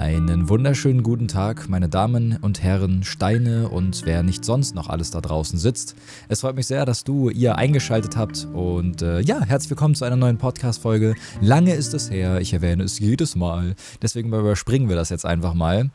Einen 0.00 0.48
wunderschönen 0.48 1.02
guten 1.02 1.28
Tag, 1.28 1.68
meine 1.68 1.90
Damen 1.90 2.38
und 2.40 2.62
Herren, 2.62 3.04
Steine 3.04 3.68
und 3.68 4.06
wer 4.06 4.22
nicht 4.22 4.46
sonst 4.46 4.74
noch 4.74 4.88
alles 4.88 5.10
da 5.10 5.20
draußen 5.20 5.58
sitzt. 5.58 5.94
Es 6.30 6.40
freut 6.40 6.56
mich 6.56 6.66
sehr, 6.66 6.86
dass 6.86 7.04
du 7.04 7.28
ihr 7.28 7.56
eingeschaltet 7.56 8.16
habt 8.16 8.48
und 8.54 9.02
äh, 9.02 9.20
ja, 9.20 9.42
herzlich 9.42 9.68
willkommen 9.68 9.94
zu 9.94 10.06
einer 10.06 10.16
neuen 10.16 10.38
Podcast-Folge. 10.38 11.16
Lange 11.42 11.74
ist 11.74 11.92
es 11.92 12.10
her, 12.10 12.40
ich 12.40 12.54
erwähne 12.54 12.84
es 12.84 12.98
jedes 12.98 13.36
Mal, 13.36 13.74
deswegen 14.00 14.28
überspringen 14.28 14.88
wir 14.88 14.96
das 14.96 15.10
jetzt 15.10 15.26
einfach 15.26 15.52
mal. 15.52 15.90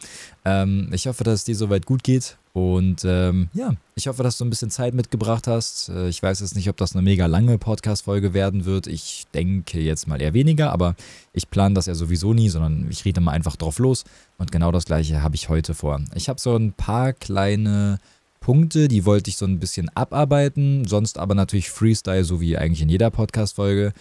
Ähm, 0.46 0.90
ich 0.94 1.08
hoffe, 1.08 1.24
dass 1.24 1.40
es 1.40 1.44
dir 1.44 1.56
soweit 1.56 1.86
gut 1.86 2.04
geht 2.04 2.38
und 2.56 3.04
ähm, 3.04 3.50
ja, 3.54 3.74
ich 3.96 4.08
hoffe, 4.08 4.24
dass 4.24 4.38
du 4.38 4.46
ein 4.46 4.50
bisschen 4.50 4.70
Zeit 4.70 4.94
mitgebracht 4.94 5.46
hast. 5.46 5.90
Äh, 5.90 6.08
ich 6.08 6.24
weiß 6.24 6.40
jetzt 6.40 6.56
nicht, 6.56 6.70
ob 6.70 6.78
das 6.78 6.94
eine 6.94 7.02
mega 7.02 7.26
lange 7.26 7.58
Podcast-Folge 7.58 8.34
werden 8.34 8.64
wird. 8.64 8.88
Ich 8.88 9.26
denke 9.34 9.82
jetzt 9.82 10.08
mal 10.08 10.22
eher 10.22 10.34
weniger, 10.34 10.72
aber 10.72 10.96
ich 11.34 11.50
plane 11.50 11.76
das 11.76 11.88
ja 11.88 11.96
sowieso 11.96 12.34
nie, 12.34 12.48
sondern 12.48 12.88
ich 12.90 13.04
rede 13.04 13.20
mal 13.20 13.34
einfach 13.34 13.58
drauf 13.58 13.78
los. 13.78 14.06
Und 14.38 14.54
genau 14.54 14.72
das 14.72 14.86
gleiche 14.86 15.22
habe 15.22 15.36
ich 15.36 15.50
heute 15.50 15.74
vor. 15.74 16.00
Ich 16.14 16.30
habe 16.30 16.40
so 16.40 16.56
ein 16.56 16.72
paar 16.72 17.12
kleine 17.12 18.00
Punkte, 18.40 18.88
die 18.88 19.04
wollte 19.04 19.30
ich 19.30 19.36
so 19.36 19.46
ein 19.46 19.60
bisschen 19.60 19.90
abarbeiten. 19.90 20.88
Sonst 20.88 21.18
aber 21.18 21.36
natürlich 21.36 21.70
Freestyle, 21.70 22.24
so 22.24 22.40
wie 22.40 22.58
eigentlich 22.58 22.84
in 22.84 22.90
jeder 22.90 23.12
Podcast-Folge. 23.12 23.92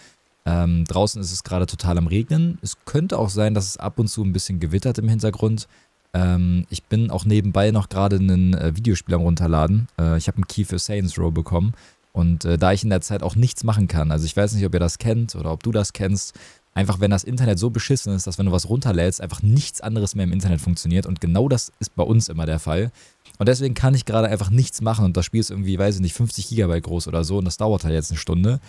Ähm, 0.45 0.85
draußen 0.85 1.19
ist 1.19 1.31
es 1.31 1.43
gerade 1.43 1.65
total 1.65 1.97
am 1.97 2.07
Regnen. 2.07 2.59
Es 2.61 2.77
könnte 2.85 3.17
auch 3.17 3.29
sein, 3.29 3.53
dass 3.53 3.67
es 3.67 3.77
ab 3.77 3.99
und 3.99 4.07
zu 4.07 4.23
ein 4.23 4.31
bisschen 4.31 4.59
gewittert 4.59 4.97
im 4.99 5.09
Hintergrund. 5.09 5.67
Ähm, 6.15 6.65
ich 6.69 6.83
bin 6.83 7.11
auch 7.11 7.25
nebenbei 7.25 7.71
noch 7.71 7.89
gerade 7.89 8.15
ein 8.15 8.53
äh, 8.53 8.75
Videospiel 8.75 9.15
am 9.15 9.21
runterladen. 9.21 9.89
Äh, 9.99 10.17
ich 10.17 10.27
habe 10.27 10.37
einen 10.37 10.47
Key 10.47 10.63
für 10.63 10.79
Saints 10.79 11.19
Row 11.19 11.33
bekommen. 11.33 11.73
Und 12.13 12.45
äh, 12.45 12.57
da 12.57 12.71
ich 12.71 12.83
in 12.83 12.89
der 12.89 13.01
Zeit 13.01 13.21
auch 13.21 13.35
nichts 13.35 13.65
machen 13.65 13.89
kann, 13.89 14.09
also 14.09 14.25
ich 14.25 14.37
weiß 14.37 14.53
nicht, 14.53 14.65
ob 14.65 14.73
ihr 14.73 14.79
das 14.79 14.97
kennt 14.97 15.35
oder 15.35 15.51
ob 15.51 15.61
du 15.63 15.73
das 15.73 15.91
kennst, 15.91 16.33
einfach 16.73 17.01
wenn 17.01 17.11
das 17.11 17.25
Internet 17.25 17.59
so 17.59 17.69
beschissen 17.69 18.13
ist, 18.13 18.25
dass 18.25 18.37
wenn 18.37 18.45
du 18.45 18.53
was 18.53 18.69
runterlädst, 18.69 19.19
einfach 19.19 19.41
nichts 19.41 19.81
anderes 19.81 20.15
mehr 20.15 20.23
im 20.23 20.31
Internet 20.31 20.61
funktioniert. 20.61 21.05
Und 21.05 21.19
genau 21.19 21.49
das 21.49 21.73
ist 21.79 21.93
bei 21.95 22.03
uns 22.03 22.29
immer 22.29 22.45
der 22.45 22.59
Fall. 22.59 22.91
Und 23.37 23.49
deswegen 23.49 23.73
kann 23.73 23.93
ich 23.93 24.05
gerade 24.05 24.29
einfach 24.29 24.49
nichts 24.49 24.79
machen 24.79 25.03
und 25.03 25.17
das 25.17 25.25
Spiel 25.25 25.41
ist 25.41 25.49
irgendwie, 25.49 25.77
weiß 25.77 25.95
ich 25.95 26.01
nicht, 26.01 26.13
50 26.13 26.47
Gigabyte 26.47 26.83
groß 26.83 27.09
oder 27.09 27.25
so 27.25 27.37
und 27.37 27.45
das 27.45 27.57
dauert 27.57 27.83
halt 27.83 27.93
jetzt 27.93 28.11
eine 28.11 28.17
Stunde. 28.17 28.61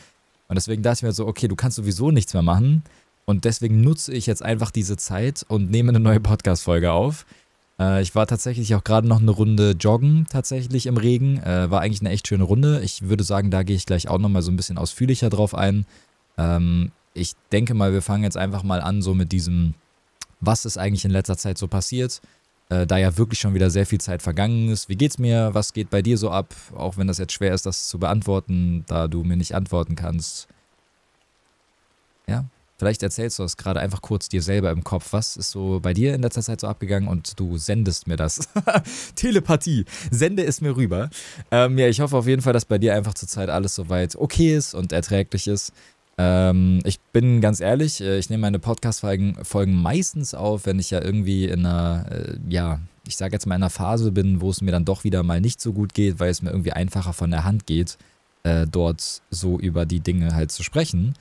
Und 0.48 0.56
deswegen 0.56 0.82
dachte 0.82 0.98
ich 0.98 1.02
mir 1.04 1.12
so, 1.12 1.26
okay, 1.28 1.46
du 1.46 1.54
kannst 1.54 1.76
sowieso 1.76 2.10
nichts 2.10 2.34
mehr 2.34 2.42
machen. 2.42 2.82
Und 3.26 3.44
deswegen 3.44 3.80
nutze 3.80 4.12
ich 4.12 4.26
jetzt 4.26 4.42
einfach 4.42 4.70
diese 4.70 4.96
Zeit 4.96 5.44
und 5.48 5.70
nehme 5.70 5.90
eine 5.90 6.00
neue 6.00 6.20
Podcast-Folge 6.20 6.92
auf. 6.92 7.26
Äh, 7.78 8.02
ich 8.02 8.14
war 8.14 8.26
tatsächlich 8.26 8.74
auch 8.74 8.84
gerade 8.84 9.08
noch 9.08 9.20
eine 9.20 9.30
Runde 9.30 9.72
joggen, 9.78 10.26
tatsächlich 10.30 10.86
im 10.86 10.96
Regen. 10.96 11.38
Äh, 11.42 11.70
war 11.70 11.80
eigentlich 11.80 12.00
eine 12.00 12.10
echt 12.10 12.28
schöne 12.28 12.44
Runde. 12.44 12.80
Ich 12.82 13.08
würde 13.08 13.24
sagen, 13.24 13.50
da 13.50 13.62
gehe 13.62 13.76
ich 13.76 13.86
gleich 13.86 14.08
auch 14.08 14.18
nochmal 14.18 14.42
so 14.42 14.50
ein 14.50 14.56
bisschen 14.56 14.78
ausführlicher 14.78 15.30
drauf 15.30 15.54
ein. 15.54 15.86
Ähm, 16.38 16.92
ich 17.14 17.32
denke 17.52 17.74
mal, 17.74 17.92
wir 17.92 18.02
fangen 18.02 18.24
jetzt 18.24 18.36
einfach 18.36 18.62
mal 18.62 18.80
an, 18.80 19.02
so 19.02 19.14
mit 19.14 19.32
diesem, 19.32 19.74
was 20.40 20.64
ist 20.64 20.78
eigentlich 20.78 21.04
in 21.04 21.10
letzter 21.10 21.36
Zeit 21.36 21.58
so 21.58 21.68
passiert. 21.68 22.20
Äh, 22.68 22.86
da 22.86 22.98
ja 22.98 23.16
wirklich 23.16 23.38
schon 23.38 23.54
wieder 23.54 23.70
sehr 23.70 23.86
viel 23.86 24.00
Zeit 24.00 24.22
vergangen 24.22 24.68
ist. 24.70 24.88
Wie 24.88 24.96
geht's 24.96 25.18
mir? 25.18 25.50
Was 25.54 25.72
geht 25.72 25.88
bei 25.88 26.02
dir 26.02 26.18
so 26.18 26.30
ab? 26.30 26.54
Auch 26.74 26.96
wenn 26.96 27.06
das 27.06 27.18
jetzt 27.18 27.32
schwer 27.32 27.54
ist, 27.54 27.64
das 27.64 27.88
zu 27.88 27.98
beantworten, 27.98 28.84
da 28.88 29.06
du 29.08 29.22
mir 29.22 29.36
nicht 29.36 29.54
antworten 29.54 29.94
kannst. 29.94 30.48
Ja, 32.26 32.44
vielleicht 32.78 33.02
erzählst 33.02 33.38
du 33.38 33.42
das 33.42 33.56
gerade 33.56 33.80
einfach 33.80 34.02
kurz 34.02 34.28
dir 34.28 34.42
selber 34.42 34.70
im 34.70 34.84
Kopf. 34.84 35.12
Was 35.12 35.36
ist 35.36 35.50
so 35.50 35.80
bei 35.80 35.94
dir 35.94 36.14
in 36.14 36.22
letzter 36.22 36.42
Zeit 36.42 36.60
so 36.60 36.66
abgegangen 36.66 37.08
und 37.08 37.38
du 37.38 37.58
sendest 37.58 38.06
mir 38.06 38.16
das. 38.16 38.48
Telepathie. 39.14 39.84
Sende 40.10 40.44
es 40.44 40.60
mir 40.60 40.76
rüber. 40.76 41.10
Ähm, 41.50 41.78
ja, 41.78 41.88
ich 41.88 42.00
hoffe 42.00 42.16
auf 42.16 42.26
jeden 42.26 42.42
Fall, 42.42 42.52
dass 42.52 42.64
bei 42.64 42.78
dir 42.78 42.94
einfach 42.94 43.14
zurzeit 43.14 43.48
alles 43.48 43.74
soweit 43.74 44.16
okay 44.16 44.56
ist 44.56 44.74
und 44.74 44.92
erträglich 44.92 45.48
ist. 45.48 45.72
Ähm, 46.18 46.80
ich 46.84 46.98
bin 47.12 47.40
ganz 47.40 47.60
ehrlich, 47.60 48.00
äh, 48.00 48.18
ich 48.18 48.30
nehme 48.30 48.42
meine 48.42 48.58
Podcast-Folgen 48.58 49.82
meistens 49.82 50.34
auf, 50.34 50.64
wenn 50.64 50.78
ich 50.78 50.90
ja 50.90 51.02
irgendwie 51.02 51.44
in 51.44 51.66
einer, 51.66 52.06
äh, 52.10 52.38
ja, 52.48 52.80
ich 53.06 53.16
sage 53.16 53.34
jetzt 53.34 53.46
mal 53.46 53.54
in 53.54 53.62
einer 53.62 53.70
Phase 53.70 54.12
bin, 54.12 54.40
wo 54.40 54.50
es 54.50 54.62
mir 54.62 54.70
dann 54.70 54.84
doch 54.84 55.04
wieder 55.04 55.22
mal 55.22 55.40
nicht 55.40 55.60
so 55.60 55.72
gut 55.72 55.94
geht, 55.94 56.18
weil 56.18 56.30
es 56.30 56.42
mir 56.42 56.50
irgendwie 56.50 56.72
einfacher 56.72 57.12
von 57.12 57.30
der 57.30 57.44
Hand 57.44 57.66
geht, 57.66 57.98
äh, 58.44 58.66
dort 58.66 59.22
so 59.30 59.58
über 59.58 59.84
die 59.84 60.00
Dinge 60.00 60.34
halt 60.34 60.52
zu 60.52 60.62
sprechen, 60.62 61.14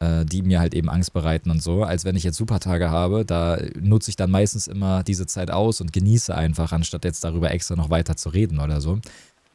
äh, 0.00 0.24
die 0.24 0.42
mir 0.42 0.60
halt 0.60 0.74
eben 0.74 0.88
Angst 0.88 1.12
bereiten 1.12 1.50
und 1.50 1.62
so, 1.62 1.84
als 1.84 2.04
wenn 2.04 2.16
ich 2.16 2.24
jetzt 2.24 2.36
Supertage 2.36 2.90
habe, 2.90 3.24
da 3.24 3.58
nutze 3.80 4.10
ich 4.10 4.16
dann 4.16 4.30
meistens 4.30 4.66
immer 4.66 5.02
diese 5.02 5.26
Zeit 5.26 5.50
aus 5.50 5.80
und 5.80 5.92
genieße 5.92 6.34
einfach, 6.34 6.72
anstatt 6.72 7.04
jetzt 7.04 7.24
darüber 7.24 7.50
extra 7.50 7.76
noch 7.76 7.90
weiter 7.90 8.16
zu 8.16 8.28
reden 8.28 8.58
oder 8.60 8.80
so. 8.80 8.98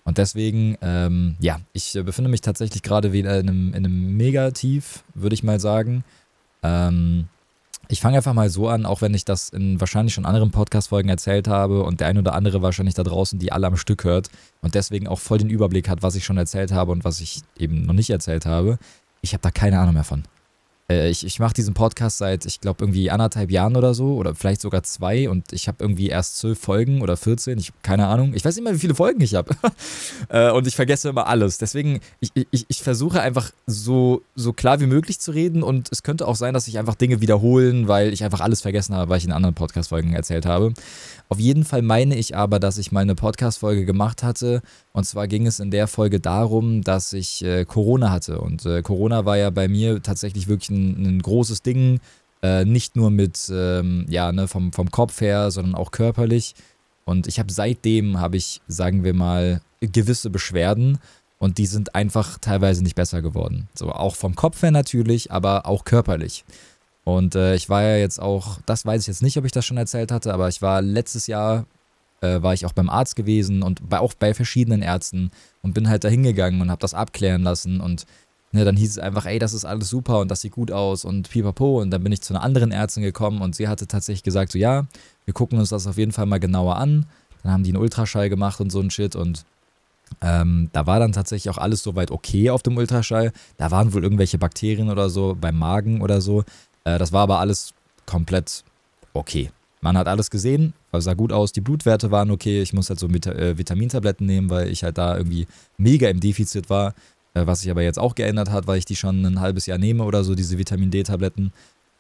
Und 0.05 0.17
deswegen, 0.17 0.77
ähm, 0.81 1.35
ja, 1.39 1.59
ich 1.73 1.93
befinde 2.03 2.31
mich 2.31 2.41
tatsächlich 2.41 2.81
gerade 2.81 3.11
wieder 3.13 3.39
in 3.39 3.49
einem, 3.49 3.67
in 3.69 3.85
einem 3.85 4.17
Megatief, 4.17 5.03
würde 5.13 5.35
ich 5.35 5.43
mal 5.43 5.59
sagen. 5.59 6.03
Ähm, 6.63 7.27
ich 7.91 8.01
fange 8.01 8.17
einfach 8.17 8.33
mal 8.33 8.49
so 8.49 8.67
an, 8.69 8.85
auch 8.85 9.01
wenn 9.01 9.13
ich 9.13 9.25
das 9.25 9.49
in 9.49 9.79
wahrscheinlich 9.79 10.13
schon 10.13 10.25
anderen 10.25 10.51
Podcast-Folgen 10.51 11.09
erzählt 11.09 11.47
habe 11.47 11.83
und 11.83 11.99
der 11.99 12.07
ein 12.07 12.19
oder 12.19 12.33
andere 12.33 12.61
wahrscheinlich 12.61 12.93
da 12.93 13.03
draußen, 13.03 13.39
die 13.39 13.51
alle 13.51 13.67
am 13.67 13.77
Stück 13.77 14.03
hört 14.03 14.29
und 14.61 14.75
deswegen 14.75 15.07
auch 15.07 15.19
voll 15.19 15.39
den 15.39 15.49
Überblick 15.49 15.89
hat, 15.89 16.03
was 16.03 16.15
ich 16.15 16.23
schon 16.23 16.37
erzählt 16.37 16.71
habe 16.71 16.91
und 16.91 17.03
was 17.03 17.19
ich 17.19 17.41
eben 17.57 17.85
noch 17.85 17.93
nicht 17.93 18.11
erzählt 18.11 18.45
habe. 18.45 18.77
Ich 19.21 19.33
habe 19.33 19.41
da 19.41 19.51
keine 19.51 19.79
Ahnung 19.79 19.93
mehr 19.93 20.03
von. 20.03 20.23
Äh, 20.89 21.09
ich 21.09 21.25
ich 21.25 21.39
mache 21.39 21.53
diesen 21.53 21.73
Podcast 21.73 22.17
seit, 22.17 22.45
ich 22.45 22.61
glaube, 22.61 22.83
irgendwie 22.83 23.11
anderthalb 23.11 23.51
Jahren 23.51 23.75
oder 23.75 23.93
so 23.93 24.15
oder 24.15 24.35
vielleicht 24.35 24.61
sogar 24.61 24.83
zwei 24.83 25.29
und 25.29 25.53
ich 25.53 25.67
habe 25.67 25.77
irgendwie 25.79 26.07
erst 26.07 26.37
zwölf 26.37 26.59
Folgen 26.59 27.01
oder 27.01 27.17
14, 27.17 27.57
ich 27.59 27.71
keine 27.83 28.07
Ahnung. 28.07 28.33
Ich 28.33 28.43
weiß 28.43 28.55
nicht 28.55 28.63
mehr, 28.63 28.73
wie 28.73 28.79
viele 28.79 28.95
Folgen 28.95 29.21
ich 29.21 29.35
habe. 29.35 29.55
Äh, 30.29 30.51
und 30.51 30.67
ich 30.67 30.75
vergesse 30.75 31.09
immer 31.09 31.27
alles. 31.27 31.57
Deswegen, 31.57 32.01
ich, 32.19 32.31
ich, 32.51 32.65
ich 32.67 32.83
versuche 32.83 33.21
einfach 33.21 33.51
so, 33.65 34.21
so 34.35 34.53
klar 34.53 34.79
wie 34.79 34.85
möglich 34.85 35.19
zu 35.19 35.31
reden 35.31 35.63
und 35.63 35.89
es 35.91 36.03
könnte 36.03 36.27
auch 36.27 36.35
sein, 36.35 36.53
dass 36.53 36.65
sich 36.65 36.77
einfach 36.77 36.95
Dinge 36.95 37.21
wiederholen, 37.21 37.87
weil 37.87 38.13
ich 38.13 38.23
einfach 38.23 38.41
alles 38.41 38.61
vergessen 38.61 38.95
habe, 38.95 39.09
weil 39.09 39.17
ich 39.17 39.25
in 39.25 39.31
anderen 39.31 39.55
Podcast-Folgen 39.55 40.13
erzählt 40.13 40.45
habe. 40.45 40.73
Auf 41.29 41.39
jeden 41.39 41.63
Fall 41.63 41.83
meine 41.83 42.15
ich 42.15 42.35
aber, 42.35 42.59
dass 42.59 42.79
ich 42.79 42.91
mal 42.91 43.01
eine 43.01 43.13
Podcast-Folge 43.13 43.85
gemacht 43.85 44.23
hatte. 44.23 44.61
Und 44.93 45.05
zwar 45.05 45.27
ging 45.27 45.45
es 45.45 45.59
in 45.59 45.69
der 45.69 45.87
Folge 45.87 46.19
darum, 46.19 46.81
dass 46.81 47.13
ich 47.13 47.45
äh, 47.45 47.65
Corona 47.65 48.09
hatte. 48.09 48.41
Und 48.41 48.65
äh, 48.65 48.81
Corona 48.81 49.25
war 49.25 49.37
ja 49.37 49.51
bei 49.51 49.67
mir 49.67 50.01
tatsächlich 50.01 50.47
wirklich 50.47 50.71
ein, 50.71 50.78
ein 50.79 51.21
großes 51.21 51.61
Ding. 51.61 51.99
Äh, 52.41 52.65
nicht 52.65 52.95
nur 52.95 53.11
mit, 53.11 53.51
ähm, 53.53 54.05
ja, 54.09 54.31
ne, 54.31 54.47
vom, 54.47 54.71
vom 54.71 54.91
Kopf 54.91 55.21
her, 55.21 55.51
sondern 55.51 55.75
auch 55.75 55.91
körperlich. 55.91 56.55
Und 57.05 57.27
ich 57.27 57.39
habe 57.39 57.51
seitdem, 57.51 58.19
habe 58.19 58.37
ich, 58.37 58.61
sagen 58.67 59.03
wir 59.03 59.13
mal, 59.13 59.61
gewisse 59.81 60.29
Beschwerden. 60.29 60.99
Und 61.37 61.57
die 61.57 61.65
sind 61.65 61.95
einfach 61.95 62.37
teilweise 62.37 62.83
nicht 62.83 62.95
besser 62.95 63.21
geworden. 63.21 63.69
So, 63.73 63.91
auch 63.91 64.15
vom 64.15 64.35
Kopf 64.35 64.61
her 64.61 64.71
natürlich, 64.71 65.31
aber 65.31 65.65
auch 65.65 65.85
körperlich. 65.85 66.43
Und 67.05 67.33
äh, 67.35 67.55
ich 67.55 67.69
war 67.69 67.81
ja 67.81 67.95
jetzt 67.95 68.21
auch, 68.21 68.59
das 68.65 68.85
weiß 68.85 69.01
ich 69.01 69.07
jetzt 69.07 69.23
nicht, 69.23 69.37
ob 69.37 69.45
ich 69.45 69.51
das 69.51 69.65
schon 69.65 69.77
erzählt 69.77 70.11
hatte, 70.11 70.33
aber 70.33 70.47
ich 70.49 70.61
war 70.61 70.81
letztes 70.81 71.27
Jahr, 71.27 71.65
äh, 72.21 72.41
war 72.41 72.53
ich 72.53 72.65
auch 72.65 72.73
beim 72.73 72.89
Arzt 72.89 73.15
gewesen 73.15 73.63
und 73.63 73.89
bei, 73.89 73.99
auch 73.99 74.13
bei 74.13 74.33
verschiedenen 74.33 74.81
Ärzten 74.81 75.31
und 75.61 75.73
bin 75.73 75.89
halt 75.89 76.03
da 76.03 76.09
hingegangen 76.09 76.61
und 76.61 76.69
habe 76.69 76.81
das 76.81 76.93
abklären 76.93 77.41
lassen 77.41 77.81
und 77.81 78.05
ne, 78.51 78.65
dann 78.65 78.75
hieß 78.75 78.91
es 78.91 78.99
einfach, 78.99 79.25
ey, 79.25 79.39
das 79.39 79.53
ist 79.53 79.65
alles 79.65 79.89
super 79.89 80.19
und 80.19 80.29
das 80.29 80.41
sieht 80.41 80.53
gut 80.53 80.71
aus 80.71 81.05
und 81.05 81.29
pipapo. 81.29 81.81
Und 81.81 81.91
dann 81.91 82.03
bin 82.03 82.11
ich 82.11 82.21
zu 82.21 82.33
einer 82.33 82.43
anderen 82.43 82.71
Ärztin 82.71 83.03
gekommen 83.03 83.41
und 83.41 83.55
sie 83.55 83.67
hatte 83.67 83.87
tatsächlich 83.87 84.23
gesagt, 84.23 84.51
so 84.51 84.57
ja, 84.57 84.87
wir 85.25 85.33
gucken 85.33 85.59
uns 85.59 85.69
das 85.69 85.87
auf 85.87 85.97
jeden 85.97 86.11
Fall 86.11 86.25
mal 86.25 86.39
genauer 86.39 86.77
an. 86.77 87.05
Dann 87.43 87.51
haben 87.51 87.63
die 87.63 87.71
einen 87.71 87.81
Ultraschall 87.81 88.29
gemacht 88.29 88.59
und 88.59 88.71
so 88.71 88.79
ein 88.79 88.91
Shit 88.91 89.15
und 89.15 89.45
ähm, 90.21 90.69
da 90.73 90.87
war 90.87 90.99
dann 90.99 91.11
tatsächlich 91.11 91.49
auch 91.53 91.59
alles 91.59 91.83
soweit 91.83 92.11
okay 92.11 92.49
auf 92.49 92.63
dem 92.63 92.77
Ultraschall. 92.77 93.31
Da 93.57 93.71
waren 93.71 93.93
wohl 93.93 94.03
irgendwelche 94.03 94.37
Bakterien 94.37 94.89
oder 94.89 95.09
so 95.09 95.37
beim 95.39 95.57
Magen 95.57 96.01
oder 96.01 96.19
so. 96.19 96.43
Äh, 96.83 96.97
das 96.97 97.11
war 97.11 97.21
aber 97.21 97.39
alles 97.39 97.73
komplett 98.05 98.63
okay. 99.13 99.51
Man 99.81 99.97
hat 99.97 100.07
alles 100.07 100.29
gesehen, 100.29 100.73
sah 100.91 101.13
gut 101.13 101.31
aus, 101.31 101.53
die 101.53 101.61
Blutwerte 101.61 102.11
waren 102.11 102.31
okay. 102.31 102.61
Ich 102.61 102.73
muss 102.73 102.89
halt 102.89 102.99
so 102.99 103.07
äh, 103.07 103.57
Vitamintabletten 103.57 104.25
nehmen, 104.25 104.49
weil 104.49 104.67
ich 104.67 104.83
halt 104.83 104.97
da 104.97 105.15
irgendwie 105.15 105.47
mega 105.77 106.09
im 106.09 106.19
Defizit 106.19 106.69
war. 106.69 106.93
Äh, 107.33 107.45
was 107.45 107.61
sich 107.61 107.71
aber 107.71 107.81
jetzt 107.81 107.99
auch 107.99 108.15
geändert 108.15 108.49
hat, 108.49 108.67
weil 108.67 108.77
ich 108.77 108.85
die 108.85 108.95
schon 108.95 109.25
ein 109.25 109.39
halbes 109.39 109.65
Jahr 109.65 109.77
nehme 109.77 110.03
oder 110.03 110.23
so, 110.23 110.35
diese 110.35 110.57
Vitamin 110.57 110.91
D-Tabletten. 110.91 111.51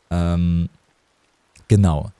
Ähm, 0.09 0.69
genau. 1.67 2.11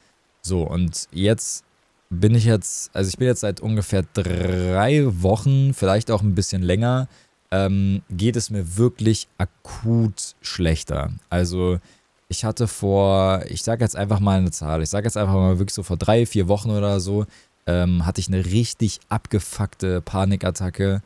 So, 0.41 0.63
und 0.63 1.07
jetzt 1.11 1.63
bin 2.09 2.33
ich 2.35 2.45
jetzt, 2.45 2.89
also 2.95 3.09
ich 3.09 3.17
bin 3.17 3.27
jetzt 3.27 3.41
seit 3.41 3.59
ungefähr 3.59 4.03
drei 4.13 5.05
Wochen, 5.21 5.73
vielleicht 5.73 6.11
auch 6.11 6.21
ein 6.21 6.35
bisschen 6.35 6.61
länger, 6.61 7.07
ähm, 7.51 8.01
geht 8.09 8.35
es 8.35 8.49
mir 8.49 8.77
wirklich 8.77 9.27
akut 9.37 10.35
schlechter. 10.41 11.11
Also 11.29 11.79
ich 12.27 12.45
hatte 12.45 12.67
vor, 12.67 13.43
ich 13.47 13.63
sage 13.63 13.83
jetzt 13.83 13.95
einfach 13.95 14.19
mal 14.19 14.39
eine 14.39 14.51
Zahl, 14.51 14.81
ich 14.81 14.89
sage 14.89 15.05
jetzt 15.05 15.17
einfach 15.17 15.33
mal 15.33 15.59
wirklich 15.59 15.73
so 15.73 15.83
vor 15.83 15.97
drei, 15.97 16.25
vier 16.25 16.47
Wochen 16.47 16.69
oder 16.69 16.99
so, 16.99 17.25
ähm, 17.65 18.05
hatte 18.05 18.21
ich 18.21 18.27
eine 18.27 18.45
richtig 18.45 18.99
abgefuckte 19.09 20.01
Panikattacke 20.01 21.01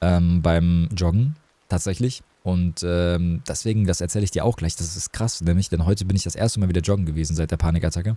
ähm, 0.00 0.42
beim 0.42 0.88
Joggen, 0.96 1.36
tatsächlich. 1.68 2.22
Und 2.42 2.82
ähm, 2.82 3.42
deswegen, 3.46 3.86
das 3.86 4.00
erzähle 4.00 4.24
ich 4.24 4.30
dir 4.30 4.44
auch 4.44 4.56
gleich, 4.56 4.76
das 4.76 4.96
ist 4.96 5.12
krass, 5.12 5.40
nämlich, 5.40 5.68
denn 5.68 5.84
heute 5.84 6.04
bin 6.04 6.16
ich 6.16 6.22
das 6.22 6.34
erste 6.34 6.60
Mal 6.60 6.68
wieder 6.68 6.80
joggen 6.80 7.04
gewesen 7.04 7.36
seit 7.36 7.50
der 7.50 7.56
Panikattacke. 7.56 8.16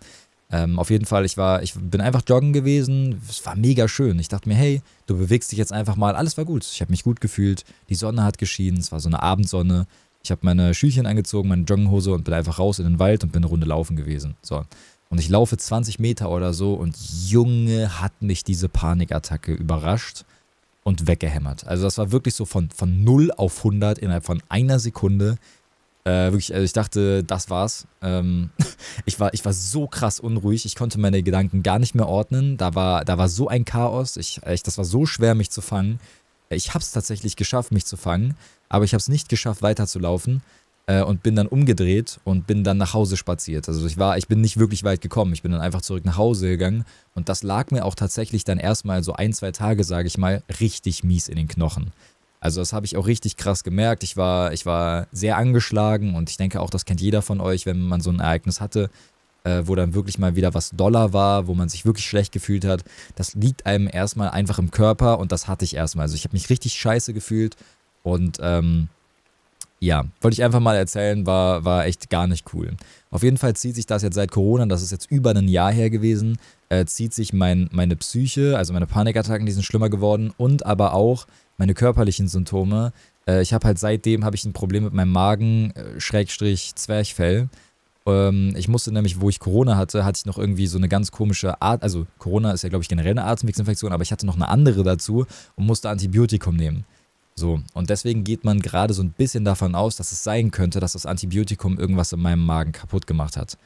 Ähm, 0.51 0.80
auf 0.80 0.89
jeden 0.89 1.06
Fall, 1.06 1.25
ich 1.25 1.38
war, 1.38 1.63
ich 1.63 1.74
bin 1.75 2.01
einfach 2.01 2.24
joggen 2.27 2.53
gewesen, 2.53 3.21
es 3.30 3.45
war 3.45 3.56
mega 3.56 3.88
schön. 3.88 4.19
Ich 4.19 4.27
dachte 4.27 4.50
mir, 4.50 4.56
hey, 4.56 4.81
du 5.06 5.18
bewegst 5.18 5.51
dich 5.51 5.59
jetzt 5.59 5.74
einfach 5.74 5.95
mal, 5.95 6.15
alles 6.15 6.38
war 6.38 6.45
gut. 6.45 6.65
Ich 6.65 6.81
habe 6.81 6.92
mich 6.92 7.03
gut 7.03 7.21
gefühlt, 7.21 7.63
die 7.89 7.95
Sonne 7.95 8.24
hat 8.24 8.38
geschienen, 8.38 8.80
es 8.80 8.92
war 8.92 9.00
so 9.00 9.09
eine 9.09 9.21
Abendsonne. 9.21 9.88
Ich 10.24 10.30
habe 10.30 10.42
meine 10.44 10.74
Schüchchen 10.74 11.07
angezogen, 11.07 11.50
meine 11.50 11.63
Joggenhose 11.63 12.13
und 12.13 12.25
bin 12.25 12.33
einfach 12.33 12.59
raus 12.59 12.80
in 12.80 12.86
den 12.86 13.00
Wald 13.00 13.24
und 13.24 13.31
bin 13.31 13.44
eine 13.44 13.50
Runde 13.50 13.65
laufen 13.65 13.95
gewesen. 13.95 14.36
So. 14.42 14.63
Und 15.09 15.19
ich 15.19 15.30
laufe 15.30 15.57
20 15.57 16.00
Meter 16.00 16.30
oder 16.30 16.54
so 16.54 16.74
und 16.74 16.95
Junge 17.27 18.01
hat 18.01 18.21
mich 18.21 18.44
diese 18.44 18.69
Panikattacke 18.69 19.54
überrascht 19.54 20.25
und 20.91 21.07
weggehämmert. 21.07 21.65
Also 21.65 21.83
das 21.83 21.97
war 21.97 22.11
wirklich 22.11 22.35
so 22.35 22.45
von, 22.45 22.69
von 22.69 23.03
0 23.03 23.31
auf 23.31 23.59
100 23.59 23.97
innerhalb 23.97 24.25
von 24.25 24.43
einer 24.49 24.77
Sekunde. 24.77 25.38
Äh, 26.03 26.31
wirklich, 26.31 26.53
also 26.53 26.65
ich 26.65 26.73
dachte, 26.73 27.23
das 27.23 27.49
war's. 27.49 27.88
Ähm, 28.01 28.49
ich, 29.05 29.19
war, 29.19 29.33
ich 29.33 29.45
war 29.45 29.53
so 29.53 29.88
krass 29.88 30.19
unruhig, 30.19 30.65
ich 30.65 30.75
konnte 30.75 30.99
meine 30.99 31.23
Gedanken 31.23 31.63
gar 31.63 31.79
nicht 31.79 31.95
mehr 31.95 32.07
ordnen. 32.07 32.57
Da 32.57 32.75
war, 32.75 33.05
da 33.05 33.17
war 33.17 33.29
so 33.29 33.47
ein 33.47 33.63
Chaos. 33.63 34.17
Ich, 34.17 34.41
ich, 34.45 34.63
das 34.63 34.77
war 34.77 34.85
so 34.85 35.05
schwer, 35.05 35.33
mich 35.33 35.49
zu 35.49 35.61
fangen. 35.61 35.99
Ich 36.49 36.69
habe 36.73 36.79
es 36.79 36.91
tatsächlich 36.91 37.37
geschafft, 37.37 37.71
mich 37.71 37.85
zu 37.85 37.95
fangen, 37.95 38.35
aber 38.67 38.83
ich 38.83 38.94
habe 38.94 38.99
es 38.99 39.07
nicht 39.07 39.29
geschafft, 39.29 39.61
weiterzulaufen 39.61 40.41
äh, 40.91 41.03
und 41.03 41.23
bin 41.23 41.35
dann 41.35 41.47
umgedreht 41.47 42.19
und 42.25 42.47
bin 42.47 42.63
dann 42.63 42.77
nach 42.77 42.93
Hause 42.93 43.15
spaziert. 43.15 43.67
Also 43.69 43.85
ich 43.88 43.97
war, 43.97 44.17
ich 44.17 44.27
bin 44.27 44.41
nicht 44.41 44.57
wirklich 44.57 44.83
weit 44.83 44.99
gekommen. 44.99 45.31
Ich 45.33 45.41
bin 45.41 45.51
dann 45.51 45.61
einfach 45.61 45.81
zurück 45.81 46.03
nach 46.03 46.17
Hause 46.17 46.49
gegangen 46.49 46.83
und 47.15 47.29
das 47.29 47.43
lag 47.43 47.71
mir 47.71 47.85
auch 47.85 47.95
tatsächlich 47.95 48.43
dann 48.43 48.57
erstmal 48.57 49.03
so 49.03 49.13
ein, 49.13 49.31
zwei 49.31 49.51
Tage, 49.51 49.83
sage 49.83 50.07
ich 50.07 50.17
mal, 50.17 50.43
richtig 50.59 51.03
mies 51.03 51.29
in 51.29 51.38
den 51.38 51.47
Knochen. 51.47 51.91
Also 52.41 52.59
das 52.59 52.73
habe 52.73 52.85
ich 52.85 52.97
auch 52.97 53.07
richtig 53.07 53.38
krass 53.38 53.63
gemerkt. 53.63 54.03
Ich 54.03 54.17
war, 54.17 54.51
ich 54.51 54.65
war 54.65 55.07
sehr 55.11 55.38
angeschlagen 55.38 56.15
und 56.15 56.29
ich 56.29 56.38
denke 56.38 56.59
auch, 56.59 56.69
das 56.69 56.85
kennt 56.85 56.99
jeder 56.99 57.21
von 57.21 57.39
euch, 57.39 57.65
wenn 57.65 57.81
man 57.81 58.01
so 58.01 58.09
ein 58.09 58.19
Ereignis 58.19 58.59
hatte, 58.59 58.89
äh, 59.44 59.61
wo 59.65 59.75
dann 59.75 59.94
wirklich 59.94 60.17
mal 60.17 60.35
wieder 60.35 60.53
was 60.53 60.71
doller 60.71 61.13
war, 61.13 61.47
wo 61.47 61.53
man 61.53 61.69
sich 61.69 61.85
wirklich 61.85 62.05
schlecht 62.05 62.31
gefühlt 62.33 62.65
hat. 62.65 62.83
Das 63.15 63.35
liegt 63.35 63.65
einem 63.65 63.87
erstmal 63.91 64.29
einfach 64.29 64.59
im 64.59 64.71
Körper 64.71 65.19
und 65.19 65.31
das 65.31 65.47
hatte 65.47 65.63
ich 65.63 65.75
erstmal. 65.75 66.03
Also 66.03 66.15
ich 66.15 66.25
habe 66.25 66.35
mich 66.35 66.49
richtig 66.49 66.73
scheiße 66.73 67.13
gefühlt 67.13 67.55
und 68.03 68.39
ähm, 68.41 68.89
ja, 69.81 70.06
wollte 70.22 70.36
ich 70.36 70.44
einfach 70.44 70.60
mal 70.60 70.75
erzählen, 70.75 71.25
war, 71.25 71.66
war 71.66 71.88
echt 71.88 72.12
gar 72.12 72.28
nicht 72.28 72.54
cool. 72.54 72.75
Auf 73.10 73.24
jeden 73.24 73.38
Fall 73.38 73.56
zieht 73.56 73.75
sich 73.75 73.88
das 73.88 74.04
jetzt 74.04 74.13
seit 74.13 74.30
Corona, 74.30 74.68
das 74.68 74.83
ist 74.83 74.92
jetzt 74.92 75.10
über 75.10 75.31
ein 75.31 75.48
Jahr 75.48 75.72
her 75.72 75.89
gewesen, 75.89 76.38
äh, 76.69 76.86
zieht 76.86 77.16
sich 77.16 77.33
mein, 77.33 77.68
meine 77.72 77.95
Psyche, 77.95 78.57
also 78.57 78.74
meine 78.74 78.86
Panikattacken, 78.86 79.48
die 79.48 79.51
sind 79.51 79.63
schlimmer 79.63 79.89
geworden 79.89 80.31
und 80.38 80.68
aber 80.68 80.94
auch 80.94 81.25
meine 81.57 81.74
körperlichen 81.74 82.28
Symptome. 82.28 82.94
Äh, 83.28 83.42
ich 83.42 83.54
habe 83.54 83.66
halt 83.66 83.80
seitdem 83.80 84.24
habe 84.24 84.36
ich 84.36 84.45
ein 84.45 84.54
Problem 84.54 84.83
mit 84.83 84.94
meinem 84.94 85.12
Magen, 85.12 85.72
äh, 85.72 86.00
Schrägstrich 86.00 86.75
Zwerchfell. 86.75 87.50
Ähm, 88.06 88.54
ich 88.56 88.68
musste 88.68 88.92
nämlich, 88.92 89.19
wo 89.19 89.30
ich 89.30 89.39
Corona 89.39 89.78
hatte, 89.78 90.06
hatte 90.06 90.19
ich 90.19 90.25
noch 90.28 90.38
irgendwie 90.38 90.68
so 90.68 90.78
eine 90.78 90.89
ganz 90.89 91.12
komische 91.12 91.60
Art, 91.60 91.81
also 91.81 92.06
Corona 92.19 92.51
ist 92.51 92.62
ja 92.62 92.69
glaube 92.69 92.83
ich 92.83 92.89
generell 92.89 93.12
eine 93.12 93.25
Atemwegsinfektion, 93.25 93.92
aber 93.92 94.04
ich 94.04 94.12
hatte 94.12 94.28
noch 94.28 94.36
eine 94.36 94.48
andere 94.48 94.83
dazu 94.83 95.25
und 95.56 95.66
musste 95.66 95.89
Antibiotikum 95.89 96.56
nehmen. 96.56 96.86
So, 97.36 97.62
und 97.74 97.89
deswegen 97.89 98.24
geht 98.24 98.44
man 98.44 98.60
gerade 98.60 98.94
so 98.94 99.01
ein 99.01 99.12
bisschen 99.12 99.45
davon 99.45 99.74
aus, 99.75 99.95
dass 99.95 100.12
es 100.12 100.24
sein 100.24 100.51
könnte, 100.51 100.80
dass 100.80 100.94
das 100.94 101.06
Antibiotikum 101.06 101.80
irgendwas 101.80 102.12
in 102.12 102.22
meinem 102.22 102.45
Magen 102.45 102.72
kaputt 102.72 103.07
gemacht 103.07 103.38
hat. 103.38 103.57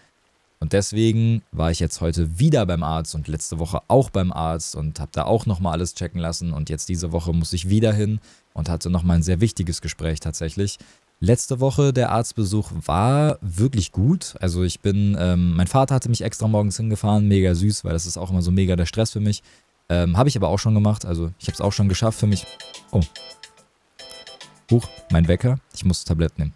Und 0.60 0.74
deswegen 0.74 1.42
war 1.52 1.72
ich 1.72 1.80
jetzt 1.80 2.02
heute 2.02 2.40
wieder 2.40 2.66
beim 2.66 2.84
Arzt 2.84 3.14
und 3.14 3.28
letzte 3.28 3.60
Woche 3.60 3.82
auch 3.88 4.10
beim 4.10 4.32
Arzt 4.32 4.76
und 4.76 5.00
habe 5.00 5.12
da 5.14 5.24
auch 5.24 5.46
nochmal 5.46 5.74
alles 5.74 5.94
checken 5.94 6.20
lassen. 6.20 6.54
Und 6.54 6.70
jetzt 6.70 6.90
diese 6.90 7.12
Woche 7.12 7.34
muss 7.34 7.54
ich 7.54 7.70
wieder 7.70 7.94
hin 7.94 8.20
und 8.54 8.70
hatte 8.70 8.90
nochmal 8.90 9.18
ein 9.18 9.24
sehr 9.24 9.42
wichtiges 9.42 9.82
Gespräch 9.82 10.22
tatsächlich. 10.22 10.80
Letzte 11.20 11.60
Woche 11.60 11.94
der 11.94 12.12
Arztbesuch 12.12 12.72
war 12.86 13.38
wirklich 13.42 13.92
gut. 13.92 14.36
Also 14.40 14.64
ich 14.64 14.80
bin, 14.80 15.16
ähm, 15.20 15.56
mein 15.56 15.68
Vater 15.68 15.96
hatte 15.96 16.10
mich 16.10 16.22
extra 16.22 16.48
morgens 16.48 16.78
hingefahren, 16.78 17.28
mega 17.28 17.54
süß, 17.54 17.84
weil 17.84 17.94
das 17.94 18.06
ist 18.06 18.18
auch 18.18 18.32
immer 18.32 18.42
so 18.42 18.52
mega 18.52 18.76
der 18.76 18.86
Stress 18.86 19.12
für 19.12 19.20
mich. 19.22 19.44
Ähm, 19.88 20.18
habe 20.18 20.30
ich 20.30 20.36
aber 20.36 20.48
auch 20.48 20.60
schon 20.60 20.74
gemacht. 20.74 21.06
Also 21.06 21.32
ich 21.40 21.48
habe 21.48 21.54
es 21.54 21.62
auch 21.62 21.74
schon 21.74 21.90
geschafft 21.90 22.20
für 22.20 22.28
mich. 22.28 22.46
Oh, 22.92 23.02
Huch, 24.72 24.88
mein 25.12 25.28
Wecker. 25.28 25.60
Ich 25.76 25.86
muss 25.86 26.00
das 26.00 26.06
Tablett 26.06 26.40
nehmen. 26.40 26.54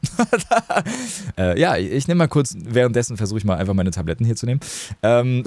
äh, 1.38 1.60
ja, 1.60 1.78
ich 1.78 2.08
nehme 2.08 2.20
mal 2.20 2.28
kurz, 2.28 2.56
währenddessen 2.58 3.18
versuche 3.18 3.38
ich 3.38 3.46
mal 3.46 3.58
einfach 3.58 3.76
meine 3.76 3.92
Tabletten 3.92 4.26
hier 4.26 4.36
zu 4.36 4.48
nehmen. 4.48 4.62
Ähm 5.04 5.44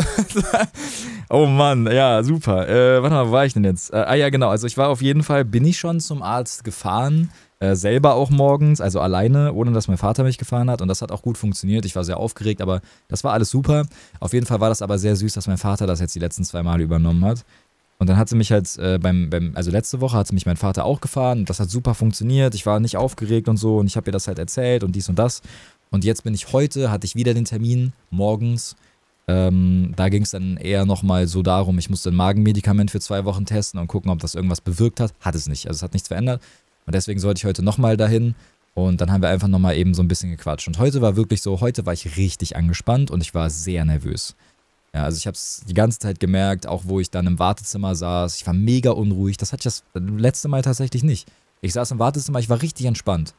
oh 1.31 1.47
Mann, 1.47 1.87
ja, 1.91 2.23
super. 2.23 2.69
Äh, 2.69 3.03
warte 3.03 3.17
mal, 3.17 3.29
wo 3.29 3.32
war 3.32 3.47
ich 3.47 3.55
denn 3.55 3.64
jetzt? 3.64 3.93
Äh, 3.93 3.97
ah 3.97 4.14
ja, 4.14 4.31
genau. 4.31 4.49
Also 4.49 4.69
ich 4.69 4.76
war 4.76 4.91
auf 4.91 5.03
jeden 5.03 5.25
Fall, 5.25 5.44
bin 5.44 5.64
ich 5.64 5.79
schon 5.79 5.99
zum 5.99 6.23
Arzt 6.23 6.62
gefahren. 6.62 7.31
Äh, 7.62 7.76
selber 7.76 8.14
auch 8.14 8.31
morgens, 8.31 8.81
also 8.81 8.99
alleine, 9.00 9.53
ohne 9.53 9.70
dass 9.70 9.87
mein 9.87 9.97
Vater 9.97 10.25
mich 10.25 10.37
gefahren 10.37 10.69
hat. 10.69 10.82
Und 10.82 10.88
das 10.88 11.00
hat 11.00 11.12
auch 11.12 11.23
gut 11.23 11.38
funktioniert. 11.38 11.85
Ich 11.85 11.94
war 11.94 12.03
sehr 12.03 12.17
aufgeregt, 12.17 12.61
aber 12.61 12.81
das 13.06 13.23
war 13.23 13.32
alles 13.32 13.50
super. 13.50 13.87
Auf 14.19 14.32
jeden 14.32 14.47
Fall 14.47 14.61
war 14.61 14.69
das 14.69 14.82
aber 14.82 14.99
sehr 14.99 15.14
süß, 15.14 15.32
dass 15.35 15.47
mein 15.47 15.59
Vater 15.59 15.87
das 15.87 16.00
jetzt 16.00 16.14
die 16.14 16.19
letzten 16.19 16.43
zwei 16.43 16.64
Male 16.64 16.82
übernommen 16.82 17.25
hat. 17.25 17.44
Und 18.02 18.08
dann 18.08 18.16
hat 18.16 18.28
sie 18.28 18.34
mich 18.34 18.50
halt 18.50 18.76
äh, 18.78 18.99
beim, 18.99 19.31
beim, 19.31 19.52
also 19.54 19.70
letzte 19.70 20.00
Woche 20.00 20.16
hat 20.16 20.26
sie 20.26 20.34
mich 20.34 20.44
mein 20.44 20.56
Vater 20.56 20.84
auch 20.84 21.00
gefahren 21.00 21.38
und 21.38 21.49
das 21.49 21.60
hat 21.60 21.70
super 21.70 21.94
funktioniert. 21.94 22.52
Ich 22.56 22.66
war 22.66 22.81
nicht 22.81 22.96
aufgeregt 22.96 23.49
und 23.49 23.58
so 23.58 23.78
und 23.78 23.87
ich 23.87 23.96
habe 23.96 24.10
ihr 24.10 24.12
das 24.12 24.26
halt 24.26 24.40
erzählt 24.40 24.82
und 24.82 24.96
dies 24.96 25.08
und 25.08 25.20
das. 25.20 25.40
Und 25.93 26.04
jetzt 26.04 26.25
bin 26.25 26.34
ich 26.34 26.52
heute, 26.52 26.90
hatte 26.90 27.04
ich 27.04 27.14
wieder 27.14 27.32
den 27.32 27.44
Termin 27.44 27.93
morgens. 28.10 28.75
Ähm, 29.28 29.93
da 29.94 30.08
ging 30.08 30.25
es 30.25 30.32
dann 30.32 30.56
eher 30.56 30.84
nochmal 30.84 31.28
so 31.28 31.44
darum, 31.44 31.78
ich 31.78 31.90
musste 31.90 32.08
ein 32.10 32.16
Magenmedikament 32.16 32.90
für 32.90 32.99
zwei 32.99 33.25
Wochen 33.25 33.46
testen 33.46 33.78
und 33.78 33.87
gucken, 33.87 34.10
ob 34.10 34.19
das 34.19 34.34
irgendwas 34.34 34.60
bewirkt 34.60 34.99
hat. 34.99 35.14
Hat 35.20 35.37
es 35.37 35.46
nicht, 35.46 35.69
also 35.69 35.76
es 35.78 35.82
hat 35.84 35.93
nichts 35.93 36.08
verändert. 36.08 36.43
Und 36.87 36.96
deswegen 36.96 37.20
sollte 37.20 37.38
ich 37.38 37.44
heute 37.44 37.62
nochmal 37.62 37.96
dahin. 37.96 38.34
Und 38.75 39.00
dann 39.00 39.12
haben 39.12 39.22
wir 39.22 39.28
einfach 39.28 39.46
nochmal 39.46 39.76
eben 39.76 39.94
so 39.94 40.02
ein 40.02 40.08
bisschen 40.08 40.31
gequatscht. 40.31 40.66
Und 40.66 40.81
heute 40.81 41.02
war 41.02 41.14
wirklich 41.14 41.40
so, 41.40 41.60
heute 41.60 41.87
war 41.87 41.93
ich 41.93 42.16
richtig 42.16 42.56
angespannt 42.56 43.12
und 43.12 43.20
ich 43.20 43.32
war 43.32 43.49
sehr 43.49 43.84
nervös. 43.84 44.34
Ja, 44.94 45.04
also 45.04 45.16
ich 45.16 45.26
habe 45.26 45.34
es 45.34 45.62
die 45.66 45.74
ganze 45.74 45.98
Zeit 45.98 46.20
gemerkt, 46.20 46.66
auch 46.66 46.82
wo 46.84 47.00
ich 47.00 47.10
dann 47.10 47.26
im 47.26 47.38
Wartezimmer 47.38 47.94
saß. 47.94 48.36
Ich 48.36 48.46
war 48.46 48.52
mega 48.52 48.90
unruhig. 48.90 49.38
Das 49.38 49.52
hatte 49.52 49.60
ich 49.60 49.64
das 49.64 49.84
letzte 49.94 50.48
Mal 50.48 50.62
tatsächlich 50.62 51.02
nicht. 51.02 51.28
Ich 51.62 51.72
saß 51.72 51.92
im 51.92 51.98
Wartezimmer, 51.98 52.40
ich 52.40 52.50
war 52.50 52.60
richtig 52.60 52.86
entspannt. 52.86 53.34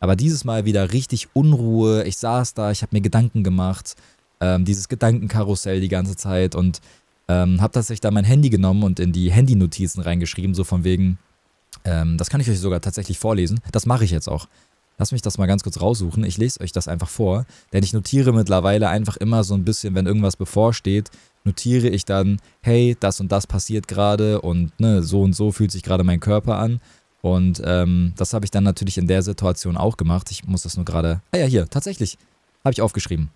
Aber 0.00 0.16
dieses 0.16 0.44
Mal 0.44 0.64
wieder 0.64 0.92
richtig 0.92 1.28
Unruhe. 1.34 2.04
Ich 2.04 2.18
saß 2.18 2.54
da, 2.54 2.70
ich 2.70 2.82
habe 2.82 2.94
mir 2.94 3.00
Gedanken 3.00 3.44
gemacht. 3.44 3.96
Ähm, 4.40 4.64
dieses 4.64 4.88
Gedankenkarussell 4.88 5.80
die 5.80 5.88
ganze 5.88 6.16
Zeit 6.16 6.54
und 6.54 6.80
ähm, 7.28 7.60
habe 7.60 7.72
tatsächlich 7.72 8.00
da 8.00 8.10
mein 8.10 8.24
Handy 8.24 8.50
genommen 8.50 8.82
und 8.82 8.98
in 8.98 9.12
die 9.12 9.30
Handynotizen 9.30 10.02
reingeschrieben, 10.02 10.54
so 10.54 10.64
von 10.64 10.82
wegen, 10.84 11.18
ähm, 11.84 12.18
das 12.18 12.30
kann 12.30 12.40
ich 12.40 12.50
euch 12.50 12.58
sogar 12.58 12.80
tatsächlich 12.80 13.18
vorlesen. 13.18 13.60
Das 13.72 13.86
mache 13.86 14.04
ich 14.04 14.10
jetzt 14.10 14.28
auch. 14.28 14.48
Lass 15.00 15.12
mich 15.12 15.22
das 15.22 15.38
mal 15.38 15.46
ganz 15.46 15.62
kurz 15.62 15.80
raussuchen. 15.80 16.24
Ich 16.24 16.36
lese 16.36 16.60
euch 16.60 16.72
das 16.72 16.86
einfach 16.86 17.08
vor, 17.08 17.46
denn 17.72 17.82
ich 17.82 17.94
notiere 17.94 18.34
mittlerweile 18.34 18.90
einfach 18.90 19.16
immer 19.16 19.44
so 19.44 19.54
ein 19.54 19.64
bisschen, 19.64 19.94
wenn 19.94 20.04
irgendwas 20.04 20.36
bevorsteht, 20.36 21.10
notiere 21.42 21.88
ich 21.88 22.04
dann, 22.04 22.38
hey, 22.60 22.94
das 23.00 23.18
und 23.18 23.32
das 23.32 23.46
passiert 23.46 23.88
gerade 23.88 24.42
und 24.42 24.78
ne, 24.78 25.02
so 25.02 25.22
und 25.22 25.32
so 25.32 25.52
fühlt 25.52 25.72
sich 25.72 25.82
gerade 25.82 26.04
mein 26.04 26.20
Körper 26.20 26.58
an. 26.58 26.82
Und 27.22 27.62
ähm, 27.64 28.12
das 28.18 28.34
habe 28.34 28.44
ich 28.44 28.50
dann 28.50 28.62
natürlich 28.62 28.98
in 28.98 29.06
der 29.06 29.22
Situation 29.22 29.78
auch 29.78 29.96
gemacht. 29.96 30.30
Ich 30.30 30.46
muss 30.46 30.64
das 30.64 30.76
nur 30.76 30.84
gerade. 30.84 31.22
Ah 31.32 31.38
ja, 31.38 31.46
hier, 31.46 31.66
tatsächlich. 31.66 32.18
Habe 32.64 32.72
ich 32.72 32.82
aufgeschrieben. 32.82 33.30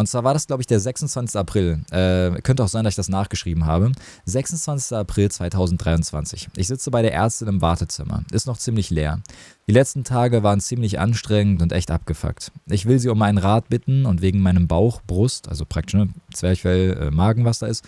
Und 0.00 0.06
zwar 0.06 0.24
war 0.24 0.32
das, 0.32 0.46
glaube 0.46 0.62
ich, 0.62 0.66
der 0.66 0.80
26. 0.80 1.38
April. 1.38 1.82
Äh, 1.90 2.40
könnte 2.40 2.64
auch 2.64 2.68
sein, 2.68 2.84
dass 2.84 2.92
ich 2.92 2.96
das 2.96 3.10
nachgeschrieben 3.10 3.66
habe. 3.66 3.92
26. 4.24 4.96
April 4.96 5.30
2023. 5.30 6.48
Ich 6.56 6.68
sitze 6.68 6.90
bei 6.90 7.02
der 7.02 7.12
Ärztin 7.12 7.48
im 7.48 7.60
Wartezimmer. 7.60 8.24
Ist 8.32 8.46
noch 8.46 8.56
ziemlich 8.56 8.88
leer. 8.88 9.20
Die 9.68 9.72
letzten 9.72 10.02
Tage 10.02 10.42
waren 10.42 10.60
ziemlich 10.60 10.98
anstrengend 10.98 11.60
und 11.60 11.72
echt 11.72 11.90
abgefuckt. 11.90 12.50
Ich 12.64 12.86
will 12.86 12.98
sie 12.98 13.10
um 13.10 13.20
einen 13.20 13.36
Rat 13.36 13.68
bitten 13.68 14.06
und 14.06 14.22
wegen 14.22 14.40
meinem 14.40 14.68
Bauch, 14.68 15.02
Brust, 15.06 15.50
also 15.50 15.66
praktisch 15.66 16.00
ne, 16.00 16.08
Zwerchfell, 16.32 16.96
äh, 16.96 17.10
Magen, 17.10 17.44
was 17.44 17.58
da 17.58 17.66
ist, 17.66 17.84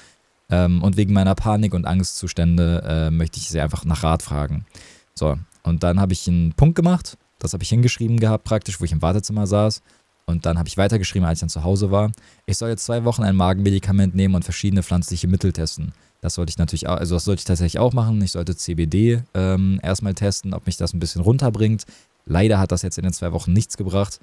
ähm, 0.50 0.82
und 0.82 0.99
wegen 0.99 1.14
meiner 1.14 1.34
Panik- 1.34 1.72
und 1.72 1.87
Angstzustände 1.87 2.82
äh, 2.87 3.11
möchte 3.11 3.38
ich 3.38 3.49
sie 3.49 3.61
einfach 3.62 3.87
nach 3.87 4.02
Rat 4.02 4.22
fragen. 4.22 4.66
So, 5.14 5.38
und 5.62 5.82
dann 5.82 5.99
habe 5.99 6.12
ich 6.12 6.28
einen 6.28 6.52
Punkt 6.52 6.76
gemacht. 6.76 7.16
Das 7.38 7.54
habe 7.54 7.62
ich 7.62 7.70
hingeschrieben 7.70 8.20
gehabt, 8.20 8.44
praktisch, 8.44 8.82
wo 8.82 8.84
ich 8.84 8.92
im 8.92 9.00
Wartezimmer 9.00 9.46
saß. 9.46 9.80
Und 10.26 10.46
dann 10.46 10.58
habe 10.58 10.68
ich 10.68 10.76
weitergeschrieben, 10.76 11.26
als 11.26 11.38
ich 11.38 11.40
dann 11.40 11.48
zu 11.48 11.64
Hause 11.64 11.90
war. 11.90 12.12
Ich 12.46 12.56
soll 12.56 12.70
jetzt 12.70 12.84
zwei 12.84 13.04
Wochen 13.04 13.22
ein 13.22 13.36
Magenmedikament 13.36 14.14
nehmen 14.14 14.34
und 14.34 14.44
verschiedene 14.44 14.82
pflanzliche 14.82 15.28
Mittel 15.28 15.52
testen. 15.52 15.92
Das 16.20 16.34
sollte 16.34 16.50
ich 16.50 16.58
natürlich 16.58 16.86
auch, 16.86 16.96
also 16.96 17.16
das 17.16 17.24
sollte 17.24 17.40
ich 17.40 17.44
tatsächlich 17.44 17.80
auch 17.80 17.92
machen. 17.92 18.22
Ich 18.22 18.32
sollte 18.32 18.56
CBD 18.56 19.22
ähm, 19.34 19.80
erstmal 19.82 20.14
testen, 20.14 20.54
ob 20.54 20.66
mich 20.66 20.76
das 20.76 20.94
ein 20.94 21.00
bisschen 21.00 21.22
runterbringt. 21.22 21.84
Leider 22.24 22.60
hat 22.60 22.70
das 22.70 22.82
jetzt 22.82 22.98
in 22.98 23.04
den 23.04 23.12
zwei 23.12 23.32
Wochen 23.32 23.52
nichts 23.52 23.76
gebracht. 23.76 24.20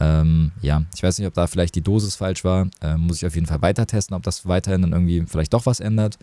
Ähm, 0.00 0.50
ja, 0.60 0.82
ich 0.94 1.02
weiß 1.02 1.18
nicht, 1.18 1.28
ob 1.28 1.34
da 1.34 1.46
vielleicht 1.46 1.76
die 1.76 1.82
Dosis 1.82 2.16
falsch 2.16 2.44
war. 2.44 2.68
Ähm, 2.82 3.02
muss 3.02 3.18
ich 3.18 3.26
auf 3.26 3.34
jeden 3.34 3.46
Fall 3.46 3.62
weiter 3.62 3.86
testen, 3.86 4.16
ob 4.16 4.24
das 4.24 4.46
weiterhin 4.46 4.82
dann 4.82 4.92
irgendwie 4.92 5.24
vielleicht 5.26 5.54
doch 5.54 5.66
was 5.66 5.78
ändert. 5.78 6.18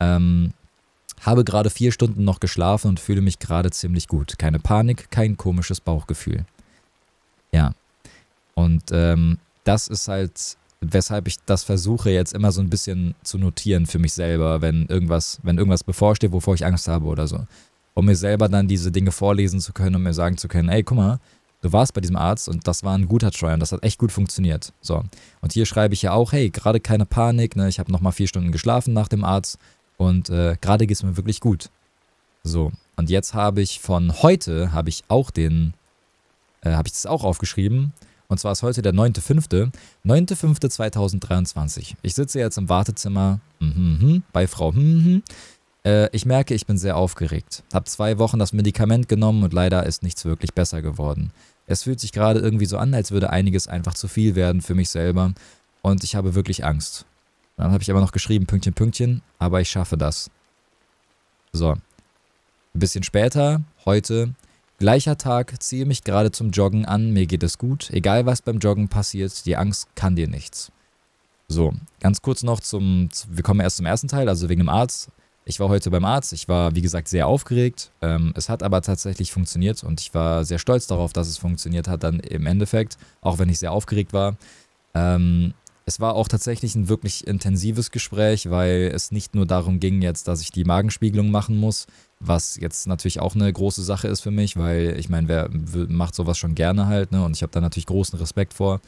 Ähm, 0.00 0.52
habe 1.22 1.44
gerade 1.44 1.70
vier 1.70 1.92
Stunden 1.92 2.24
noch 2.24 2.40
geschlafen 2.40 2.88
und 2.88 3.00
fühle 3.00 3.20
mich 3.20 3.38
gerade 3.38 3.70
ziemlich 3.70 4.08
gut. 4.08 4.38
Keine 4.38 4.58
Panik, 4.58 5.10
kein 5.10 5.36
komisches 5.36 5.80
Bauchgefühl. 5.80 6.44
Ja, 7.52 7.72
und 8.56 8.84
ähm, 8.90 9.38
das 9.64 9.86
ist 9.86 10.08
halt, 10.08 10.56
weshalb 10.80 11.28
ich 11.28 11.36
das 11.44 11.62
versuche, 11.62 12.10
jetzt 12.10 12.32
immer 12.32 12.52
so 12.52 12.62
ein 12.62 12.70
bisschen 12.70 13.14
zu 13.22 13.38
notieren 13.38 13.86
für 13.86 13.98
mich 13.98 14.14
selber, 14.14 14.62
wenn 14.62 14.86
irgendwas, 14.86 15.38
wenn 15.42 15.58
irgendwas 15.58 15.84
bevorsteht, 15.84 16.32
wovor 16.32 16.54
ich 16.54 16.64
Angst 16.64 16.88
habe 16.88 17.06
oder 17.06 17.28
so. 17.28 17.46
Um 17.94 18.06
mir 18.06 18.16
selber 18.16 18.48
dann 18.48 18.66
diese 18.66 18.90
Dinge 18.90 19.12
vorlesen 19.12 19.60
zu 19.60 19.72
können 19.72 19.96
und 19.96 20.02
mir 20.02 20.14
sagen 20.14 20.38
zu 20.38 20.48
können, 20.48 20.70
ey, 20.70 20.82
guck 20.82 20.96
mal, 20.96 21.20
du 21.60 21.72
warst 21.72 21.92
bei 21.92 22.00
diesem 22.00 22.16
Arzt 22.16 22.48
und 22.48 22.66
das 22.66 22.82
war 22.82 22.96
ein 22.96 23.08
guter 23.08 23.30
Try 23.30 23.52
und 23.52 23.60
das 23.60 23.72
hat 23.72 23.82
echt 23.82 23.98
gut 23.98 24.10
funktioniert. 24.10 24.72
So. 24.80 25.04
Und 25.42 25.52
hier 25.52 25.66
schreibe 25.66 25.92
ich 25.92 26.02
ja 26.02 26.12
auch, 26.12 26.32
hey, 26.32 26.48
gerade 26.48 26.80
keine 26.80 27.04
Panik, 27.04 27.56
ne? 27.56 27.68
Ich 27.68 27.78
habe 27.78 27.92
nochmal 27.92 28.12
vier 28.12 28.26
Stunden 28.26 28.52
geschlafen 28.52 28.94
nach 28.94 29.08
dem 29.08 29.24
Arzt 29.24 29.58
und 29.98 30.30
äh, 30.30 30.56
gerade 30.60 30.86
geht 30.86 30.96
es 30.96 31.02
mir 31.02 31.18
wirklich 31.18 31.40
gut. 31.40 31.68
So. 32.42 32.72
Und 32.96 33.10
jetzt 33.10 33.34
habe 33.34 33.60
ich 33.60 33.80
von 33.80 34.22
heute, 34.22 34.72
habe 34.72 34.88
ich 34.88 35.04
auch 35.08 35.30
den, 35.30 35.74
äh, 36.62 36.72
habe 36.72 36.88
ich 36.88 36.92
das 36.94 37.04
auch 37.04 37.24
aufgeschrieben 37.24 37.92
Und 38.28 38.38
zwar 38.38 38.52
ist 38.52 38.62
heute 38.62 38.82
der 38.82 38.92
9.5. 38.92 39.70
9.5.2023. 40.04 41.94
Ich 42.02 42.14
sitze 42.14 42.38
jetzt 42.38 42.58
im 42.58 42.68
Wartezimmer 42.68 43.40
mm 43.60 43.64
-hmm, 43.64 44.22
bei 44.32 44.46
Frau 44.46 44.72
mm 44.72 45.22
-hmm. 45.22 45.22
Ich 46.10 46.26
merke, 46.26 46.54
ich 46.54 46.66
bin 46.66 46.78
sehr 46.78 46.96
aufgeregt. 46.96 47.62
Hab 47.72 47.88
zwei 47.88 48.18
Wochen 48.18 48.40
das 48.40 48.52
Medikament 48.52 49.08
genommen 49.08 49.44
und 49.44 49.52
leider 49.52 49.86
ist 49.86 50.02
nichts 50.02 50.24
wirklich 50.24 50.52
besser 50.52 50.82
geworden. 50.82 51.30
Es 51.68 51.84
fühlt 51.84 52.00
sich 52.00 52.10
gerade 52.10 52.40
irgendwie 52.40 52.66
so 52.66 52.76
an, 52.76 52.92
als 52.92 53.12
würde 53.12 53.30
einiges 53.30 53.68
einfach 53.68 53.94
zu 53.94 54.08
viel 54.08 54.34
werden 54.34 54.62
für 54.62 54.74
mich 54.74 54.88
selber. 54.90 55.32
Und 55.82 56.02
ich 56.02 56.16
habe 56.16 56.34
wirklich 56.34 56.64
Angst. 56.64 57.06
Dann 57.56 57.70
habe 57.70 57.82
ich 57.82 57.90
aber 57.90 58.00
noch 58.00 58.10
geschrieben, 58.10 58.46
Pünktchen, 58.46 58.74
Pünktchen, 58.74 59.22
aber 59.38 59.60
ich 59.60 59.70
schaffe 59.70 59.96
das. 59.96 60.30
So. 61.52 61.72
Ein 61.72 61.80
bisschen 62.74 63.04
später, 63.04 63.62
heute, 63.84 64.34
gleicher 64.78 65.16
Tag, 65.16 65.62
ziehe 65.62 65.86
mich 65.86 66.04
gerade 66.04 66.30
zum 66.30 66.50
Joggen 66.50 66.84
an, 66.84 67.12
mir 67.12 67.26
geht 67.26 67.42
es 67.42 67.58
gut, 67.58 67.90
egal 67.90 68.26
was 68.26 68.42
beim 68.42 68.58
Joggen 68.58 68.88
passiert, 68.88 69.46
die 69.46 69.56
Angst 69.56 69.88
kann 69.94 70.16
dir 70.16 70.28
nichts. 70.28 70.70
So, 71.48 71.74
ganz 72.00 72.22
kurz 72.22 72.42
noch 72.42 72.60
zum, 72.60 73.08
wir 73.28 73.42
kommen 73.42 73.60
erst 73.60 73.76
zum 73.76 73.86
ersten 73.86 74.08
Teil, 74.08 74.28
also 74.28 74.48
wegen 74.48 74.60
dem 74.60 74.68
Arzt. 74.68 75.10
Ich 75.44 75.60
war 75.60 75.68
heute 75.68 75.90
beim 75.90 76.04
Arzt, 76.04 76.32
ich 76.32 76.48
war 76.48 76.74
wie 76.74 76.82
gesagt 76.82 77.06
sehr 77.06 77.28
aufgeregt, 77.28 77.92
ähm, 78.02 78.32
es 78.36 78.48
hat 78.48 78.64
aber 78.64 78.82
tatsächlich 78.82 79.30
funktioniert 79.30 79.84
und 79.84 80.00
ich 80.00 80.12
war 80.12 80.44
sehr 80.44 80.58
stolz 80.58 80.88
darauf, 80.88 81.12
dass 81.12 81.28
es 81.28 81.38
funktioniert 81.38 81.86
hat 81.86 82.02
dann 82.02 82.18
im 82.18 82.46
Endeffekt, 82.46 82.98
auch 83.20 83.38
wenn 83.38 83.48
ich 83.48 83.60
sehr 83.60 83.70
aufgeregt 83.70 84.12
war. 84.12 84.36
Ähm, 84.94 85.54
es 85.88 86.00
war 86.00 86.16
auch 86.16 86.26
tatsächlich 86.26 86.74
ein 86.74 86.88
wirklich 86.88 87.28
intensives 87.28 87.92
Gespräch, 87.92 88.50
weil 88.50 88.90
es 88.92 89.12
nicht 89.12 89.36
nur 89.36 89.46
darum 89.46 89.78
ging 89.78 90.02
jetzt, 90.02 90.26
dass 90.26 90.40
ich 90.40 90.50
die 90.50 90.64
Magenspiegelung 90.64 91.30
machen 91.30 91.58
muss, 91.58 91.86
was 92.20 92.56
jetzt 92.56 92.86
natürlich 92.86 93.20
auch 93.20 93.34
eine 93.34 93.52
große 93.52 93.82
Sache 93.82 94.08
ist 94.08 94.20
für 94.20 94.30
mich, 94.30 94.56
weil 94.56 94.96
ich 94.98 95.08
meine, 95.08 95.28
wer 95.28 95.48
macht 95.88 96.14
sowas 96.14 96.38
schon 96.38 96.54
gerne 96.54 96.86
halt, 96.86 97.12
ne? 97.12 97.24
Und 97.24 97.36
ich 97.36 97.42
habe 97.42 97.52
da 97.52 97.60
natürlich 97.60 97.86
großen 97.86 98.18
Respekt 98.18 98.54
vor, 98.54 98.80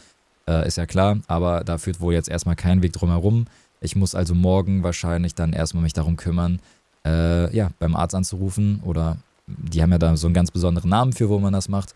äh, 0.49 0.67
ist 0.67 0.77
ja 0.79 0.87
klar, 0.87 1.19
aber 1.27 1.63
da 1.65 1.79
führt 1.79 2.01
wohl 2.01 2.15
jetzt 2.15 2.29
erstmal 2.29 2.57
kein 2.57 2.83
Weg 2.83 2.93
drum 2.95 3.11
herum. 3.11 3.47
Ich 3.81 3.97
muss 3.97 4.15
also 4.15 4.35
morgen 4.35 4.83
wahrscheinlich 4.83 5.35
dann 5.35 5.53
erstmal 5.53 5.83
mich 5.83 5.93
darum 5.93 6.17
kümmern, 6.17 6.61
äh, 7.05 7.55
ja, 7.55 7.71
beim 7.79 7.95
Arzt 7.95 8.15
anzurufen 8.15 8.81
oder 8.85 9.19
die 9.47 9.83
haben 9.83 9.93
ja 9.93 9.99
da 9.99 10.17
so 10.17 10.27
einen 10.27 10.35
ganz 10.35 10.51
besonderen 10.51 10.91
Namen 10.91 11.13
für, 11.13 11.29
wo 11.29 11.39
man 11.39 11.53
das 11.53 11.69
macht. 11.69 11.95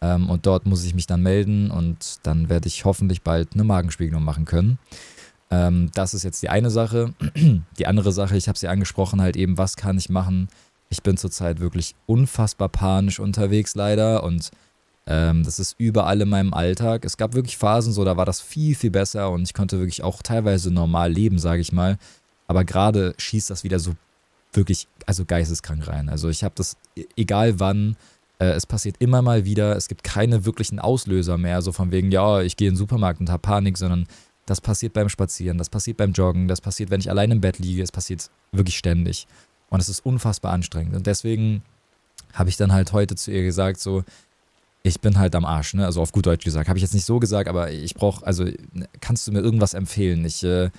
Ähm, 0.00 0.28
und 0.28 0.46
dort 0.46 0.66
muss 0.66 0.84
ich 0.84 0.94
mich 0.94 1.06
dann 1.06 1.22
melden 1.22 1.70
und 1.70 2.18
dann 2.22 2.48
werde 2.48 2.68
ich 2.68 2.84
hoffentlich 2.84 3.22
bald 3.22 3.54
eine 3.54 3.64
Magenspiegelung 3.64 4.22
machen 4.22 4.44
können. 4.44 4.78
Ähm, 5.50 5.90
das 5.94 6.14
ist 6.14 6.22
jetzt 6.24 6.42
die 6.42 6.48
eine 6.48 6.70
Sache. 6.70 7.14
Die 7.78 7.86
andere 7.86 8.12
Sache, 8.12 8.36
ich 8.36 8.48
habe 8.48 8.58
sie 8.58 8.68
angesprochen, 8.68 9.20
halt 9.20 9.36
eben, 9.36 9.58
was 9.58 9.76
kann 9.76 9.98
ich 9.98 10.08
machen? 10.08 10.48
Ich 10.94 11.02
bin 11.02 11.16
zurzeit 11.16 11.58
wirklich 11.58 11.96
unfassbar 12.06 12.68
panisch 12.68 13.18
unterwegs 13.18 13.74
leider 13.74 14.22
und 14.22 14.52
ähm, 15.08 15.42
das 15.42 15.58
ist 15.58 15.74
überall 15.76 16.20
in 16.20 16.28
meinem 16.28 16.54
Alltag. 16.54 17.04
Es 17.04 17.16
gab 17.16 17.34
wirklich 17.34 17.56
Phasen, 17.56 17.92
so 17.92 18.04
da 18.04 18.16
war 18.16 18.24
das 18.24 18.40
viel, 18.40 18.76
viel 18.76 18.92
besser 18.92 19.30
und 19.30 19.42
ich 19.42 19.54
konnte 19.54 19.80
wirklich 19.80 20.04
auch 20.04 20.22
teilweise 20.22 20.72
normal 20.72 21.12
leben, 21.12 21.40
sage 21.40 21.62
ich 21.62 21.72
mal. 21.72 21.98
Aber 22.46 22.64
gerade 22.64 23.14
schießt 23.18 23.50
das 23.50 23.64
wieder 23.64 23.80
so 23.80 23.94
wirklich, 24.52 24.86
also 25.04 25.24
geisteskrank 25.24 25.88
rein. 25.88 26.08
Also 26.08 26.28
ich 26.28 26.44
habe 26.44 26.54
das, 26.56 26.76
e-, 26.96 27.06
egal 27.16 27.58
wann, 27.58 27.96
äh, 28.38 28.50
es 28.50 28.66
passiert 28.66 28.94
immer 29.00 29.20
mal 29.20 29.44
wieder, 29.44 29.74
es 29.74 29.88
gibt 29.88 30.04
keine 30.04 30.44
wirklichen 30.44 30.78
Auslöser 30.78 31.38
mehr, 31.38 31.60
so 31.60 31.72
von 31.72 31.90
wegen, 31.90 32.12
ja, 32.12 32.40
ich 32.40 32.56
gehe 32.56 32.68
in 32.68 32.74
den 32.74 32.78
Supermarkt 32.78 33.18
und 33.18 33.30
habe 33.30 33.40
Panik, 33.42 33.78
sondern 33.78 34.06
das 34.46 34.60
passiert 34.60 34.92
beim 34.92 35.08
Spazieren, 35.08 35.58
das 35.58 35.70
passiert 35.70 35.96
beim 35.96 36.12
Joggen, 36.12 36.46
das 36.46 36.60
passiert, 36.60 36.90
wenn 36.90 37.00
ich 37.00 37.10
allein 37.10 37.32
im 37.32 37.40
Bett 37.40 37.58
liege, 37.58 37.82
es 37.82 37.90
passiert 37.90 38.30
wirklich 38.52 38.78
ständig. 38.78 39.26
Und 39.74 39.80
es 39.80 39.88
ist 39.88 40.06
unfassbar 40.06 40.52
anstrengend. 40.52 40.94
Und 40.94 41.08
deswegen 41.08 41.62
habe 42.32 42.48
ich 42.48 42.56
dann 42.56 42.72
halt 42.72 42.92
heute 42.92 43.16
zu 43.16 43.32
ihr 43.32 43.42
gesagt, 43.42 43.80
so, 43.80 44.04
ich 44.84 45.00
bin 45.00 45.18
halt 45.18 45.34
am 45.34 45.44
Arsch, 45.44 45.74
ne? 45.74 45.84
Also 45.84 46.00
auf 46.00 46.12
gut 46.12 46.26
Deutsch 46.26 46.44
gesagt. 46.44 46.68
Habe 46.68 46.78
ich 46.78 46.82
jetzt 46.82 46.94
nicht 46.94 47.04
so 47.04 47.18
gesagt, 47.18 47.48
aber 47.48 47.72
ich 47.72 47.96
brauche, 47.96 48.24
also 48.24 48.46
kannst 49.00 49.26
du 49.26 49.32
mir 49.32 49.40
irgendwas 49.40 49.74
empfehlen? 49.74 50.24
Ich, 50.24 50.44
äh, 50.44 50.70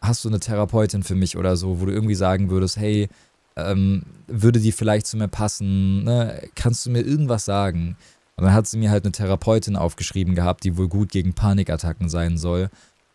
hast 0.00 0.24
du 0.24 0.28
eine 0.28 0.40
Therapeutin 0.40 1.04
für 1.04 1.14
mich 1.14 1.36
oder 1.36 1.56
so, 1.56 1.80
wo 1.80 1.84
du 1.84 1.92
irgendwie 1.92 2.16
sagen 2.16 2.50
würdest, 2.50 2.76
hey, 2.76 3.08
ähm, 3.54 4.02
würde 4.26 4.58
die 4.58 4.72
vielleicht 4.72 5.06
zu 5.06 5.16
mir 5.16 5.28
passen? 5.28 6.02
Ne? 6.02 6.42
Kannst 6.56 6.84
du 6.84 6.90
mir 6.90 7.02
irgendwas 7.02 7.44
sagen? 7.44 7.96
Und 8.34 8.46
dann 8.46 8.52
hat 8.52 8.66
sie 8.66 8.78
mir 8.78 8.90
halt 8.90 9.04
eine 9.04 9.12
Therapeutin 9.12 9.76
aufgeschrieben 9.76 10.34
gehabt, 10.34 10.64
die 10.64 10.76
wohl 10.76 10.88
gut 10.88 11.12
gegen 11.12 11.34
Panikattacken 11.34 12.08
sein 12.08 12.36
soll, 12.36 12.68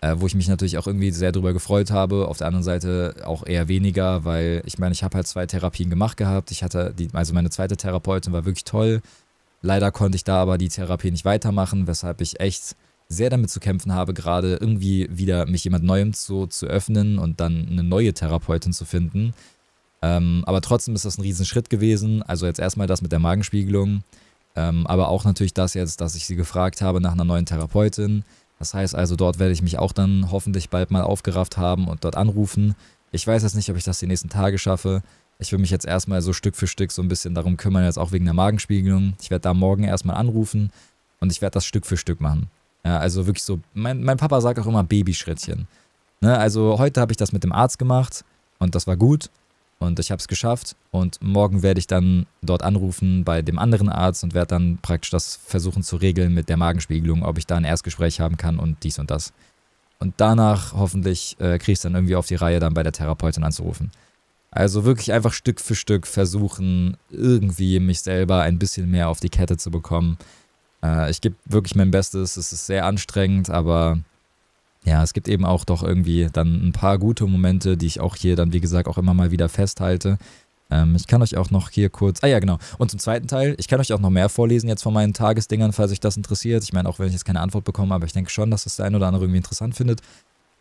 äh, 0.06 0.22
wo 0.22 0.28
ich 0.28 0.36
mich 0.36 0.48
natürlich 0.48 0.78
auch 0.78 0.86
irgendwie 0.86 1.10
sehr 1.10 1.32
drüber 1.32 1.52
gefreut 1.52 1.90
habe. 1.90 2.28
Auf 2.28 2.38
der 2.38 2.48
anderen 2.48 2.64
Seite 2.64 3.16
auch 3.26 3.46
eher 3.46 3.68
weniger, 3.68 4.24
weil 4.24 4.62
ich 4.66 4.78
meine, 4.78 4.94
ich 4.94 5.04
habe 5.04 5.16
halt 5.16 5.26
zwei 5.26 5.48
Therapien 5.48 5.90
gemacht 5.90 6.16
gehabt. 6.16 6.52
Ich 6.52 6.62
hatte, 6.62 6.94
die, 6.98 7.10
also 7.14 7.34
meine 7.34 7.50
zweite 7.50 7.76
Therapeutin 7.76 8.32
war 8.32 8.46
wirklich 8.46 8.66
toll. 8.66 9.02
Leider 9.64 9.92
konnte 9.92 10.16
ich 10.16 10.24
da 10.24 10.40
aber 10.40 10.60
die 10.60 10.70
Therapie 10.70 11.10
nicht 11.10 11.26
weitermachen, 11.26 11.88
weshalb 11.88 12.22
ich 12.22 12.40
echt 12.40 12.76
sehr 13.10 13.32
damit 13.32 13.50
zu 13.50 13.60
kämpfen 13.60 13.94
habe, 13.94 14.14
gerade 14.14 14.58
irgendwie 14.58 15.10
wieder 15.12 15.48
mich 15.48 15.64
jemand 15.64 15.84
Neuem 15.84 16.14
zu, 16.14 16.46
zu 16.46 16.68
öffnen 16.68 17.18
und 17.18 17.40
dann 17.40 17.68
eine 17.68 17.84
neue 17.84 18.14
Therapeutin 18.14 18.74
zu 18.74 18.86
finden. 18.86 19.34
Ähm, 20.04 20.44
aber 20.46 20.62
trotzdem 20.62 20.94
ist 20.94 21.06
das 21.06 21.18
ein 21.18 21.24
Riesenschritt 21.24 21.72
gewesen. 21.72 22.22
Also 22.22 22.46
jetzt 22.46 22.60
erstmal 22.60 22.86
das 22.86 23.02
mit 23.02 23.12
der 23.12 23.20
Magenspiegelung. 23.20 24.04
Ähm, 24.56 24.86
aber 24.86 25.10
auch 25.10 25.24
natürlich 25.24 25.56
das 25.56 25.74
jetzt, 25.74 26.00
dass 26.00 26.14
ich 26.14 26.28
sie 26.28 26.36
gefragt 26.36 26.84
habe 26.84 27.02
nach 27.02 27.14
einer 27.14 27.26
neuen 27.26 27.48
Therapeutin. 27.48 28.24
Das 28.60 28.74
heißt 28.74 28.96
also, 28.96 29.16
dort 29.16 29.40
werde 29.40 29.54
ich 29.54 29.62
mich 29.62 29.78
auch 29.80 29.92
dann 29.92 30.32
hoffentlich 30.32 30.70
bald 30.70 30.92
mal 30.92 31.04
aufgerafft 31.04 31.58
haben 31.58 31.88
und 31.88 32.04
dort 32.04 32.16
anrufen. 32.16 32.76
Ich 33.12 33.26
weiß 33.26 33.44
jetzt 33.44 33.56
nicht, 33.56 33.70
ob 33.70 33.78
ich 33.78 33.84
das 33.84 34.00
die 34.00 34.08
nächsten 34.08 34.30
Tage 34.30 34.58
schaffe. 34.58 35.02
Ich 35.40 35.52
will 35.52 35.60
mich 35.60 35.70
jetzt 35.70 35.86
erstmal 35.86 36.22
so 36.22 36.32
Stück 36.32 36.56
für 36.56 36.68
Stück 36.68 36.92
so 36.92 37.02
ein 37.02 37.10
bisschen 37.10 37.36
darum 37.36 37.58
kümmern, 37.58 37.84
jetzt 37.84 38.00
auch 38.00 38.12
wegen 38.12 38.26
der 38.26 38.34
Magenspiegelung. 38.34 39.14
Ich 39.22 39.30
werde 39.30 39.42
da 39.42 39.54
morgen 39.54 39.84
erstmal 39.84 40.16
anrufen 40.16 40.72
und 41.20 41.32
ich 41.32 41.42
werde 41.42 41.56
das 41.56 41.66
Stück 41.66 41.86
für 41.86 41.98
Stück 41.98 42.22
machen. 42.22 42.50
Ja, 42.86 43.00
also 43.00 43.26
wirklich 43.26 43.44
so, 43.44 43.60
mein, 43.74 44.04
mein 44.04 44.18
Papa 44.18 44.40
sagt 44.40 44.60
auch 44.60 44.68
immer 44.68 44.84
Babyschrittchen. 44.84 45.68
Ne, 46.22 46.38
also 46.38 46.80
heute 46.80 47.02
habe 47.02 47.12
ich 47.12 47.18
das 47.18 47.34
mit 47.34 47.44
dem 47.44 47.52
Arzt 47.52 47.80
gemacht 47.80 48.24
und 48.60 48.76
das 48.76 48.88
war 48.88 48.96
gut. 48.96 49.30
Und 49.86 50.00
ich 50.00 50.12
habe 50.12 50.20
es 50.20 50.28
geschafft 50.28 50.76
und 50.92 51.22
morgen 51.22 51.64
werde 51.64 51.80
ich 51.80 51.88
dann 51.88 52.26
dort 52.42 52.64
anrufen 52.64 53.24
bei 53.24 53.42
dem 53.42 53.60
anderen 53.60 53.90
Arzt 53.90 54.24
und 54.24 54.34
werde 54.34 54.48
dann 54.48 54.80
praktisch 54.82 55.12
das 55.12 55.40
versuchen 55.46 55.84
zu 55.84 55.96
regeln 55.96 56.34
mit 56.34 56.50
der 56.50 56.58
Magenspiegelung, 56.58 57.24
ob 57.24 57.38
ich 57.38 57.48
da 57.48 57.56
ein 57.56 57.64
Erstgespräch 57.64 58.20
haben 58.20 58.38
kann 58.38 58.60
und 58.60 58.84
dies 58.84 59.00
und 59.00 59.12
das. 59.12 59.34
Und 60.00 60.16
danach 60.18 60.74
hoffentlich 60.74 61.38
äh, 61.40 61.58
kriege 61.58 61.74
ich 61.74 61.78
es 61.78 61.82
dann 61.84 61.96
irgendwie 61.96 62.16
auf 62.16 62.28
die 62.28 62.36
Reihe, 62.36 62.60
dann 62.60 62.74
bei 62.74 62.84
der 62.84 62.92
Therapeutin 62.92 63.44
anzurufen. 63.44 63.92
Also 64.52 64.86
wirklich 64.86 65.12
einfach 65.12 65.34
Stück 65.34 65.60
für 65.60 65.76
Stück 65.76 66.08
versuchen, 66.08 66.98
irgendwie 67.10 67.80
mich 67.80 68.02
selber 68.02 68.42
ein 68.42 68.60
bisschen 68.60 68.90
mehr 68.90 69.10
auf 69.10 69.20
die 69.20 69.30
Kette 69.30 69.58
zu 69.58 69.72
bekommen. 69.72 70.18
Äh, 70.84 71.12
ich 71.12 71.22
gebe 71.22 71.36
wirklich 71.46 71.76
mein 71.76 71.92
Bestes. 71.92 72.38
Es 72.38 72.54
ist 72.54 72.66
sehr 72.66 72.86
anstrengend, 72.86 73.50
aber 73.50 74.00
ja, 74.86 75.02
es 75.04 75.14
gibt 75.14 75.28
eben 75.28 75.46
auch 75.46 75.66
doch 75.66 75.84
irgendwie 75.84 76.28
dann 76.32 76.68
ein 76.68 76.72
paar 76.72 77.00
gute 77.00 77.26
Momente, 77.26 77.76
die 77.76 77.88
ich 77.88 78.00
auch 78.00 78.16
hier 78.16 78.36
dann, 78.36 78.54
wie 78.54 78.62
gesagt, 78.62 78.88
auch 78.88 78.98
immer 78.98 79.14
mal 79.14 79.32
wieder 79.32 79.50
festhalte. 79.50 80.18
Ähm, 80.70 80.96
ich 80.96 81.08
kann 81.08 81.22
euch 81.22 81.38
auch 81.38 81.52
noch 81.52 81.70
hier 81.70 81.90
kurz. 81.90 82.24
Ah 82.24 82.28
ja, 82.28 82.40
genau. 82.40 82.60
Und 82.78 82.92
zum 82.92 83.00
zweiten 83.00 83.28
Teil, 83.28 83.56
ich 83.58 83.68
kann 83.68 83.80
euch 83.80 83.94
auch 83.94 84.00
noch 84.00 84.10
mehr 84.10 84.30
vorlesen 84.30 84.68
jetzt 84.68 84.84
von 84.84 84.94
meinen 84.94 85.14
Tagesdingern, 85.14 85.74
falls 85.74 85.92
euch 85.92 86.00
das 86.00 86.18
interessiert. 86.18 86.64
Ich 86.64 86.74
meine, 86.74 86.88
auch 86.88 87.00
wenn 87.00 87.08
ich 87.08 87.14
jetzt 87.14 87.26
keine 87.26 87.40
Antwort 87.40 87.66
bekomme, 87.66 87.94
aber 87.94 88.06
ich 88.06 88.14
denke 88.14 88.30
schon, 88.30 88.52
dass 88.52 88.64
das 88.64 88.76
der 88.76 88.86
ein 88.86 88.96
oder 88.96 89.08
andere 89.08 89.24
irgendwie 89.24 89.38
interessant 89.38 89.76
findet. 89.76 90.02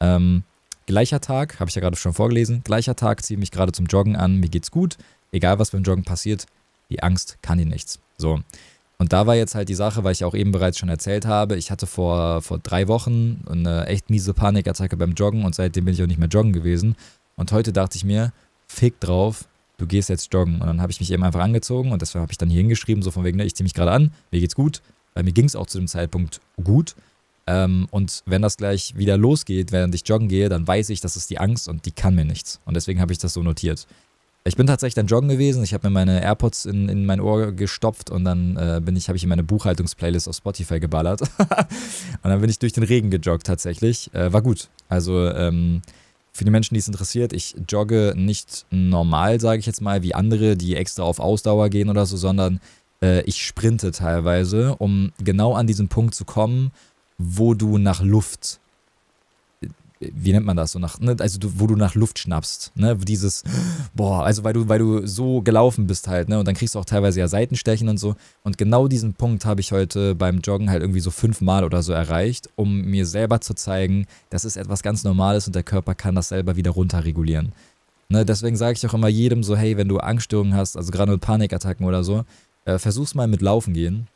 Ähm, 0.00 0.42
gleicher 0.86 1.20
Tag, 1.20 1.60
habe 1.60 1.68
ich 1.68 1.74
ja 1.74 1.80
gerade 1.80 1.96
schon 1.96 2.14
vorgelesen. 2.14 2.62
Gleicher 2.64 2.96
Tag 2.96 3.22
ziehe 3.22 3.38
mich 3.38 3.50
gerade 3.50 3.72
zum 3.72 3.86
Joggen 3.86 4.16
an. 4.16 4.36
Mir 4.40 4.48
geht's 4.48 4.70
gut. 4.70 4.96
Egal, 5.32 5.58
was 5.58 5.70
beim 5.70 5.82
Joggen 5.82 6.04
passiert, 6.04 6.46
die 6.90 7.02
Angst 7.02 7.38
kann 7.42 7.58
dir 7.58 7.66
nichts. 7.66 7.98
So. 8.16 8.40
Und 9.04 9.12
da 9.12 9.26
war 9.26 9.34
jetzt 9.36 9.54
halt 9.54 9.68
die 9.68 9.74
Sache, 9.74 10.02
weil 10.02 10.12
ich 10.12 10.24
auch 10.24 10.32
eben 10.32 10.50
bereits 10.50 10.78
schon 10.78 10.88
erzählt 10.88 11.26
habe, 11.26 11.56
ich 11.56 11.70
hatte 11.70 11.86
vor, 11.86 12.40
vor 12.40 12.58
drei 12.58 12.88
Wochen 12.88 13.44
eine 13.46 13.86
echt 13.86 14.08
miese 14.08 14.32
Panikattacke 14.32 14.96
beim 14.96 15.12
Joggen 15.12 15.44
und 15.44 15.54
seitdem 15.54 15.84
bin 15.84 15.92
ich 15.92 16.02
auch 16.02 16.06
nicht 16.06 16.18
mehr 16.18 16.28
joggen 16.28 16.54
gewesen. 16.54 16.96
Und 17.36 17.52
heute 17.52 17.74
dachte 17.74 17.98
ich 17.98 18.04
mir, 18.06 18.32
fick 18.66 18.98
drauf, 19.00 19.44
du 19.76 19.86
gehst 19.86 20.08
jetzt 20.08 20.32
joggen. 20.32 20.54
Und 20.54 20.66
dann 20.68 20.80
habe 20.80 20.90
ich 20.90 21.00
mich 21.00 21.12
eben 21.12 21.22
einfach 21.22 21.42
angezogen 21.42 21.92
und 21.92 22.00
deshalb 22.00 22.22
habe 22.22 22.32
ich 22.32 22.38
dann 22.38 22.48
hier 22.48 22.60
hingeschrieben, 22.60 23.02
so 23.02 23.10
von 23.10 23.24
wegen, 23.24 23.36
ne, 23.36 23.44
ich 23.44 23.54
ziehe 23.54 23.64
mich 23.64 23.74
gerade 23.74 23.90
an, 23.90 24.10
mir 24.30 24.40
geht's 24.40 24.54
gut, 24.54 24.80
weil 25.12 25.22
mir 25.22 25.32
ging 25.32 25.44
es 25.44 25.54
auch 25.54 25.66
zu 25.66 25.76
dem 25.76 25.86
Zeitpunkt 25.86 26.40
gut. 26.62 26.94
Ähm, 27.46 27.88
und 27.90 28.22
wenn 28.24 28.40
das 28.40 28.56
gleich 28.56 28.96
wieder 28.96 29.18
losgeht, 29.18 29.70
während 29.70 29.94
ich 29.94 30.08
joggen 30.08 30.28
gehe, 30.28 30.48
dann 30.48 30.66
weiß 30.66 30.88
ich, 30.88 31.02
das 31.02 31.16
ist 31.16 31.28
die 31.28 31.36
Angst 31.36 31.68
und 31.68 31.84
die 31.84 31.92
kann 31.92 32.14
mir 32.14 32.24
nichts. 32.24 32.58
Und 32.64 32.72
deswegen 32.72 33.02
habe 33.02 33.12
ich 33.12 33.18
das 33.18 33.34
so 33.34 33.42
notiert. 33.42 33.86
Ich 34.46 34.56
bin 34.56 34.66
tatsächlich 34.66 34.94
dann 34.94 35.06
joggen 35.06 35.30
gewesen. 35.30 35.64
Ich 35.64 35.72
habe 35.72 35.88
mir 35.88 35.90
meine 35.90 36.22
AirPods 36.22 36.66
in, 36.66 36.90
in 36.90 37.06
mein 37.06 37.18
Ohr 37.18 37.52
gestopft 37.52 38.10
und 38.10 38.26
dann 38.26 38.58
äh, 38.58 38.82
ich, 38.94 39.08
habe 39.08 39.16
ich 39.16 39.22
in 39.22 39.30
meine 39.30 39.42
Buchhaltungsplaylist 39.42 40.28
auf 40.28 40.36
Spotify 40.36 40.80
geballert. 40.80 41.22
und 41.38 42.30
dann 42.30 42.40
bin 42.42 42.50
ich 42.50 42.58
durch 42.58 42.74
den 42.74 42.82
Regen 42.82 43.08
gejoggt 43.08 43.46
tatsächlich. 43.46 44.12
Äh, 44.12 44.34
war 44.34 44.42
gut. 44.42 44.68
Also 44.90 45.30
ähm, 45.30 45.80
für 46.30 46.44
die 46.44 46.50
Menschen, 46.50 46.74
die 46.74 46.80
es 46.80 46.88
interessiert, 46.88 47.32
ich 47.32 47.56
jogge 47.70 48.12
nicht 48.16 48.66
normal, 48.70 49.40
sage 49.40 49.60
ich 49.60 49.66
jetzt 49.66 49.80
mal, 49.80 50.02
wie 50.02 50.14
andere, 50.14 50.58
die 50.58 50.76
extra 50.76 51.04
auf 51.04 51.20
Ausdauer 51.20 51.70
gehen 51.70 51.88
oder 51.88 52.04
so, 52.04 52.18
sondern 52.18 52.60
äh, 53.00 53.22
ich 53.22 53.42
sprinte 53.42 53.92
teilweise, 53.92 54.76
um 54.76 55.12
genau 55.18 55.54
an 55.54 55.66
diesen 55.66 55.88
Punkt 55.88 56.14
zu 56.14 56.26
kommen, 56.26 56.70
wo 57.16 57.54
du 57.54 57.78
nach 57.78 58.02
Luft 58.02 58.60
wie 60.14 60.32
nennt 60.32 60.46
man 60.46 60.56
das 60.56 60.72
so 60.72 60.78
nach, 60.78 60.98
ne, 61.00 61.16
also 61.18 61.38
du, 61.38 61.60
wo 61.60 61.66
du 61.66 61.76
nach 61.76 61.94
Luft 61.94 62.18
schnappst, 62.18 62.72
ne, 62.74 62.96
dieses, 62.96 63.44
boah, 63.94 64.24
also 64.24 64.44
weil 64.44 64.52
du, 64.52 64.68
weil 64.68 64.78
du 64.78 65.06
so 65.06 65.42
gelaufen 65.42 65.86
bist 65.86 66.08
halt, 66.08 66.28
ne, 66.28 66.38
und 66.38 66.46
dann 66.46 66.54
kriegst 66.54 66.74
du 66.74 66.78
auch 66.78 66.84
teilweise 66.84 67.20
ja 67.20 67.28
Seitenstechen 67.28 67.88
und 67.88 67.98
so. 67.98 68.16
Und 68.42 68.58
genau 68.58 68.88
diesen 68.88 69.14
Punkt 69.14 69.44
habe 69.44 69.60
ich 69.60 69.72
heute 69.72 70.14
beim 70.14 70.40
Joggen 70.40 70.70
halt 70.70 70.82
irgendwie 70.82 71.00
so 71.00 71.10
fünfmal 71.10 71.64
oder 71.64 71.82
so 71.82 71.92
erreicht, 71.92 72.48
um 72.56 72.82
mir 72.82 73.06
selber 73.06 73.40
zu 73.40 73.54
zeigen, 73.54 74.06
das 74.30 74.44
ist 74.44 74.56
etwas 74.56 74.82
ganz 74.82 75.04
Normales 75.04 75.46
und 75.46 75.54
der 75.54 75.62
Körper 75.62 75.94
kann 75.94 76.14
das 76.14 76.28
selber 76.28 76.56
wieder 76.56 76.72
runterregulieren. 76.72 77.52
Ne, 78.08 78.24
deswegen 78.24 78.56
sage 78.56 78.74
ich 78.76 78.86
auch 78.86 78.94
immer 78.94 79.08
jedem 79.08 79.42
so, 79.42 79.56
hey, 79.56 79.76
wenn 79.76 79.88
du 79.88 79.98
Angststörungen 79.98 80.54
hast, 80.54 80.76
also 80.76 80.92
gerade 80.92 81.12
mit 81.12 81.20
Panikattacken 81.20 81.86
oder 81.86 82.04
so, 82.04 82.24
äh, 82.64 82.78
versuch's 82.78 83.14
mal 83.14 83.26
mit 83.26 83.42
Laufen 83.42 83.74
gehen. 83.74 84.06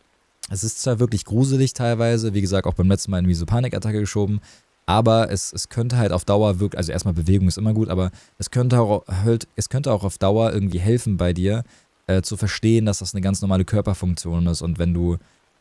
Es 0.50 0.64
ist 0.64 0.80
zwar 0.80 0.99
wirklich 0.99 1.25
gruselig 1.25 1.75
teilweise, 1.75 2.33
wie 2.33 2.40
gesagt, 2.40 2.66
auch 2.66 2.75
beim 2.75 2.88
letzten 2.88 3.11
Mal 3.11 3.18
in 3.18 3.28
wie 3.28 3.35
so 3.35 3.45
Panikattacke 3.45 4.00
geschoben, 4.00 4.40
aber 4.88 5.30
es, 5.30 5.52
es 5.52 5.68
könnte 5.68 5.99
halt 5.99 6.12
auf 6.12 6.25
Dauer 6.25 6.61
wirklich, 6.61 6.78
also 6.78 6.92
erstmal 6.92 7.12
Bewegung 7.12 7.47
ist 7.47 7.59
immer 7.59 7.75
gut, 7.75 7.90
aber 7.90 8.11
es 8.38 8.50
könnte 8.50 8.80
auch, 8.80 9.07
halt, 9.07 9.47
es 9.54 9.68
könnte 9.68 9.92
auch 9.92 10.02
auf 10.02 10.16
Dauer 10.16 10.50
irgendwie 10.50 10.78
helfen 10.78 11.18
bei 11.18 11.35
dir, 11.35 11.62
äh, 12.07 12.23
zu 12.23 12.38
verstehen, 12.38 12.87
dass 12.87 13.00
das 13.00 13.12
eine 13.12 13.21
ganz 13.21 13.42
normale 13.42 13.66
Körperfunktion 13.66 14.47
ist. 14.47 14.62
Und 14.62 14.78
wenn 14.78 14.95
du, 14.95 15.18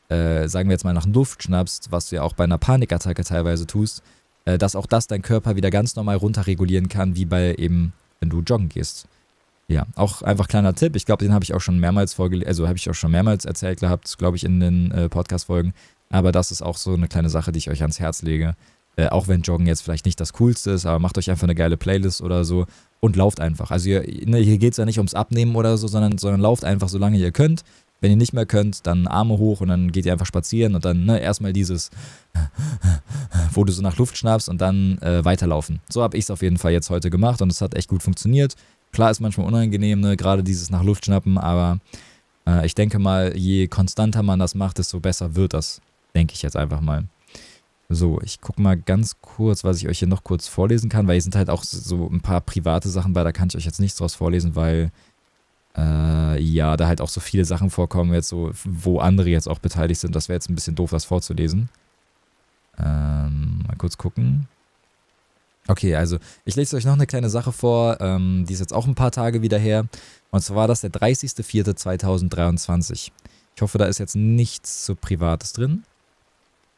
äh, 0.07 0.48
sagen 0.48 0.69
wir 0.69 0.75
jetzt 0.75 0.86
mal, 0.86 0.93
nach 0.93 1.05
Luft 1.05 1.43
schnappst, 1.43 1.91
was 1.91 2.07
du 2.07 2.15
ja 2.15 2.22
auch 2.22 2.36
bei 2.36 2.46
einer 2.46 2.57
Panikattacke 2.57 3.25
teilweise 3.25 3.67
tust, 3.67 4.01
äh, 4.46 4.57
dass 4.57 4.77
auch 4.77 4.86
das 4.86 5.07
dein 5.07 5.24
Körper 5.24 5.57
wieder 5.57 5.72
ganz 5.72 5.98
normal 5.98 6.15
runterregulieren 6.15 6.88
kann, 6.88 7.17
wie 7.17 7.25
bei 7.25 7.53
eben, 7.55 7.91
wenn 8.22 8.29
du 8.29 8.39
joggen 8.39 8.69
gehst. 8.69 9.10
Ja, 9.67 9.88
auch 9.96 10.22
einfach 10.22 10.48
kleiner 10.48 10.74
Tipp. 10.74 10.96
Ich 10.96 11.05
glaube, 11.05 11.25
den 11.25 11.34
habe 11.34 11.43
ich 11.43 11.53
auch 11.53 11.60
schon 11.60 11.79
mehrmals 11.79 12.13
vorgelesen, 12.13 12.48
also 12.48 12.65
habe 12.69 12.77
ich 12.77 12.89
auch 12.89 12.93
schon 12.93 13.12
mehrmals 13.12 13.43
erzählt 13.43 13.81
gehabt, 13.81 14.17
glaube 14.17 14.38
ich, 14.38 14.46
in 14.46 14.62
den 14.62 14.91
äh, 14.91 15.10
Podcast-Folgen. 15.10 15.74
Aber 16.10 16.31
das 16.31 16.51
ist 16.51 16.62
auch 16.62 16.77
so 16.77 16.93
eine 16.93 17.10
kleine 17.10 17.29
Sache, 17.29 17.51
die 17.51 17.57
ich 17.57 17.69
euch 17.69 17.81
ans 17.81 18.00
Herz 18.00 18.22
lege. 18.22 18.55
Äh, 18.98 19.10
auch 19.10 19.27
wenn 19.27 19.44
Joggen 19.44 19.68
jetzt 19.68 19.82
vielleicht 19.82 20.06
nicht 20.06 20.20
das 20.20 20.34
Coolste 20.34 20.72
ist, 20.72 20.88
aber 20.88 20.98
macht 20.98 21.20
euch 21.20 21.30
einfach 21.30 21.44
eine 21.44 21.54
geile 21.54 21.77
Playlist 21.77 22.22
oder 22.22 22.44
so 22.44 22.66
und 23.00 23.16
lauft 23.16 23.39
einfach. 23.39 23.70
Also 23.70 23.86
hier, 23.86 24.04
ne, 24.25 24.39
hier 24.39 24.58
geht 24.58 24.72
es 24.74 24.77
ja 24.77 24.86
nicht 24.86 24.98
ums 24.98 25.13
Abnehmen 25.13 25.56
oder 25.56 25.77
so, 25.77 25.88
sondern, 25.88 26.18
sondern 26.18 26.42
lauft 26.42 26.66
einfach, 26.66 26.89
solange 26.89 27.18
ihr 27.18 27.32
könnt. 27.32 27.63
Wenn 28.01 28.12
ihr 28.12 28.18
nicht 28.18 28.34
mehr 28.34 28.46
könnt, 28.46 28.86
dann 28.86 29.08
Arme 29.08 29.38
hoch 29.38 29.62
und 29.62 29.70
dann 29.70 29.92
geht 29.92 30.06
ihr 30.06 30.13
einfach 30.13 30.25
spazieren 30.25 30.75
und 30.75 30.84
dann 30.86 31.06
ne, 31.06 31.20
erstmal 31.20 31.54
dieses, 31.54 31.92
wo 33.54 33.63
du 33.63 33.72
so 33.72 33.82
nach 33.84 33.98
Luft 33.98 34.18
schnappst 34.18 34.50
und 34.50 34.62
dann 34.62 34.98
äh, 35.00 35.24
weiterlaufen. 35.24 35.80
So 35.89 36.01
habe 36.01 36.18
ich 36.18 36.25
es 36.25 36.32
auf 36.32 36.42
jeden 36.42 36.58
Fall 36.58 36.72
jetzt 36.72 36.89
heute 36.89 37.12
gemacht 37.12 37.42
und 37.42 37.51
es 37.51 37.62
hat 37.62 37.75
echt 37.75 37.89
gut 37.89 38.01
funktioniert. 38.01 38.56
Klar 38.92 39.12
ist 39.12 39.20
manchmal 39.20 39.48
unangenehm, 39.48 40.00
ne, 40.00 40.18
gerade 40.18 40.44
dieses 40.44 40.72
nach 40.72 40.84
Luft 40.84 41.06
schnappen, 41.06 41.38
aber 41.38 41.80
äh, 42.48 42.66
ich 42.66 42.74
denke 42.74 42.98
mal, 42.98 43.36
je 43.36 43.68
konstanter 43.68 44.24
man 44.24 44.39
das 44.39 44.56
macht, 44.56 44.80
desto 44.80 45.00
besser 45.00 45.36
wird 45.36 45.54
das. 45.54 45.82
Denke 46.16 46.34
ich 46.34 46.42
jetzt 46.42 46.56
einfach 46.56 46.82
mal. 46.82 47.04
So, 47.89 48.20
ich 48.22 48.41
gucke 48.41 48.62
mal 48.62 48.75
ganz 48.75 49.15
kurz, 49.22 49.63
was 49.63 49.77
ich 49.77 49.88
euch 49.88 50.00
hier 50.00 50.10
noch 50.10 50.24
kurz 50.24 50.50
vorlesen 50.50 50.89
kann, 50.89 51.08
weil 51.08 51.13
hier 51.13 51.22
sind 51.22 51.38
halt 51.38 51.50
auch 51.50 51.63
so 51.63 52.10
ein 52.10 52.20
paar 52.20 52.41
private 52.41 52.89
Sachen 52.89 53.13
bei, 53.13 53.24
da 53.24 53.32
kann 53.32 53.48
ich 53.50 53.56
euch 53.56 53.65
jetzt 53.65 53.79
nichts 53.79 53.98
draus 53.98 54.15
vorlesen, 54.15 54.56
weil 54.56 54.91
äh, 55.77 56.41
ja, 56.41 56.75
da 56.75 56.88
halt 56.88 57.00
auch 57.00 57.10
so 57.10 57.22
viele 57.22 57.46
Sachen 57.46 57.70
vorkommen, 57.70 58.13
jetzt 58.13 58.29
so, 58.29 58.51
wo 58.65 59.00
andere 59.00 59.29
jetzt 59.29 59.48
auch 59.48 59.60
beteiligt 59.60 60.01
sind. 60.01 60.15
Das 60.15 60.27
wäre 60.27 60.36
jetzt 60.36 60.50
ein 60.50 60.56
bisschen 60.56 60.75
doof, 60.75 60.89
das 60.89 61.06
vorzulesen. 61.06 61.70
Ähm, 62.77 63.63
mal 63.65 63.77
kurz 63.77 63.98
gucken. 63.98 64.48
Okay, 65.67 65.96
also 65.96 66.17
ich 66.46 66.56
lese 66.56 66.77
euch 66.77 66.86
noch 66.86 66.94
eine 66.94 67.08
kleine 67.08 67.29
Sache 67.29 67.51
vor, 67.51 68.00
ähm, 68.01 68.46
die 68.48 68.53
ist 68.53 68.60
jetzt 68.60 68.74
auch 68.74 68.88
ein 68.88 68.96
paar 68.96 69.12
Tage 69.12 69.41
wieder 69.41 69.60
her. 69.60 69.86
Und 70.32 70.41
zwar 70.41 70.58
war 70.58 70.67
das 70.67 70.82
der 70.82 70.91
30.04.2023. 70.91 73.12
Ich 73.56 73.62
hoffe, 73.62 73.77
da 73.77 73.86
ist 73.86 74.00
jetzt 74.00 74.15
nichts 74.15 74.86
so 74.86 74.96
Privates 74.96 75.53
drin. 75.53 75.84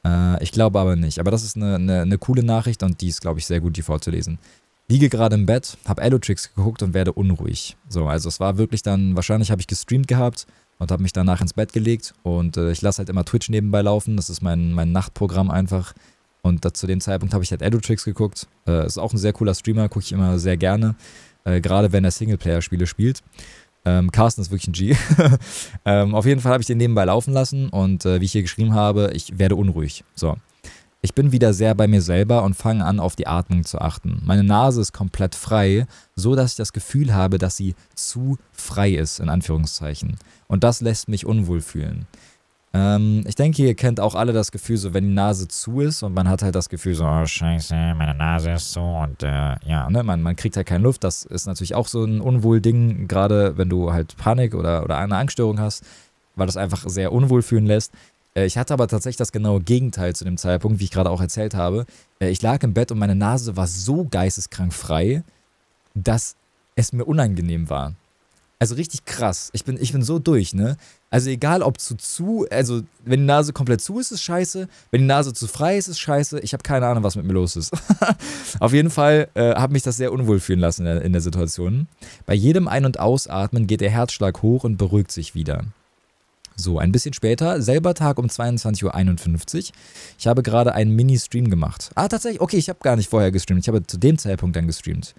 Äh, 0.06 0.42
ich 0.44 0.52
glaube 0.52 0.80
aber 0.80 0.96
nicht. 0.96 1.20
Aber 1.20 1.32
das 1.32 1.44
ist 1.44 1.56
eine, 1.56 1.76
eine, 1.76 2.02
eine 2.02 2.18
coole 2.18 2.44
Nachricht 2.44 2.84
und 2.84 3.02
die 3.02 3.08
ist, 3.08 3.22
glaube 3.22 3.40
ich, 3.40 3.46
sehr 3.46 3.60
gut, 3.60 3.78
die 3.78 3.82
vorzulesen. 3.82 4.40
Liege 4.88 5.10
gerade 5.10 5.36
im 5.36 5.46
Bett, 5.46 5.78
habe 5.86 6.02
Allotrix 6.02 6.54
geguckt 6.56 6.82
und 6.82 6.94
werde 6.94 7.14
unruhig. 7.14 7.78
So, 7.88 8.08
also 8.08 8.28
es 8.28 8.40
war 8.40 8.58
wirklich 8.58 8.82
dann, 8.82 9.16
wahrscheinlich 9.16 9.52
habe 9.52 9.62
ich 9.62 9.68
gestreamt 9.68 10.08
gehabt 10.08 10.48
und 10.80 10.92
habe 10.92 11.04
mich 11.04 11.14
danach 11.14 11.42
ins 11.42 11.54
Bett 11.54 11.74
gelegt 11.74 12.16
und 12.24 12.58
äh, 12.58 12.72
ich 12.72 12.82
lasse 12.82 13.00
halt 13.00 13.10
immer 13.10 13.24
Twitch 13.24 13.50
nebenbei 13.50 13.82
laufen. 13.82 14.18
Das 14.18 14.30
ist 14.30 14.42
mein, 14.42 14.74
mein 14.74 14.92
Nachtprogramm 14.92 15.52
einfach. 15.52 15.94
Und 16.42 16.66
da, 16.66 16.74
zu 16.74 16.88
dem 16.88 17.02
Zeitpunkt 17.02 17.34
habe 17.34 17.44
ich 17.44 17.52
halt 17.52 17.62
Edotrix 17.62 18.04
geguckt. 18.04 18.48
Äh, 18.66 18.86
ist 18.86 18.98
auch 18.98 19.14
ein 19.14 19.18
sehr 19.18 19.34
cooler 19.34 19.54
Streamer, 19.54 19.90
gucke 19.90 20.06
ich 20.06 20.12
immer 20.12 20.40
sehr 20.40 20.58
gerne. 20.58 20.96
Äh, 21.44 21.62
Gerade 21.62 21.92
wenn 21.92 22.04
er 22.04 22.12
Singleplayer-Spiele 22.12 22.88
spielt. 22.88 23.22
Ähm, 23.86 24.12
Carsten 24.12 24.42
ist 24.42 24.52
wirklich 24.52 24.68
ein 24.68 24.74
G. 24.74 24.96
ähm, 25.86 26.16
auf 26.16 26.26
jeden 26.26 26.42
Fall 26.42 26.52
habe 26.54 26.62
ich 26.62 26.68
den 26.68 26.78
nebenbei 26.78 27.06
laufen 27.06 27.34
lassen 27.34 27.70
und 27.70 28.06
äh, 28.06 28.20
wie 28.22 28.26
ich 28.26 28.32
hier 28.32 28.42
geschrieben 28.42 28.74
habe, 28.74 29.12
ich 29.14 29.40
werde 29.40 29.56
unruhig. 29.56 30.04
So. 30.16 30.36
Ich 31.02 31.14
bin 31.14 31.32
wieder 31.32 31.54
sehr 31.54 31.76
bei 31.76 31.88
mir 31.88 32.02
selber 32.02 32.44
und 32.44 32.56
fange 32.56 32.84
an, 32.84 33.00
auf 33.00 33.16
die 33.16 33.26
Atmung 33.26 33.64
zu 33.64 33.80
achten. 33.80 34.22
Meine 34.26 34.44
Nase 34.44 34.82
ist 34.82 34.92
komplett 34.92 35.34
frei, 35.34 35.88
so 36.16 36.36
dass 36.36 36.52
ich 36.52 36.58
das 36.58 36.74
Gefühl 36.74 37.14
habe, 37.14 37.38
dass 37.38 37.56
sie 37.56 37.74
zu 37.96 38.38
frei 38.52 38.92
ist, 38.92 39.22
in 39.22 39.30
Anführungszeichen. 39.30 40.18
Und 40.48 40.66
das 40.66 40.82
lässt 40.82 41.08
mich 41.08 41.26
unwohl 41.26 41.62
fühlen. 41.62 42.06
Ähm, 42.72 43.24
ich 43.28 43.36
denke, 43.36 43.64
ihr 43.64 43.74
kennt 43.74 44.00
auch 44.00 44.14
alle 44.14 44.32
das 44.32 44.52
Gefühl, 44.52 44.78
so 44.78 44.94
wenn 44.94 45.06
die 45.08 45.14
Nase 45.14 45.48
zu 45.48 45.82
ist 45.82 46.04
und 46.04 46.14
man 46.14 46.30
hat 46.30 46.44
halt 46.44 46.54
das 46.54 46.70
Gefühl, 46.70 46.94
so, 46.94 47.06
oh 47.06 47.26
scheiße, 47.26 47.74
meine 47.98 48.14
Nase 48.14 48.52
ist 48.52 48.72
so 48.72 48.82
und 48.82 49.24
äh, 49.24 49.56
ja, 49.66 49.90
ne, 49.90 50.04
man, 50.04 50.22
man 50.22 50.36
kriegt 50.36 50.56
halt 50.56 50.68
keine 50.68 50.84
Luft. 50.84 51.04
Das 51.04 51.24
ist 51.24 51.48
natürlich 51.48 51.74
auch 51.74 51.88
so 51.88 52.04
ein 52.04 52.22
Unwohlding, 52.22 53.08
gerade 53.08 53.58
wenn 53.58 53.70
du 53.70 53.92
halt 53.92 54.16
Panik 54.18 54.54
oder, 54.54 54.84
oder 54.84 54.98
eine 54.98 55.18
Angststörung 55.18 55.60
hast, 55.60 55.84
weil 56.36 56.46
das 56.46 56.58
einfach 56.58 56.88
sehr 56.88 57.12
unwohl 57.12 57.42
fühlen 57.42 57.66
lässt. 57.66 57.92
Äh, 58.36 58.46
ich 58.46 58.58
hatte 58.58 58.74
aber 58.74 58.88
tatsächlich 58.88 59.18
das 59.18 59.32
genaue 59.32 59.62
Gegenteil 59.62 60.16
zu 60.16 60.24
dem 60.24 60.38
Zeitpunkt, 60.38 60.80
wie 60.80 60.84
ich 60.84 60.92
gerade 60.92 61.10
auch 61.10 61.22
erzählt 61.22 61.56
habe. 61.56 61.86
Äh, 62.20 62.30
ich 62.30 62.42
lag 62.42 62.62
im 62.64 62.74
Bett 62.74 62.92
und 62.92 63.00
meine 63.00 63.16
Nase 63.16 63.58
war 63.58 63.66
so 63.68 64.08
geisteskrank 64.10 64.74
frei, 64.74 65.24
dass 65.96 66.36
es 66.76 66.94
mir 66.94 67.06
unangenehm 67.06 67.70
war. 67.70 67.96
Also 68.62 68.76
richtig 68.76 69.06
krass. 69.06 69.50
Ich 69.54 69.64
bin, 69.64 69.78
ich 69.80 69.94
bin 69.94 70.04
so 70.04 70.20
durch, 70.20 70.54
ne? 70.54 70.76
Also 71.10 71.30
egal 71.30 71.64
ob 71.64 71.80
zu 71.80 71.96
zu, 71.96 72.46
also 72.52 72.82
wenn 73.06 73.22
die 73.22 73.26
Nase 73.26 73.54
komplett 73.54 73.80
zu 73.80 74.00
ist, 74.00 74.12
ist 74.12 74.22
scheiße. 74.22 74.68
Wenn 74.92 75.02
die 75.02 75.08
Nase 75.08 75.34
zu 75.34 75.48
frei 75.48 75.78
ist, 75.78 75.88
ist 75.88 76.00
scheiße. 76.00 76.42
Ich 76.42 76.52
habe 76.52 76.62
keine 76.62 76.86
Ahnung, 76.86 77.04
was 77.04 77.16
mit 77.16 77.26
mir 77.26 77.34
los 77.34 77.56
ist. 77.56 77.72
Auf 78.60 78.74
jeden 78.74 78.90
Fall 78.90 79.30
äh, 79.34 79.56
hat 79.56 79.72
mich 79.72 79.84
das 79.84 79.96
sehr 79.96 80.12
unwohl 80.12 80.42
fühlen 80.42 80.60
lassen 80.60 80.86
in 80.86 80.94
der, 80.94 81.02
in 81.04 81.14
der 81.14 81.22
Situation. 81.22 81.88
Bei 82.26 82.34
jedem 82.34 82.68
Ein- 82.68 82.86
und 82.86 83.00
Ausatmen 83.00 83.66
geht 83.66 83.80
der 83.80 83.92
Herzschlag 83.92 84.42
hoch 84.42 84.66
und 84.66 84.76
beruhigt 84.76 85.14
sich 85.14 85.36
wieder. 85.36 85.64
So, 86.58 86.78
ein 86.80 86.92
bisschen 86.92 87.14
später, 87.14 87.62
selber 87.62 87.94
Tag 87.94 88.20
um 88.20 88.26
22.51 88.26 88.84
Uhr. 88.84 89.74
Ich 90.18 90.28
habe 90.28 90.44
gerade 90.44 90.74
einen 90.74 90.94
Mini-Stream 90.94 91.50
gemacht. 91.50 91.92
Ah, 91.96 92.10
tatsächlich, 92.10 92.42
okay, 92.42 92.58
ich 92.58 92.68
habe 92.68 92.80
gar 92.82 92.98
nicht 92.98 93.10
vorher 93.10 93.32
gestreamt. 93.32 93.62
Ich 93.62 93.70
habe 93.70 93.88
zu 93.88 93.98
dem 93.98 94.18
Zeitpunkt 94.18 94.58
dann 94.58 94.68
gestreamt. 94.68 95.16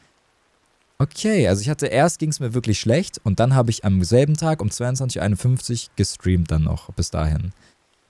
Okay, 1.01 1.49
also 1.49 1.63
ich 1.63 1.71
hatte 1.71 1.87
erst 1.87 2.19
ging 2.19 2.29
es 2.29 2.41
mir 2.41 2.53
wirklich 2.53 2.79
schlecht 2.79 3.23
und 3.25 3.41
dann 3.41 3.55
habe 3.55 3.71
ich 3.71 3.87
am 3.87 4.05
selben 4.05 4.37
Tag 4.37 4.61
um 4.61 4.69
22.51 4.69 5.85
Uhr 5.85 5.91
gestreamt 5.97 6.51
dann 6.51 6.65
noch 6.65 6.93
bis 6.93 7.11
dahin. 7.11 7.53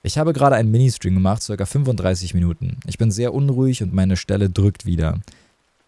Ich 0.03 0.18
habe 0.18 0.33
gerade 0.33 0.57
einen 0.57 0.72
Ministream 0.72 1.14
gemacht, 1.14 1.40
circa 1.40 1.66
35 1.66 2.35
Minuten. 2.35 2.79
Ich 2.88 2.98
bin 2.98 3.12
sehr 3.12 3.33
unruhig 3.33 3.85
und 3.85 3.94
meine 3.94 4.16
Stelle 4.16 4.50
drückt 4.50 4.87
wieder. 4.87 5.20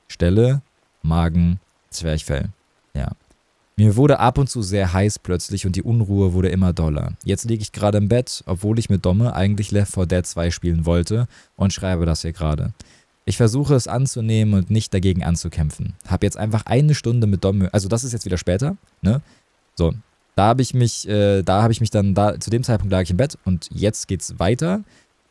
Stelle, 0.07 0.63
Magen, 1.03 1.59
Zwerchfell. 1.91 2.51
Ja. 2.95 3.11
Mir 3.75 3.97
wurde 3.97 4.21
ab 4.21 4.39
und 4.39 4.49
zu 4.49 4.63
sehr 4.63 4.93
heiß 4.93 5.19
plötzlich 5.19 5.67
und 5.67 5.75
die 5.75 5.83
Unruhe 5.83 6.35
wurde 6.35 6.51
immer 6.51 6.73
doller. 6.73 7.15
Jetzt 7.25 7.47
liege 7.47 7.63
ich 7.63 7.73
gerade 7.73 7.99
im 7.99 8.07
Bett, 8.07 8.45
obwohl 8.47 8.79
ich 8.79 8.91
mit 8.91 9.05
Domme 9.05 9.35
eigentlich 9.35 9.73
Left 9.73 9.95
4 9.95 10.07
Dead 10.07 10.25
2 10.25 10.53
spielen 10.53 10.87
wollte 10.87 11.27
und 11.57 11.73
schreibe 11.73 12.07
das 12.07 12.23
hier 12.23 12.33
gerade. 12.33 12.73
Ich 13.25 13.37
versuche 13.37 13.75
es 13.75 13.87
anzunehmen 13.87 14.55
und 14.55 14.71
nicht 14.71 14.93
dagegen 14.93 15.23
anzukämpfen. 15.23 15.95
Hab 16.09 16.23
jetzt 16.23 16.37
einfach 16.37 16.67
eine 16.67 16.95
Stunde 16.95 17.27
mit 17.27 17.45
Dom, 17.45 17.69
also 17.73 17.89
das 17.89 18.05
ist 18.05 18.13
jetzt 18.13 18.25
wieder 18.25 18.39
später, 18.39 18.77
ne? 19.01 19.21
So, 19.75 19.95
da 20.35 20.47
habe 20.47 20.63
ich 20.63 20.75
mich, 20.75 21.09
äh, 21.09 21.43
da 21.43 21.63
habe 21.63 21.73
ich 21.73 21.81
mich 21.81 21.91
dann, 21.91 22.15
da, 22.15 22.39
zu 22.39 22.51
dem 22.51 22.63
Zeitpunkt 22.65 22.93
lag 22.93 23.03
ich 23.03 23.11
im 23.11 23.17
Bett 23.17 23.39
und 23.45 23.69
jetzt 23.73 24.09
geht's 24.09 24.39
weiter. 24.39 24.83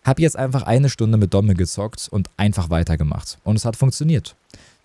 Hab 0.04 0.20
jetzt 0.20 0.38
einfach 0.38 0.64
eine 0.64 0.90
Stunde 0.90 1.18
mit 1.18 1.34
Domme 1.34 1.54
gezockt 1.54 2.08
und 2.10 2.30
einfach 2.38 2.70
weitergemacht. 2.70 3.38
Und 3.44 3.56
es 3.56 3.66
hat 3.66 3.76
funktioniert. 3.76 4.36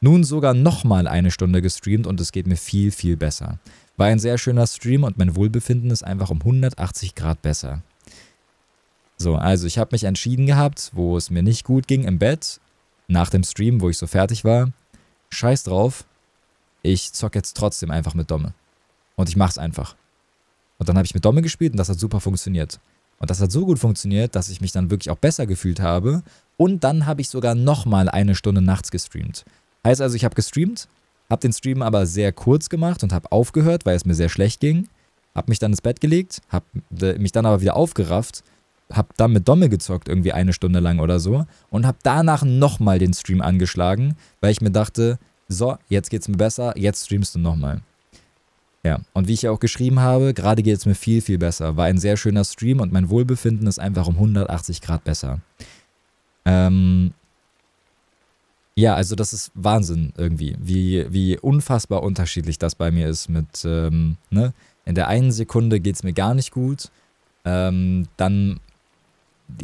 Nun 0.01 0.25
sogar 0.25 0.53
nochmal 0.53 1.09
eine 1.09 1.31
Stunde 1.31 1.63
gestreamt 1.63 2.07
und 2.07 2.21
es 2.21 2.33
geht 2.33 2.47
mir 2.47 2.57
viel, 2.57 2.91
viel 2.91 3.17
besser. 3.17 3.59
War 3.97 4.09
ein 4.09 4.19
sehr 4.19 4.37
schöner 4.37 4.67
Stream 4.67 5.05
und 5.05 5.17
mein 5.17 5.37
Wohlbefinden 5.37 5.91
ist 5.91 6.05
einfach 6.05 6.31
um 6.31 6.41
180 6.41 7.15
Grad 7.15 7.41
besser. 7.41 7.83
So, 9.17 9.37
also 9.37 9.67
ich 9.67 9.79
habe 9.79 9.91
mich 9.93 10.05
entschieden 10.05 10.45
gehabt, 10.45 10.91
wo 10.93 11.17
es 11.17 11.31
mir 11.31 11.43
nicht 11.43 11.65
gut 11.65 11.89
ging 11.89 12.05
im 12.05 12.19
Bett, 12.19 12.61
nach 13.09 13.31
dem 13.31 13.45
Stream, 13.45 13.81
wo 13.81 13.89
ich 13.89 13.99
so 13.99 14.07
fertig 14.07 14.45
war, 14.45 14.73
scheiß 15.31 15.65
drauf, 15.65 16.05
ich 16.83 17.13
zock 17.13 17.35
jetzt 17.35 17.57
trotzdem 17.57 17.91
einfach 17.91 18.15
mit 18.15 18.31
Domme. 18.31 18.55
Und 19.17 19.29
ich 19.29 19.37
mach's 19.37 19.59
einfach. 19.59 19.97
Und 20.79 20.89
dann 20.89 20.97
habe 20.97 21.07
ich 21.07 21.15
mit 21.15 21.25
Domme 21.25 21.43
gespielt 21.43 21.73
und 21.73 21.79
das 21.79 21.89
hat 21.89 21.99
super 21.99 22.21
funktioniert. 22.21 22.81
Und 23.19 23.31
das 23.31 23.41
hat 23.41 23.51
so 23.51 23.65
gut 23.65 23.79
funktioniert, 23.79 24.35
dass 24.35 24.49
ich 24.49 24.61
mich 24.61 24.73
dann 24.73 24.91
wirklich 24.91 25.11
auch 25.11 25.17
besser 25.17 25.47
gefühlt 25.47 25.81
habe. 25.81 26.23
Und 26.57 26.85
dann 26.85 27.07
habe 27.07 27.23
ich 27.23 27.29
sogar 27.29 27.55
nochmal 27.55 28.09
eine 28.09 28.35
Stunde 28.35 28.61
nachts 28.61 28.91
gestreamt. 28.91 29.45
Heißt 29.85 30.01
also, 30.01 30.17
ich 30.17 30.25
habe 30.25 30.35
gestreamt, 30.35 30.89
habe 31.31 31.41
den 31.41 31.53
Stream 31.53 31.83
aber 31.83 32.07
sehr 32.07 32.33
kurz 32.33 32.69
gemacht 32.69 33.03
und 33.03 33.13
habe 33.13 33.33
aufgehört, 33.33 33.87
weil 33.87 33.97
es 33.97 34.05
mir 34.05 34.15
sehr 34.15 34.29
schlecht 34.29 34.61
ging. 34.61 34.89
Habe 35.35 35.51
mich 35.51 35.59
dann 35.59 35.73
ins 35.73 35.83
Bett 35.83 36.01
gelegt, 36.01 36.41
habe 36.49 36.67
mich 37.19 37.33
dann 37.33 37.47
aber 37.47 37.61
wieder 37.61 37.77
aufgerafft 37.77 38.43
hab 38.93 39.17
dann 39.17 39.33
mit 39.33 39.49
Domme 39.49 39.69
gezockt, 39.69 40.09
irgendwie 40.09 40.33
eine 40.33 40.53
Stunde 40.53 40.81
lang 40.81 41.01
oder 41.01 41.19
so. 41.19 41.47
Und 41.71 41.87
hab 41.87 42.03
danach 42.03 42.45
nochmal 42.45 42.99
den 42.99 43.15
Stream 43.15 43.41
angeschlagen, 43.41 44.17
weil 44.41 44.53
ich 44.53 44.61
mir 44.61 44.71
dachte, 44.71 45.19
so, 45.49 45.77
jetzt 45.89 46.11
geht's 46.11 46.29
mir 46.29 46.37
besser, 46.37 46.77
jetzt 46.77 47.07
streamst 47.07 47.35
du 47.35 47.39
nochmal. 47.39 47.81
Ja, 48.85 49.01
und 49.15 49.27
wie 49.27 49.33
ich 49.33 49.43
ja 49.43 49.51
auch 49.51 49.59
geschrieben 49.59 49.99
habe, 49.99 50.33
gerade 50.33 50.63
geht 50.63 50.77
es 50.77 50.87
mir 50.87 50.95
viel, 50.95 51.21
viel 51.21 51.39
besser. 51.39 51.77
War 51.77 51.87
ein 51.87 51.99
sehr 51.99 52.17
schöner 52.17 52.45
Stream 52.45 52.81
und 52.81 52.93
mein 52.93 53.11
Wohlbefinden 53.11 53.67
ist 53.67 53.81
einfach 53.81 54.07
um 54.07 54.15
180 54.15 54.81
Grad 54.81 55.03
besser. 55.03 55.41
Ähm, 56.45 57.13
ja, 58.77 58.95
also 58.95 59.17
das 59.17 59.33
ist 59.33 59.51
Wahnsinn 59.55 60.13
irgendwie, 60.17 60.55
wie, 60.61 61.07
wie 61.13 61.39
unfassbar 61.39 62.03
unterschiedlich 62.03 62.59
das 62.59 62.77
bei 62.77 62.93
mir 62.93 63.09
ist 63.09 63.29
mit, 63.29 63.65
ähm, 63.65 64.19
ne? 64.31 64.53
In 64.85 64.95
der 64.95 65.09
einen 65.09 65.33
Sekunde 65.33 65.81
geht 65.81 65.97
es 65.97 66.05
mir 66.05 66.13
gar 66.13 66.35
nicht 66.35 66.53
gut, 66.53 66.93
ähm, 67.45 68.07
dann 68.17 68.61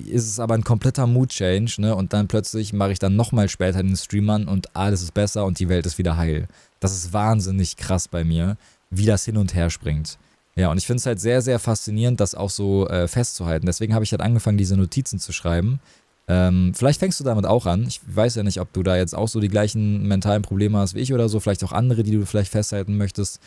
ist 0.06 0.28
es 0.28 0.38
aber 0.38 0.54
ein 0.54 0.64
kompletter 0.64 1.06
Mood-Change, 1.06 1.76
ne? 1.78 1.94
Und 1.94 2.12
dann 2.12 2.28
plötzlich 2.28 2.72
mache 2.72 2.92
ich 2.92 2.98
dann 2.98 3.16
nochmal 3.16 3.48
später 3.48 3.82
den 3.82 3.96
Stream 3.96 4.30
an 4.30 4.48
und 4.48 4.74
alles 4.76 5.02
ist 5.02 5.14
besser 5.14 5.44
und 5.44 5.58
die 5.58 5.68
Welt 5.68 5.86
ist 5.86 5.98
wieder 5.98 6.16
heil. 6.16 6.46
Das 6.80 6.92
ist 6.92 7.12
wahnsinnig 7.12 7.76
krass 7.76 8.08
bei 8.08 8.24
mir, 8.24 8.56
wie 8.90 9.06
das 9.06 9.24
hin 9.24 9.36
und 9.36 9.54
her 9.54 9.70
springt. 9.70 10.18
Ja, 10.54 10.70
und 10.70 10.78
ich 10.78 10.86
finde 10.86 10.98
es 10.98 11.06
halt 11.06 11.20
sehr, 11.20 11.40
sehr 11.40 11.58
faszinierend, 11.58 12.20
das 12.20 12.34
auch 12.34 12.50
so 12.50 12.86
äh, 12.88 13.08
festzuhalten. 13.08 13.66
Deswegen 13.66 13.94
habe 13.94 14.04
ich 14.04 14.12
halt 14.12 14.20
angefangen, 14.20 14.58
diese 14.58 14.76
Notizen 14.76 15.18
zu 15.18 15.32
schreiben 15.32 15.80
ähm, 16.28 16.72
vielleicht 16.74 17.00
fängst 17.00 17.18
du 17.20 17.24
damit 17.24 17.46
auch 17.46 17.66
an. 17.66 17.84
Ich 17.86 18.00
weiß 18.06 18.36
ja 18.36 18.42
nicht, 18.42 18.60
ob 18.60 18.72
du 18.72 18.82
da 18.82 18.96
jetzt 18.96 19.14
auch 19.14 19.28
so 19.28 19.40
die 19.40 19.48
gleichen 19.48 20.06
mentalen 20.06 20.42
Probleme 20.42 20.78
hast 20.78 20.94
wie 20.94 21.00
ich 21.00 21.12
oder 21.12 21.28
so. 21.28 21.40
Vielleicht 21.40 21.64
auch 21.64 21.72
andere, 21.72 22.02
die 22.04 22.12
du 22.12 22.24
vielleicht 22.24 22.52
festhalten 22.52 22.96
möchtest. 22.96 23.40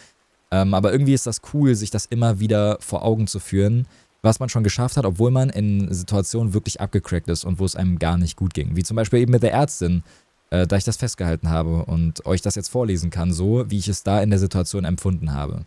Ähm, 0.52 0.74
aber 0.74 0.92
irgendwie 0.92 1.14
ist 1.14 1.26
das 1.26 1.42
cool, 1.54 1.76
sich 1.76 1.90
das 1.90 2.06
immer 2.06 2.40
wieder 2.40 2.78
vor 2.82 3.04
Augen 3.04 3.28
zu 3.28 3.40
führen, 3.40 3.88
was 4.26 4.40
man 4.40 4.50
schon 4.50 4.64
geschafft 4.64 4.98
hat, 4.98 5.06
obwohl 5.06 5.32
man 5.32 5.50
in 5.50 5.94
Situationen 5.94 6.54
wirklich 6.54 6.82
abgecrackt 6.82 7.30
ist 7.30 7.46
und 7.46 7.60
wo 7.60 7.66
es 7.66 7.76
einem 7.76 8.00
gar 8.00 8.18
nicht 8.18 8.36
gut 8.36 8.54
ging. 8.54 8.76
Wie 8.76 8.84
zum 8.84 8.96
Beispiel 8.96 9.20
eben 9.20 9.32
mit 9.32 9.44
der 9.44 9.54
Ärztin, 9.54 10.04
äh, 10.50 10.68
da 10.68 10.76
ich 10.76 10.84
das 10.84 10.98
festgehalten 10.98 11.50
habe 11.50 11.86
und 11.86 12.26
euch 12.26 12.42
das 12.42 12.56
jetzt 12.56 12.70
vorlesen 12.70 13.12
kann, 13.12 13.32
so 13.32 13.70
wie 13.70 13.78
ich 13.78 13.88
es 13.88 14.04
da 14.04 14.22
in 14.22 14.32
der 14.32 14.40
Situation 14.40 14.84
empfunden 14.84 15.34
habe. 15.34 15.66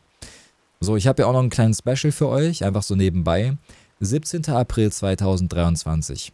So, 0.80 0.96
ich 0.96 1.06
habe 1.06 1.22
ja 1.22 1.28
auch 1.28 1.32
noch 1.32 1.42
ein 1.42 1.50
kleines 1.50 1.78
Special 1.78 2.12
für 2.12 2.28
euch, 2.28 2.64
einfach 2.64 2.82
so 2.82 2.94
nebenbei. 2.94 3.56
17. 4.00 4.46
April 4.50 4.92
2023. 4.92 6.32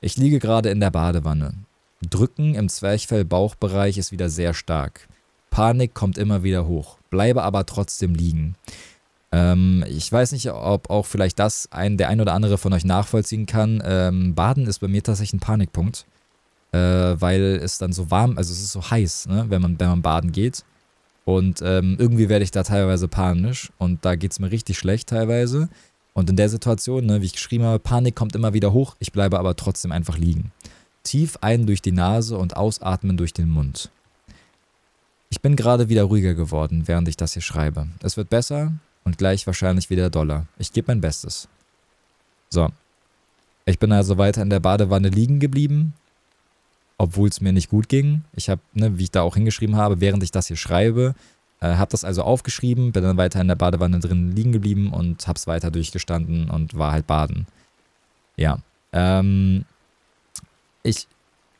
Ich 0.00 0.16
liege 0.16 0.38
gerade 0.38 0.70
in 0.70 0.80
der 0.80 0.90
Badewanne. 0.90 1.54
Drücken 2.08 2.54
im 2.54 2.68
Zwerchfell-Bauchbereich 2.68 3.98
ist 3.98 4.12
wieder 4.12 4.28
sehr 4.28 4.54
stark. 4.54 5.08
Panik 5.50 5.94
kommt 5.94 6.18
immer 6.18 6.42
wieder 6.42 6.66
hoch, 6.66 6.98
bleibe 7.10 7.42
aber 7.42 7.66
trotzdem 7.66 8.14
liegen. 8.14 8.56
Ähm, 9.34 9.84
ich 9.88 10.10
weiß 10.12 10.30
nicht, 10.30 10.48
ob 10.52 10.90
auch 10.90 11.06
vielleicht 11.06 11.40
das 11.40 11.68
ein, 11.72 11.96
der 11.96 12.08
ein 12.08 12.20
oder 12.20 12.34
andere 12.34 12.56
von 12.56 12.72
euch 12.72 12.84
nachvollziehen 12.84 13.46
kann. 13.46 13.82
Ähm, 13.84 14.36
Baden 14.36 14.68
ist 14.68 14.78
bei 14.78 14.86
mir 14.86 15.02
tatsächlich 15.02 15.40
ein 15.40 15.44
Panikpunkt, 15.44 16.06
äh, 16.70 16.78
weil 16.78 17.58
es 17.60 17.78
dann 17.78 17.92
so 17.92 18.12
warm, 18.12 18.38
also 18.38 18.52
es 18.52 18.60
ist 18.60 18.70
so 18.70 18.88
heiß, 18.88 19.26
ne, 19.26 19.46
wenn, 19.48 19.60
man, 19.60 19.80
wenn 19.80 19.88
man 19.88 20.02
baden 20.02 20.30
geht. 20.30 20.64
Und 21.24 21.62
ähm, 21.62 21.96
irgendwie 21.98 22.28
werde 22.28 22.44
ich 22.44 22.52
da 22.52 22.62
teilweise 22.62 23.08
panisch 23.08 23.72
und 23.78 24.04
da 24.04 24.14
geht 24.14 24.30
es 24.30 24.38
mir 24.38 24.52
richtig 24.52 24.78
schlecht 24.78 25.08
teilweise. 25.08 25.68
Und 26.12 26.30
in 26.30 26.36
der 26.36 26.48
Situation, 26.48 27.04
ne, 27.04 27.20
wie 27.20 27.26
ich 27.26 27.32
geschrieben 27.32 27.64
habe, 27.64 27.80
Panik 27.80 28.14
kommt 28.14 28.36
immer 28.36 28.52
wieder 28.52 28.72
hoch, 28.72 28.94
ich 29.00 29.10
bleibe 29.10 29.40
aber 29.40 29.56
trotzdem 29.56 29.90
einfach 29.90 30.16
liegen. 30.16 30.52
Tief 31.02 31.38
ein 31.40 31.66
durch 31.66 31.82
die 31.82 31.92
Nase 31.92 32.38
und 32.38 32.56
ausatmen 32.56 33.16
durch 33.16 33.32
den 33.32 33.48
Mund. 33.48 33.90
Ich 35.28 35.40
bin 35.40 35.56
gerade 35.56 35.88
wieder 35.88 36.04
ruhiger 36.04 36.34
geworden, 36.34 36.84
während 36.86 37.08
ich 37.08 37.16
das 37.16 37.32
hier 37.32 37.42
schreibe. 37.42 37.88
Es 38.00 38.16
wird 38.16 38.30
besser 38.30 38.74
und 39.04 39.18
gleich 39.18 39.46
wahrscheinlich 39.46 39.90
wieder 39.90 40.10
doller. 40.10 40.46
Ich 40.58 40.72
gebe 40.72 40.90
mein 40.90 41.00
Bestes. 41.00 41.48
So. 42.50 42.68
Ich 43.66 43.78
bin 43.78 43.92
also 43.92 44.18
weiter 44.18 44.42
in 44.42 44.50
der 44.50 44.60
Badewanne 44.60 45.08
liegen 45.08 45.40
geblieben, 45.40 45.94
obwohl 46.98 47.28
es 47.28 47.40
mir 47.40 47.52
nicht 47.52 47.70
gut 47.70 47.88
ging. 47.88 48.24
Ich 48.34 48.50
habe, 48.50 48.60
ne, 48.74 48.98
wie 48.98 49.04
ich 49.04 49.10
da 49.10 49.22
auch 49.22 49.36
hingeschrieben 49.36 49.76
habe, 49.76 50.00
während 50.00 50.22
ich 50.22 50.30
das 50.30 50.48
hier 50.48 50.56
schreibe, 50.56 51.14
äh, 51.60 51.76
hab 51.76 51.90
das 51.90 52.04
also 52.04 52.22
aufgeschrieben, 52.22 52.92
bin 52.92 53.02
dann 53.02 53.16
weiter 53.16 53.40
in 53.40 53.48
der 53.48 53.54
Badewanne 53.54 54.00
drin 54.00 54.36
liegen 54.36 54.52
geblieben 54.52 54.92
und 54.92 55.26
hab's 55.26 55.46
weiter 55.46 55.70
durchgestanden 55.70 56.50
und 56.50 56.76
war 56.76 56.92
halt 56.92 57.06
baden. 57.06 57.46
Ja. 58.36 58.58
Ähm, 58.92 59.64
ich, 60.82 61.06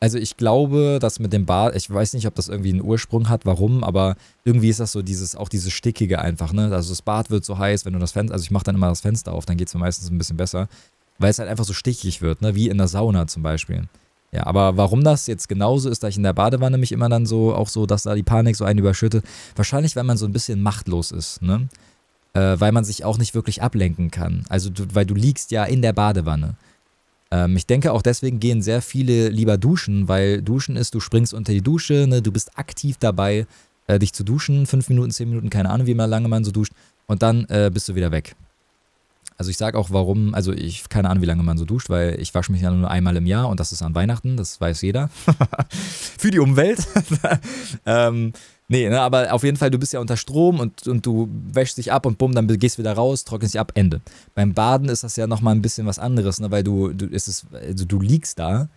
also 0.00 0.18
ich 0.18 0.36
glaube, 0.36 0.98
dass 1.00 1.18
mit 1.18 1.32
dem 1.32 1.46
Bad, 1.46 1.74
ich 1.76 1.88
weiß 1.88 2.12
nicht, 2.14 2.26
ob 2.26 2.34
das 2.34 2.48
irgendwie 2.48 2.70
einen 2.70 2.82
Ursprung 2.82 3.28
hat, 3.28 3.46
warum, 3.46 3.82
aber 3.82 4.16
irgendwie 4.44 4.68
ist 4.68 4.80
das 4.80 4.92
so 4.92 5.02
dieses, 5.02 5.34
auch 5.36 5.48
dieses 5.48 5.72
Stickige 5.72 6.20
einfach, 6.20 6.52
ne? 6.52 6.70
Also 6.72 6.90
das 6.90 7.02
Bad 7.02 7.30
wird 7.30 7.44
so 7.44 7.58
heiß, 7.58 7.84
wenn 7.84 7.94
du 7.94 7.98
das 7.98 8.12
Fenster, 8.12 8.34
also 8.34 8.42
ich 8.42 8.50
mache 8.50 8.64
dann 8.64 8.74
immer 8.74 8.88
das 8.88 9.00
Fenster 9.00 9.32
auf, 9.32 9.46
dann 9.46 9.56
geht 9.56 9.68
es 9.68 9.74
mir 9.74 9.80
meistens 9.80 10.10
ein 10.10 10.18
bisschen 10.18 10.36
besser, 10.36 10.68
weil 11.18 11.30
es 11.30 11.38
halt 11.38 11.48
einfach 11.48 11.64
so 11.64 11.72
stickig 11.72 12.20
wird, 12.22 12.42
ne? 12.42 12.54
Wie 12.54 12.68
in 12.68 12.78
der 12.78 12.88
Sauna 12.88 13.26
zum 13.26 13.42
Beispiel. 13.42 13.88
Ja, 14.34 14.46
aber 14.46 14.76
warum 14.76 15.04
das 15.04 15.28
jetzt 15.28 15.48
genauso 15.48 15.88
ist, 15.88 16.02
da 16.02 16.08
ich 16.08 16.16
in 16.16 16.24
der 16.24 16.32
Badewanne 16.32 16.76
mich 16.76 16.90
immer 16.90 17.08
dann 17.08 17.24
so, 17.24 17.54
auch 17.54 17.68
so, 17.68 17.86
dass 17.86 18.02
da 18.02 18.16
die 18.16 18.24
Panik 18.24 18.56
so 18.56 18.64
einen 18.64 18.80
überschüttet, 18.80 19.24
wahrscheinlich, 19.54 19.94
weil 19.94 20.02
man 20.02 20.16
so 20.16 20.26
ein 20.26 20.32
bisschen 20.32 20.60
machtlos 20.60 21.12
ist, 21.12 21.40
ne? 21.40 21.68
Äh, 22.32 22.58
weil 22.58 22.72
man 22.72 22.82
sich 22.82 23.04
auch 23.04 23.16
nicht 23.16 23.36
wirklich 23.36 23.62
ablenken 23.62 24.10
kann. 24.10 24.44
Also, 24.48 24.70
du, 24.70 24.86
weil 24.92 25.06
du 25.06 25.14
liegst 25.14 25.52
ja 25.52 25.64
in 25.64 25.82
der 25.82 25.92
Badewanne. 25.92 26.56
Ähm, 27.34 27.56
ich 27.56 27.66
denke 27.66 27.92
auch 27.92 28.02
deswegen 28.02 28.38
gehen 28.38 28.62
sehr 28.62 28.80
viele 28.80 29.28
lieber 29.28 29.58
duschen, 29.58 30.06
weil 30.06 30.40
Duschen 30.40 30.76
ist, 30.76 30.94
du 30.94 31.00
springst 31.00 31.34
unter 31.34 31.52
die 31.52 31.62
Dusche, 31.62 32.06
ne? 32.08 32.22
Du 32.22 32.30
bist 32.30 32.56
aktiv 32.56 32.96
dabei, 33.00 33.46
äh, 33.88 33.98
dich 33.98 34.12
zu 34.12 34.22
duschen, 34.22 34.66
fünf 34.66 34.88
Minuten, 34.88 35.10
zehn 35.10 35.28
Minuten, 35.28 35.50
keine 35.50 35.70
Ahnung, 35.70 35.88
wie 35.88 35.94
lange 35.94 36.28
man 36.28 36.44
so 36.44 36.52
duscht, 36.52 36.72
und 37.06 37.22
dann 37.22 37.44
äh, 37.46 37.72
bist 37.74 37.88
du 37.88 37.96
wieder 37.96 38.12
weg. 38.12 38.36
Also 39.36 39.50
ich 39.50 39.56
sage 39.56 39.76
auch, 39.76 39.90
warum, 39.90 40.32
also 40.32 40.52
ich 40.52 40.88
keine 40.88 41.10
Ahnung, 41.10 41.22
wie 41.22 41.26
lange 41.26 41.42
man 41.42 41.58
so 41.58 41.64
duscht, 41.64 41.90
weil 41.90 42.20
ich 42.20 42.32
wasche 42.34 42.52
mich 42.52 42.62
ja 42.62 42.70
nur 42.70 42.88
einmal 42.88 43.16
im 43.16 43.26
Jahr 43.26 43.48
und 43.48 43.58
das 43.58 43.72
ist 43.72 43.82
an 43.82 43.96
Weihnachten, 43.96 44.36
das 44.36 44.60
weiß 44.60 44.82
jeder. 44.82 45.10
Für 45.70 46.30
die 46.30 46.38
Umwelt. 46.38 46.86
ähm, 47.86 48.32
nee, 48.68 48.88
ne, 48.88 49.00
aber 49.00 49.32
auf 49.32 49.42
jeden 49.42 49.56
Fall, 49.56 49.70
du 49.70 49.78
bist 49.78 49.92
ja 49.92 50.00
unter 50.00 50.16
Strom 50.16 50.60
und, 50.60 50.86
und 50.86 51.04
du 51.04 51.28
wäschst 51.52 51.78
dich 51.78 51.92
ab 51.92 52.06
und 52.06 52.18
bumm, 52.18 52.34
dann 52.34 52.46
gehst 52.46 52.78
wieder 52.78 52.92
raus, 52.92 53.24
trocknest 53.24 53.54
dich 53.54 53.60
ab, 53.60 53.72
Ende. 53.74 54.00
Beim 54.34 54.54
Baden 54.54 54.88
ist 54.88 55.04
das 55.04 55.16
ja 55.16 55.26
nochmal 55.26 55.54
ein 55.54 55.62
bisschen 55.62 55.86
was 55.86 55.98
anderes, 55.98 56.40
ne, 56.40 56.50
weil 56.50 56.64
du, 56.64 56.92
du, 56.92 57.06
ist 57.06 57.28
es, 57.28 57.46
also 57.52 57.84
du 57.84 58.00
liegst 58.00 58.38
da 58.38 58.68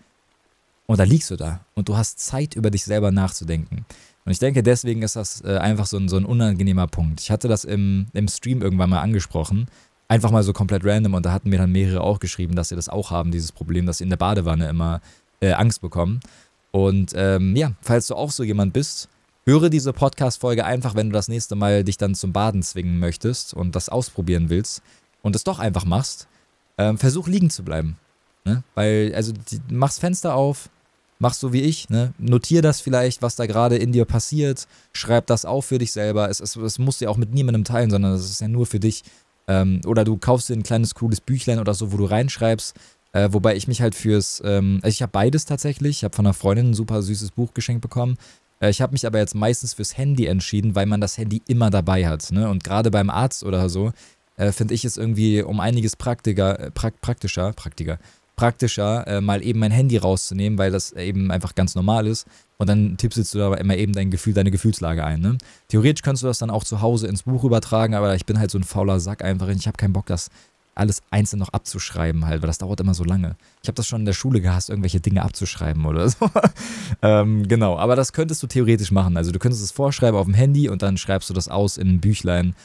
und 0.86 1.00
da 1.00 1.04
liegst 1.04 1.30
du 1.32 1.36
da 1.36 1.62
und 1.76 1.90
du 1.90 1.98
hast 1.98 2.20
Zeit, 2.20 2.56
über 2.56 2.70
dich 2.70 2.84
selber 2.84 3.12
nachzudenken. 3.12 3.86
Und 4.26 4.32
ich 4.32 4.40
denke, 4.40 4.62
deswegen 4.62 5.04
ist 5.04 5.16
das 5.16 5.42
äh, 5.46 5.58
einfach 5.58 5.86
so 5.86 5.98
ein, 5.98 6.10
so 6.10 6.18
ein 6.18 6.26
unangenehmer 6.26 6.88
Punkt. 6.88 7.22
Ich 7.22 7.32
hatte 7.32 7.48
das 7.48 7.64
im, 7.64 8.08
im 8.14 8.28
Stream 8.28 8.62
irgendwann 8.62 8.90
mal 8.90 9.00
angesprochen 9.00 9.68
einfach 10.08 10.32
mal 10.32 10.44
so 10.44 10.54
komplett 10.54 10.86
random 10.86 11.14
und 11.14 11.26
da 11.26 11.32
hatten 11.32 11.50
mir 11.50 11.58
dann 11.58 11.72
mehrere 11.72 12.02
auch 12.02 12.20
geschrieben, 12.20 12.56
dass 12.56 12.70
sie 12.70 12.76
das 12.76 12.90
auch 12.90 13.12
haben, 13.12 13.32
dieses 13.32 13.52
Problem, 13.52 13.86
dass 13.86 13.98
sie 13.98 14.04
in 14.04 14.10
der 14.10 14.18
Badewanne 14.18 14.68
immer 14.68 15.02
äh, 15.40 15.52
Angst 15.52 15.82
bekommen. 15.82 16.20
Und 16.72 17.14
ähm, 17.16 17.56
ja, 17.56 17.74
falls 17.82 18.08
du 18.08 18.16
auch 18.16 18.32
so 18.32 18.44
jemand 18.44 18.74
bist, 18.74 19.10
höre 19.48 19.70
diese 19.70 19.94
Podcast-Folge 19.94 20.66
einfach, 20.66 20.94
wenn 20.94 21.10
du 21.10 21.14
das 21.14 21.30
nächste 21.30 21.56
Mal 21.56 21.86
dich 21.86 21.98
dann 21.98 22.14
zum 22.14 22.34
Baden 22.34 22.62
zwingen 22.62 23.00
möchtest 23.00 23.54
und 23.54 23.76
das 23.76 23.88
ausprobieren 23.88 24.50
willst 24.50 24.82
und 25.22 25.36
es 25.36 25.46
doch 25.46 25.58
einfach 25.58 25.86
machst, 25.86 26.28
ähm, 26.78 26.98
versuch 26.98 27.28
liegen 27.28 27.50
zu 27.50 27.64
bleiben. 27.64 27.98
Ne? 28.44 28.64
Weil, 28.76 29.14
also, 29.16 29.32
die, 29.32 29.62
machst 29.74 30.02
Fenster 30.02 30.36
auf, 30.36 30.70
machst 31.18 31.40
so 31.40 31.54
wie 31.54 31.62
ich, 31.62 31.90
ne? 31.90 32.14
Notier 32.18 32.62
das 32.62 32.82
vielleicht, 32.82 33.22
was 33.22 33.38
da 33.38 33.46
gerade 33.46 33.78
in 33.78 33.94
dir 33.94 34.06
passiert, 34.06 34.68
schreib 34.92 35.28
das 35.28 35.46
auf 35.46 35.66
für 35.66 35.78
dich 35.78 35.94
selber. 35.94 36.30
Es, 36.30 36.42
es, 36.42 36.58
es 36.58 36.78
musst 36.78 37.00
du 37.00 37.06
ja 37.06 37.12
auch 37.12 37.18
mit 37.18 37.34
niemandem 37.34 37.64
teilen, 37.64 37.90
sondern 37.90 38.14
es 38.14 38.30
ist 38.30 38.42
ja 38.42 38.50
nur 38.50 38.66
für 38.66 38.80
dich. 38.80 39.04
Ähm, 39.48 39.80
oder 39.86 40.04
du 40.04 40.18
kaufst 40.18 40.50
dir 40.50 40.54
ein 40.56 40.64
kleines 40.64 40.94
cooles 40.94 41.22
Büchlein 41.22 41.60
oder 41.60 41.74
so, 41.74 41.94
wo 41.94 41.98
du 41.98 42.06
reinschreibst. 42.06 42.76
Äh, 43.14 43.30
wobei 43.32 43.56
ich 43.56 43.70
mich 43.70 43.82
halt 43.82 43.96
fürs, 43.96 44.42
ähm, 44.44 44.80
also 44.84 44.94
ich 44.94 45.02
habe 45.02 45.12
beides 45.14 45.46
tatsächlich. 45.46 45.98
Ich 45.98 46.04
habe 46.04 46.16
von 46.16 46.26
einer 46.26 46.34
Freundin 46.34 46.72
ein 46.72 46.74
super 46.74 47.02
süßes 47.02 47.32
Buch 47.32 47.54
geschenkt 47.54 47.82
bekommen. 47.82 48.18
Äh, 48.60 48.70
ich 48.70 48.82
habe 48.82 48.94
mich 48.94 49.06
aber 49.06 49.20
jetzt 49.20 49.36
meistens 49.36 49.74
fürs 49.74 49.98
Handy 49.98 50.26
entschieden, 50.26 50.76
weil 50.76 50.86
man 50.86 51.02
das 51.02 51.18
Handy 51.18 51.42
immer 51.48 51.70
dabei 51.70 52.08
hat. 52.08 52.32
Ne? 52.32 52.50
Und 52.50 52.64
gerade 52.64 52.92
beim 52.92 53.10
Arzt 53.10 53.44
oder 53.44 53.70
so 53.70 53.92
äh, 54.38 54.52
finde 54.52 54.74
ich 54.74 54.86
es 54.86 54.98
irgendwie 54.98 55.42
um 55.42 55.60
einiges 55.60 55.96
praktiker, 55.96 56.60
äh, 56.60 56.72
pra 56.72 56.92
praktischer, 57.02 57.54
praktiker, 57.54 58.00
praktischer, 58.36 59.08
äh, 59.08 59.22
mal 59.22 59.44
eben 59.44 59.60
mein 59.60 59.72
Handy 59.72 59.98
rauszunehmen, 59.98 60.58
weil 60.58 60.72
das 60.72 60.92
eben 60.92 61.32
einfach 61.32 61.56
ganz 61.56 61.76
normal 61.76 62.08
ist. 62.08 62.28
Und 62.58 62.70
dann 62.70 62.98
tippst 62.98 63.34
du 63.34 63.38
da 63.38 63.54
immer 63.56 63.76
eben 63.76 63.94
dein 63.94 64.10
Gefühl, 64.10 64.34
deine 64.34 64.52
Gefühlslage 64.52 65.04
ein. 65.04 65.20
Ne? 65.20 65.38
Theoretisch 65.68 66.02
kannst 66.02 66.24
du 66.24 66.28
das 66.28 66.40
dann 66.40 66.50
auch 66.50 66.64
zu 66.64 66.82
Hause 66.82 67.08
ins 67.08 67.24
Buch 67.24 67.44
übertragen, 67.44 67.94
aber 67.94 68.16
ich 68.16 68.26
bin 68.26 68.40
halt 68.40 68.50
so 68.50 68.58
ein 68.58 68.64
fauler 68.64 69.00
Sack 69.00 69.24
einfach. 69.24 69.48
Ich 69.50 69.68
habe 69.68 69.78
keinen 69.78 69.94
Bock, 69.94 70.08
das 70.08 70.30
alles 70.78 71.02
einzeln 71.10 71.40
noch 71.40 71.50
abzuschreiben 71.50 72.26
halt, 72.26 72.42
weil 72.42 72.48
das 72.48 72.58
dauert 72.58 72.80
immer 72.80 72.94
so 72.94 73.04
lange. 73.04 73.36
Ich 73.62 73.68
habe 73.68 73.76
das 73.76 73.88
schon 73.88 74.02
in 74.02 74.06
der 74.06 74.14
Schule 74.14 74.42
gehasst, 74.42 74.70
irgendwelche 74.70 75.00
Dinge 75.00 75.24
abzuschreiben 75.24 75.86
oder 75.86 76.08
so. 76.08 76.30
ähm, 77.02 77.48
genau, 77.48 77.78
aber 77.78 77.96
das 77.96 78.14
könntest 78.14 78.42
du 78.44 78.48
theoretisch 78.48 78.92
machen. 78.92 79.18
Also 79.18 79.32
du 79.32 79.40
könntest 79.40 79.64
es 79.64 79.72
vorschreiben 79.72 80.20
auf 80.20 80.26
dem 80.26 80.34
Handy 80.34 80.70
und 80.70 80.82
dann 80.82 80.98
schreibst 80.98 81.30
du 81.30 81.34
das 81.34 81.48
aus 81.48 81.78
in 81.78 81.88
ein 81.88 82.00
Büchlein. 82.00 82.56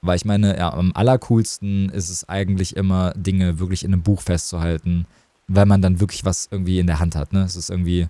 Weil 0.00 0.16
ich 0.16 0.24
meine, 0.24 0.56
ja, 0.56 0.72
am 0.72 0.92
allercoolsten 0.94 1.88
ist 1.88 2.08
es 2.08 2.28
eigentlich 2.28 2.76
immer, 2.76 3.12
Dinge 3.16 3.58
wirklich 3.58 3.84
in 3.84 3.92
einem 3.92 4.02
Buch 4.02 4.22
festzuhalten 4.22 5.06
weil 5.48 5.66
man 5.66 5.82
dann 5.82 5.98
wirklich 5.98 6.24
was 6.24 6.48
irgendwie 6.50 6.78
in 6.78 6.86
der 6.86 7.00
Hand 7.00 7.16
hat. 7.16 7.32
Ne? 7.32 7.42
Es 7.42 7.56
ist 7.56 7.70
irgendwie, 7.70 8.06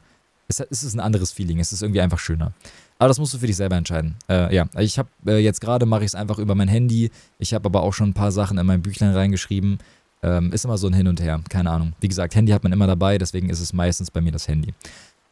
es, 0.49 0.61
es 0.61 0.83
ist 0.83 0.95
ein 0.95 1.01
anderes 1.01 1.33
Feeling, 1.33 1.61
es 1.61 1.73
ist 1.73 1.83
irgendwie 1.83 2.01
einfach 2.01 2.19
schöner. 2.19 2.53
Aber 2.99 3.09
das 3.09 3.19
musst 3.19 3.33
du 3.33 3.39
für 3.39 3.47
dich 3.47 3.57
selber 3.57 3.77
entscheiden. 3.77 4.17
Äh, 4.29 4.55
ja, 4.55 4.67
ich 4.77 4.99
habe 4.99 5.09
äh, 5.27 5.39
jetzt 5.39 5.61
gerade 5.61 5.87
mache 5.87 6.01
ich 6.01 6.09
es 6.09 6.15
einfach 6.15 6.39
über 6.39 6.55
mein 6.55 6.69
Handy. 6.69 7.11
Ich 7.39 7.55
habe 7.55 7.67
aber 7.67 7.83
auch 7.83 7.95
schon 7.95 8.11
ein 8.11 8.15
paar 8.15 8.33
Sachen 8.33 8.59
in 8.59 8.67
mein 8.67 8.83
Büchlein 8.83 9.15
reingeschrieben. 9.15 9.79
Ähm, 10.21 10.53
ist 10.53 10.65
immer 10.65 10.79
so 10.79 10.89
ein 10.89 10.95
Hin 10.95 11.07
und 11.07 11.21
Her, 11.21 11.41
keine 11.49 11.71
Ahnung. 11.71 11.93
Wie 12.01 12.09
gesagt, 12.09 12.35
Handy 12.35 12.51
hat 12.51 12.65
man 12.65 12.73
immer 12.73 12.89
dabei, 12.89 13.19
deswegen 13.19 13.51
ist 13.51 13.61
es 13.61 13.73
meistens 13.73 14.11
bei 14.11 14.21
mir 14.21 14.33
das 14.33 14.49
Handy. 14.49 14.75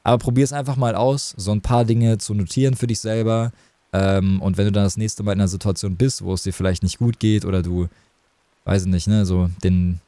Aber 0.05 0.19
probier 0.19 0.45
es 0.45 0.53
einfach 0.53 0.77
mal 0.77 0.95
aus, 0.95 1.35
so 1.37 1.51
ein 1.51 1.61
paar 1.61 1.85
Dinge 1.85 2.19
zu 2.19 2.35
notieren 2.35 2.77
für 2.77 2.87
dich 2.87 3.01
selber. 3.01 3.51
Ähm, 3.93 4.41
und 4.41 4.57
wenn 4.57 4.67
du 4.67 4.73
dann 4.73 4.85
das 4.85 4.97
nächste 4.97 5.25
Mal 5.25 5.33
in 5.33 5.41
einer 5.41 5.49
Situation 5.49 5.97
bist, 5.97 6.23
wo 6.23 6.35
es 6.35 6.45
dir 6.45 6.53
vielleicht 6.53 6.85
nicht 6.85 6.99
gut 6.99 7.19
geht 7.19 7.45
oder 7.45 7.63
du, 7.63 7.89
weiß 8.65 8.83
ich 8.83 8.89
nicht, 8.89 9.09
ne, 9.09 9.27
so 9.27 9.51
den, 9.65 10.01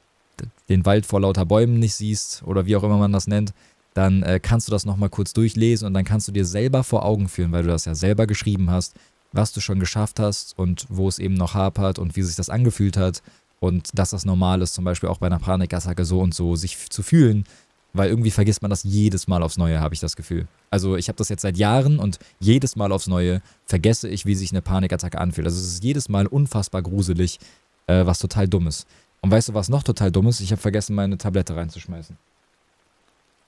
den 0.68 0.86
Wald 0.86 1.06
vor 1.06 1.20
lauter 1.20 1.44
Bäumen 1.44 1.80
nicht 1.80 1.96
siehst 1.96 2.44
oder 2.44 2.66
wie 2.66 2.76
auch 2.76 2.84
immer 2.84 2.98
man 2.98 3.12
das 3.12 3.26
nennt, 3.26 3.52
dann 3.98 4.22
äh, 4.22 4.38
kannst 4.40 4.68
du 4.68 4.70
das 4.70 4.86
nochmal 4.86 5.10
kurz 5.10 5.32
durchlesen 5.32 5.86
und 5.86 5.92
dann 5.92 6.04
kannst 6.04 6.28
du 6.28 6.32
dir 6.32 6.44
selber 6.44 6.84
vor 6.84 7.04
Augen 7.04 7.28
führen, 7.28 7.50
weil 7.50 7.64
du 7.64 7.68
das 7.68 7.84
ja 7.84 7.96
selber 7.96 8.28
geschrieben 8.28 8.70
hast, 8.70 8.94
was 9.32 9.52
du 9.52 9.60
schon 9.60 9.80
geschafft 9.80 10.20
hast 10.20 10.56
und 10.56 10.86
wo 10.88 11.08
es 11.08 11.18
eben 11.18 11.34
noch 11.34 11.54
hapert 11.54 11.98
und 11.98 12.14
wie 12.14 12.22
sich 12.22 12.36
das 12.36 12.48
angefühlt 12.48 12.96
hat 12.96 13.22
und 13.58 13.90
dass 13.98 14.10
das 14.10 14.24
normal 14.24 14.62
ist, 14.62 14.74
zum 14.74 14.84
Beispiel 14.84 15.08
auch 15.08 15.18
bei 15.18 15.26
einer 15.26 15.40
Panikattacke 15.40 16.04
so 16.04 16.20
und 16.20 16.32
so 16.32 16.54
sich 16.54 16.88
zu 16.90 17.02
fühlen, 17.02 17.44
weil 17.92 18.08
irgendwie 18.08 18.30
vergisst 18.30 18.62
man 18.62 18.70
das 18.70 18.84
jedes 18.84 19.26
Mal 19.26 19.42
aufs 19.42 19.58
Neue, 19.58 19.80
habe 19.80 19.94
ich 19.94 20.00
das 20.00 20.14
Gefühl. 20.14 20.46
Also 20.70 20.96
ich 20.96 21.08
habe 21.08 21.16
das 21.16 21.28
jetzt 21.28 21.42
seit 21.42 21.56
Jahren 21.56 21.98
und 21.98 22.20
jedes 22.38 22.76
Mal 22.76 22.92
aufs 22.92 23.08
Neue 23.08 23.42
vergesse 23.66 24.08
ich, 24.08 24.26
wie 24.26 24.36
sich 24.36 24.52
eine 24.52 24.62
Panikattacke 24.62 25.18
anfühlt. 25.18 25.48
Also 25.48 25.58
es 25.58 25.66
ist 25.66 25.82
jedes 25.82 26.08
Mal 26.08 26.28
unfassbar 26.28 26.82
gruselig, 26.82 27.40
äh, 27.88 28.06
was 28.06 28.20
total 28.20 28.46
dumm 28.46 28.68
ist. 28.68 28.86
Und 29.22 29.32
weißt 29.32 29.48
du, 29.48 29.54
was 29.54 29.68
noch 29.68 29.82
total 29.82 30.12
dumm 30.12 30.28
ist? 30.28 30.38
Ich 30.38 30.52
habe 30.52 30.62
vergessen, 30.62 30.94
meine 30.94 31.18
Tablette 31.18 31.56
reinzuschmeißen. 31.56 32.16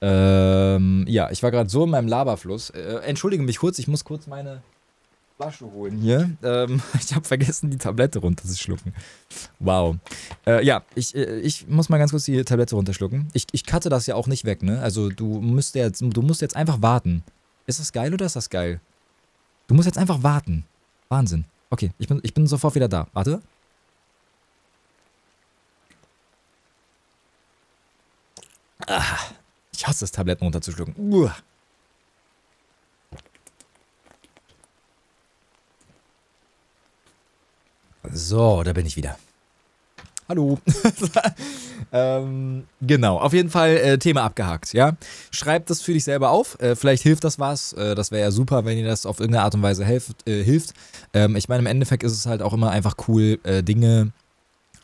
Ähm, 0.02 1.04
ja, 1.08 1.30
ich 1.30 1.42
war 1.42 1.50
gerade 1.50 1.68
so 1.68 1.84
in 1.84 1.90
meinem 1.90 2.08
Laberfluss. 2.08 2.70
Äh, 2.70 3.00
entschuldige 3.04 3.42
mich 3.42 3.58
kurz, 3.58 3.78
ich 3.78 3.88
muss 3.88 4.04
kurz 4.04 4.26
meine 4.26 4.62
Flasche 5.36 5.70
holen 5.70 5.98
hier. 5.98 6.30
Ähm, 6.42 6.82
ich 7.00 7.14
habe 7.14 7.26
vergessen, 7.26 7.70
die 7.70 7.78
Tablette 7.78 8.18
runterzuschlucken. 8.18 8.94
Wow. 9.58 9.96
Äh, 10.46 10.64
ja, 10.64 10.82
ich, 10.94 11.14
äh, 11.14 11.40
ich 11.40 11.66
muss 11.68 11.88
mal 11.88 11.98
ganz 11.98 12.10
kurz 12.10 12.24
die 12.24 12.44
Tablette 12.44 12.76
runterschlucken. 12.76 13.28
Ich, 13.32 13.46
ich 13.52 13.66
cutte 13.66 13.88
das 13.88 14.06
ja 14.06 14.14
auch 14.14 14.26
nicht 14.26 14.44
weg, 14.44 14.62
ne? 14.62 14.80
Also 14.80 15.08
du 15.10 15.26
musst 15.40 15.74
jetzt, 15.74 16.02
du 16.02 16.22
musst 16.22 16.40
jetzt 16.40 16.56
einfach 16.56 16.82
warten. 16.82 17.22
Ist 17.66 17.80
das 17.80 17.92
geil 17.92 18.12
oder 18.12 18.26
ist 18.26 18.36
das 18.36 18.50
geil? 18.50 18.80
Du 19.66 19.74
musst 19.74 19.86
jetzt 19.86 19.98
einfach 19.98 20.22
warten. 20.22 20.64
Wahnsinn. 21.08 21.44
Okay, 21.70 21.92
ich 21.98 22.08
bin, 22.08 22.20
ich 22.22 22.34
bin 22.34 22.46
sofort 22.46 22.74
wieder 22.74 22.88
da. 22.88 23.06
Warte. 23.12 23.40
Ah, 28.86 29.18
ich 29.80 29.86
hasse 29.86 30.04
es, 30.04 30.12
Tabletten 30.12 30.44
runterzuschlucken. 30.44 30.94
Uah. 30.98 31.34
So, 38.12 38.62
da 38.62 38.74
bin 38.74 38.84
ich 38.84 38.96
wieder. 38.96 39.16
Hallo. 40.28 40.58
ähm, 41.92 42.64
genau, 42.82 43.18
auf 43.18 43.32
jeden 43.32 43.48
Fall 43.48 43.76
äh, 43.78 43.98
Thema 43.98 44.24
abgehakt, 44.24 44.74
ja. 44.74 44.96
Schreib 45.30 45.66
das 45.66 45.80
für 45.80 45.94
dich 45.94 46.04
selber 46.04 46.30
auf. 46.30 46.60
Äh, 46.60 46.76
vielleicht 46.76 47.02
hilft 47.02 47.24
das 47.24 47.38
was. 47.38 47.72
Äh, 47.72 47.94
das 47.94 48.10
wäre 48.10 48.24
ja 48.24 48.30
super, 48.30 48.66
wenn 48.66 48.76
dir 48.76 48.86
das 48.86 49.06
auf 49.06 49.18
irgendeine 49.18 49.44
Art 49.44 49.54
und 49.54 49.62
Weise 49.62 49.84
helf, 49.84 50.12
äh, 50.26 50.42
hilft. 50.42 50.74
Ähm, 51.14 51.36
ich 51.36 51.48
meine, 51.48 51.60
im 51.60 51.66
Endeffekt 51.66 52.02
ist 52.02 52.12
es 52.12 52.26
halt 52.26 52.42
auch 52.42 52.52
immer 52.52 52.70
einfach 52.70 52.96
cool, 53.08 53.38
äh, 53.44 53.62
Dinge 53.62 54.12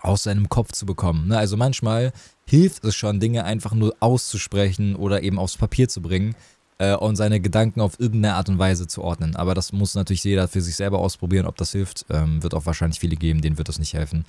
aus 0.07 0.23
seinem 0.23 0.49
Kopf 0.49 0.73
zu 0.73 0.87
bekommen. 0.87 1.29
Ne? 1.29 1.39
Also 1.39 1.57
manchmal 1.57 2.13
hilft 2.47 2.85
es 2.85 2.95
schon, 2.95 3.21
Dinge 3.21 3.45
einfach 3.45 3.75
nur 3.75 3.95
auszusprechen 4.01 4.95
oder 4.97 5.23
eben 5.23 5.39
aufs 5.39 5.57
Papier 5.57 5.89
zu 5.89 6.01
bringen 6.01 6.35
äh, 6.79 6.95
und 6.95 7.17
seine 7.17 7.41
Gedanken 7.41 7.81
auf 7.81 7.99
irgendeine 7.99 8.35
Art 8.35 8.49
und 8.49 8.59
Weise 8.59 8.87
zu 8.87 9.03
ordnen. 9.03 9.37
Aber 9.37 9.55
das 9.55 9.73
muss 9.73 9.95
natürlich 9.95 10.25
jeder 10.25 10.49
für 10.49 10.61
sich 10.61 10.77
selber 10.77 10.99
ausprobieren, 10.99 11.47
ob 11.47 11.57
das 11.57 11.73
hilft. 11.73 12.07
Ähm, 12.11 12.43
wird 12.43 12.55
auch 12.55 12.67
wahrscheinlich 12.67 13.01
viele 13.01 13.17
geben, 13.17 13.41
denen 13.41 13.59
wird 13.59 13.69
das 13.69 13.79
nicht 13.79 13.95
helfen. 13.95 14.25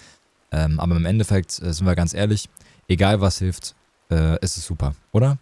Ähm, 0.52 0.80
aber 0.80 0.96
im 0.96 1.06
Endeffekt, 1.06 1.62
äh, 1.62 1.74
sind 1.74 1.86
wir 1.86 1.96
ganz 1.96 2.14
ehrlich, 2.14 2.50
egal 2.88 3.22
was 3.22 3.38
hilft, 3.40 3.76
äh, 4.10 4.40
ist 4.44 4.58
es 4.58 4.66
super, 4.66 4.96
oder? 5.12 5.38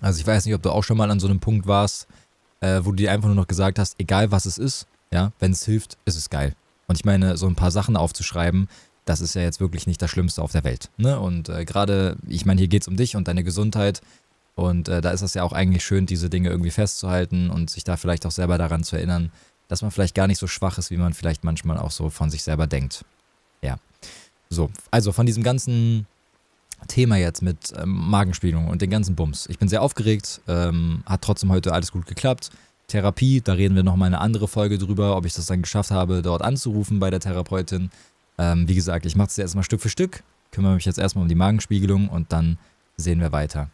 Also 0.00 0.20
ich 0.20 0.26
weiß 0.26 0.46
nicht, 0.46 0.54
ob 0.54 0.62
du 0.62 0.70
auch 0.70 0.82
schon 0.82 0.96
mal 0.96 1.10
an 1.10 1.20
so 1.20 1.28
einem 1.28 1.40
Punkt 1.40 1.66
warst, 1.66 2.08
wo 2.60 2.90
du 2.90 2.92
dir 2.92 3.10
einfach 3.10 3.26
nur 3.26 3.34
noch 3.34 3.48
gesagt 3.48 3.80
hast, 3.80 3.98
egal 3.98 4.30
was 4.30 4.46
es 4.46 4.56
ist, 4.56 4.86
ja, 5.12 5.32
wenn 5.40 5.50
es 5.50 5.64
hilft, 5.64 5.98
ist 6.04 6.16
es 6.16 6.30
geil. 6.30 6.54
Und 6.86 6.96
ich 6.96 7.04
meine, 7.04 7.36
so 7.36 7.46
ein 7.46 7.56
paar 7.56 7.72
Sachen 7.72 7.96
aufzuschreiben, 7.96 8.68
das 9.04 9.20
ist 9.20 9.34
ja 9.34 9.42
jetzt 9.42 9.60
wirklich 9.60 9.86
nicht 9.86 10.00
das 10.00 10.10
Schlimmste 10.10 10.42
auf 10.42 10.52
der 10.52 10.64
Welt. 10.64 10.90
Ne? 10.96 11.18
Und 11.18 11.48
äh, 11.48 11.64
gerade, 11.64 12.16
ich 12.28 12.46
meine, 12.46 12.60
hier 12.60 12.68
geht 12.68 12.82
es 12.82 12.88
um 12.88 12.96
dich 12.96 13.16
und 13.16 13.28
deine 13.28 13.44
Gesundheit. 13.44 14.00
Und 14.54 14.88
äh, 14.88 15.00
da 15.00 15.10
ist 15.10 15.22
es 15.22 15.34
ja 15.34 15.42
auch 15.42 15.52
eigentlich 15.52 15.84
schön, 15.84 16.06
diese 16.06 16.30
Dinge 16.30 16.50
irgendwie 16.50 16.70
festzuhalten 16.70 17.50
und 17.50 17.70
sich 17.70 17.84
da 17.84 17.96
vielleicht 17.96 18.26
auch 18.26 18.30
selber 18.30 18.58
daran 18.58 18.84
zu 18.84 18.96
erinnern, 18.96 19.32
dass 19.68 19.82
man 19.82 19.90
vielleicht 19.90 20.14
gar 20.14 20.26
nicht 20.26 20.38
so 20.38 20.46
schwach 20.46 20.78
ist, 20.78 20.90
wie 20.90 20.98
man 20.98 21.14
vielleicht 21.14 21.44
manchmal 21.44 21.78
auch 21.78 21.90
so 21.90 22.10
von 22.10 22.30
sich 22.30 22.42
selber 22.42 22.66
denkt. 22.66 23.04
Ja. 23.62 23.78
So, 24.50 24.70
also 24.90 25.12
von 25.12 25.24
diesem 25.24 25.42
ganzen 25.42 26.06
Thema 26.88 27.16
jetzt 27.16 27.42
mit 27.42 27.72
ähm, 27.76 28.10
Magenspiegelung 28.10 28.68
und 28.68 28.82
den 28.82 28.90
ganzen 28.90 29.14
Bums. 29.14 29.46
Ich 29.48 29.58
bin 29.58 29.68
sehr 29.68 29.82
aufgeregt, 29.82 30.40
ähm, 30.48 31.02
hat 31.06 31.22
trotzdem 31.22 31.50
heute 31.50 31.72
alles 31.72 31.92
gut 31.92 32.06
geklappt. 32.06 32.50
Therapie, 32.88 33.40
da 33.40 33.54
reden 33.54 33.74
wir 33.74 33.82
nochmal 33.82 34.08
eine 34.08 34.20
andere 34.20 34.48
Folge 34.48 34.76
drüber, 34.76 35.16
ob 35.16 35.24
ich 35.24 35.32
das 35.32 35.46
dann 35.46 35.62
geschafft 35.62 35.90
habe, 35.90 36.20
dort 36.20 36.42
anzurufen 36.42 36.98
bei 36.98 37.10
der 37.10 37.20
Therapeutin. 37.20 37.90
Ähm, 38.38 38.68
wie 38.68 38.74
gesagt, 38.74 39.06
ich 39.06 39.16
mache 39.16 39.28
es 39.28 39.36
jetzt 39.36 39.54
mal 39.54 39.62
Stück 39.62 39.80
für 39.80 39.88
Stück, 39.88 40.22
kümmere 40.50 40.74
mich 40.74 40.84
jetzt 40.84 40.98
erstmal 40.98 41.22
um 41.22 41.28
die 41.28 41.34
Magenspiegelung 41.34 42.08
und 42.08 42.32
dann 42.32 42.58
sehen 42.96 43.20
wir 43.20 43.32
weiter. 43.32 43.70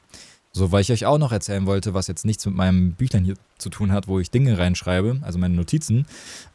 So, 0.52 0.72
weil 0.72 0.80
ich 0.80 0.90
euch 0.90 1.06
auch 1.06 1.18
noch 1.18 1.30
erzählen 1.30 1.66
wollte, 1.66 1.94
was 1.94 2.06
jetzt 2.06 2.24
nichts 2.24 2.44
mit 2.46 2.54
meinem 2.54 2.92
Büchlein 2.92 3.24
hier 3.24 3.34
zu 3.58 3.68
tun 3.68 3.92
hat, 3.92 4.08
wo 4.08 4.18
ich 4.18 4.30
Dinge 4.30 4.58
reinschreibe, 4.58 5.18
also 5.22 5.38
meine 5.38 5.54
Notizen. 5.54 6.06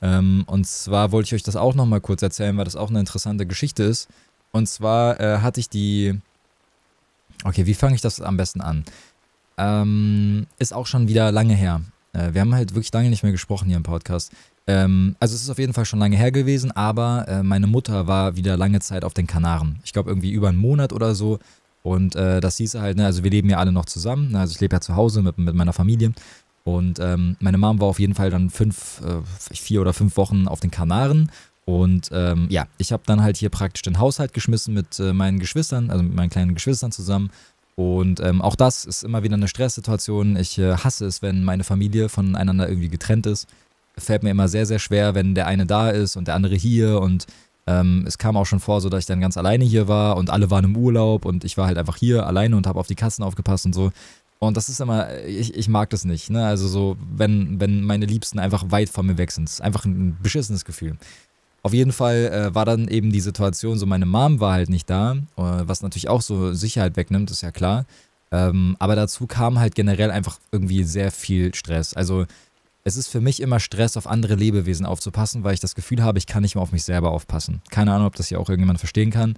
Ähm, 0.01 0.43
und 0.47 0.67
zwar 0.67 1.11
wollte 1.11 1.27
ich 1.27 1.35
euch 1.35 1.43
das 1.43 1.55
auch 1.55 1.75
noch 1.75 1.85
mal 1.85 2.01
kurz 2.01 2.21
erzählen, 2.21 2.57
weil 2.57 2.65
das 2.65 2.75
auch 2.75 2.89
eine 2.89 2.99
interessante 2.99 3.45
Geschichte 3.45 3.83
ist. 3.83 4.09
Und 4.51 4.67
zwar 4.67 5.19
äh, 5.19 5.39
hatte 5.39 5.59
ich 5.59 5.69
die. 5.69 6.19
Okay, 7.43 7.65
wie 7.65 7.73
fange 7.73 7.95
ich 7.95 8.01
das 8.01 8.21
am 8.21 8.37
besten 8.37 8.61
an? 8.61 8.83
Ähm, 9.57 10.47
ist 10.59 10.73
auch 10.73 10.87
schon 10.87 11.07
wieder 11.07 11.31
lange 11.31 11.53
her. 11.53 11.81
Äh, 12.13 12.33
wir 12.33 12.41
haben 12.41 12.53
halt 12.53 12.73
wirklich 12.73 12.93
lange 12.93 13.09
nicht 13.09 13.23
mehr 13.23 13.31
gesprochen 13.31 13.67
hier 13.67 13.77
im 13.77 13.83
Podcast. 13.83 14.31
Ähm, 14.65 15.15
also 15.19 15.35
es 15.35 15.41
ist 15.41 15.49
auf 15.49 15.59
jeden 15.59 15.73
Fall 15.73 15.85
schon 15.85 15.99
lange 15.99 16.15
her 16.15 16.31
gewesen, 16.31 16.71
aber 16.71 17.25
äh, 17.27 17.43
meine 17.43 17.67
Mutter 17.67 18.07
war 18.07 18.35
wieder 18.35 18.55
lange 18.57 18.79
Zeit 18.79 19.03
auf 19.03 19.13
den 19.13 19.27
Kanaren. 19.27 19.79
Ich 19.83 19.93
glaube 19.93 20.09
irgendwie 20.09 20.31
über 20.31 20.49
einen 20.49 20.57
Monat 20.57 20.93
oder 20.93 21.15
so. 21.15 21.39
Und 21.81 22.15
äh, 22.15 22.39
das 22.39 22.57
hieß 22.57 22.75
halt, 22.75 22.95
ne, 22.95 23.05
also 23.05 23.23
wir 23.23 23.31
leben 23.31 23.49
ja 23.49 23.57
alle 23.57 23.73
noch 23.73 23.85
zusammen. 23.85 24.31
Ne, 24.31 24.39
also 24.39 24.53
ich 24.53 24.61
lebe 24.61 24.75
ja 24.75 24.81
zu 24.81 24.95
Hause 24.95 25.21
mit, 25.21 25.37
mit 25.37 25.53
meiner 25.53 25.73
Familie. 25.73 26.13
Und 26.63 26.99
ähm, 26.99 27.35
meine 27.41 27.57
Mom 27.57 27.81
war 27.81 27.89
auf 27.89 27.99
jeden 27.99 28.15
Fall 28.15 28.29
dann 28.29 28.49
fünf, 28.49 29.01
äh, 29.01 29.21
vier 29.53 29.81
oder 29.81 29.91
fünf 29.91 30.15
Wochen 30.15 30.47
auf 30.47 30.61
den 30.61 30.71
Kanaren. 30.71 31.29
Und 31.65 32.09
ähm, 32.13 32.47
ja, 32.49 32.67
ich 32.77 32.93
habe 32.93 33.03
dann 33.05 33.21
halt 33.21 33.35
hier 33.35 33.49
praktisch 33.49 33.81
den 33.81 33.99
Haushalt 33.99 34.33
geschmissen 34.33 34.73
mit 34.73 34.97
äh, 34.99 35.11
meinen 35.11 35.39
Geschwistern, 35.39 35.89
also 35.89 36.03
mit 36.03 36.15
meinen 36.15 36.29
kleinen 36.29 36.53
Geschwistern 36.53 36.93
zusammen. 36.93 37.31
Und 37.75 38.21
ähm, 38.21 38.41
auch 38.41 38.55
das 38.55 38.85
ist 38.85 39.03
immer 39.03 39.23
wieder 39.23 39.35
eine 39.35 39.47
Stresssituation. 39.49 40.37
Ich 40.37 40.57
äh, 40.57 40.77
hasse 40.77 41.05
es, 41.05 41.21
wenn 41.21 41.43
meine 41.43 41.65
Familie 41.65 42.07
voneinander 42.07 42.69
irgendwie 42.69 42.89
getrennt 42.89 43.25
ist 43.25 43.47
fällt 43.97 44.23
mir 44.23 44.31
immer 44.31 44.47
sehr, 44.47 44.65
sehr 44.65 44.79
schwer, 44.79 45.15
wenn 45.15 45.35
der 45.35 45.47
eine 45.47 45.65
da 45.65 45.89
ist 45.89 46.15
und 46.15 46.27
der 46.27 46.35
andere 46.35 46.55
hier. 46.55 46.99
Und 47.01 47.27
ähm, 47.67 48.03
es 48.07 48.17
kam 48.17 48.37
auch 48.37 48.45
schon 48.45 48.59
vor, 48.59 48.81
so 48.81 48.89
dass 48.89 49.01
ich 49.01 49.05
dann 49.05 49.21
ganz 49.21 49.37
alleine 49.37 49.63
hier 49.63 49.87
war 49.87 50.17
und 50.17 50.29
alle 50.29 50.49
waren 50.51 50.65
im 50.65 50.75
Urlaub 50.75 51.25
und 51.25 51.43
ich 51.43 51.57
war 51.57 51.67
halt 51.67 51.77
einfach 51.77 51.97
hier 51.97 52.27
alleine 52.27 52.55
und 52.57 52.67
habe 52.67 52.79
auf 52.79 52.87
die 52.87 52.95
Katzen 52.95 53.23
aufgepasst 53.23 53.65
und 53.65 53.73
so. 53.73 53.91
Und 54.39 54.57
das 54.57 54.67
ist 54.67 54.81
immer, 54.81 55.23
ich, 55.23 55.55
ich 55.55 55.69
mag 55.69 55.89
das 55.89 56.03
nicht. 56.03 56.29
Ne? 56.29 56.45
Also 56.45 56.67
so, 56.67 56.97
wenn, 57.15 57.61
wenn 57.61 57.83
meine 57.85 58.05
Liebsten 58.05 58.39
einfach 58.39 58.65
weit 58.71 58.89
von 58.89 59.05
mir 59.05 59.17
weg 59.17 59.31
sind. 59.31 59.47
Das 59.47 59.53
ist 59.53 59.61
einfach 59.61 59.85
ein 59.85 60.17
beschissenes 60.21 60.65
Gefühl. 60.65 60.97
Auf 61.61 61.73
jeden 61.73 61.93
Fall 61.93 62.25
äh, 62.25 62.55
war 62.55 62.65
dann 62.65 62.89
eben 62.89 63.13
die 63.13 63.21
Situation, 63.21 63.79
so 63.79 63.85
meine 63.85 64.05
Mom 64.05 64.41
war 64.41 64.51
halt 64.51 64.67
nicht 64.67 64.89
da, 64.89 65.13
äh, 65.13 65.17
was 65.37 65.81
natürlich 65.81 66.09
auch 66.09 66.21
so 66.21 66.51
Sicherheit 66.53 66.97
wegnimmt, 66.97 67.31
ist 67.31 67.41
ja 67.41 67.51
klar. 67.51 67.85
Ähm, 68.33 68.75
aber 68.79 68.97
dazu 68.97 69.27
kam 69.27 69.59
halt 69.59 69.75
generell 69.75 70.11
einfach 70.11 70.39
irgendwie 70.51 70.83
sehr 70.83 71.11
viel 71.11 71.55
Stress. 71.55 71.93
Also 71.93 72.25
es 72.83 72.97
ist 72.97 73.07
für 73.07 73.21
mich 73.21 73.39
immer 73.41 73.59
Stress, 73.59 73.95
auf 73.97 74.07
andere 74.07 74.35
Lebewesen 74.35 74.85
aufzupassen, 74.85 75.43
weil 75.43 75.53
ich 75.53 75.59
das 75.59 75.75
Gefühl 75.75 76.03
habe, 76.03 76.17
ich 76.17 76.27
kann 76.27 76.43
nicht 76.43 76.55
mehr 76.55 76.61
auf 76.61 76.71
mich 76.71 76.83
selber 76.83 77.11
aufpassen. 77.11 77.61
Keine 77.69 77.93
Ahnung, 77.93 78.07
ob 78.07 78.15
das 78.15 78.27
hier 78.27 78.39
auch 78.39 78.49
irgendjemand 78.49 78.79
verstehen 78.79 79.11
kann. 79.11 79.35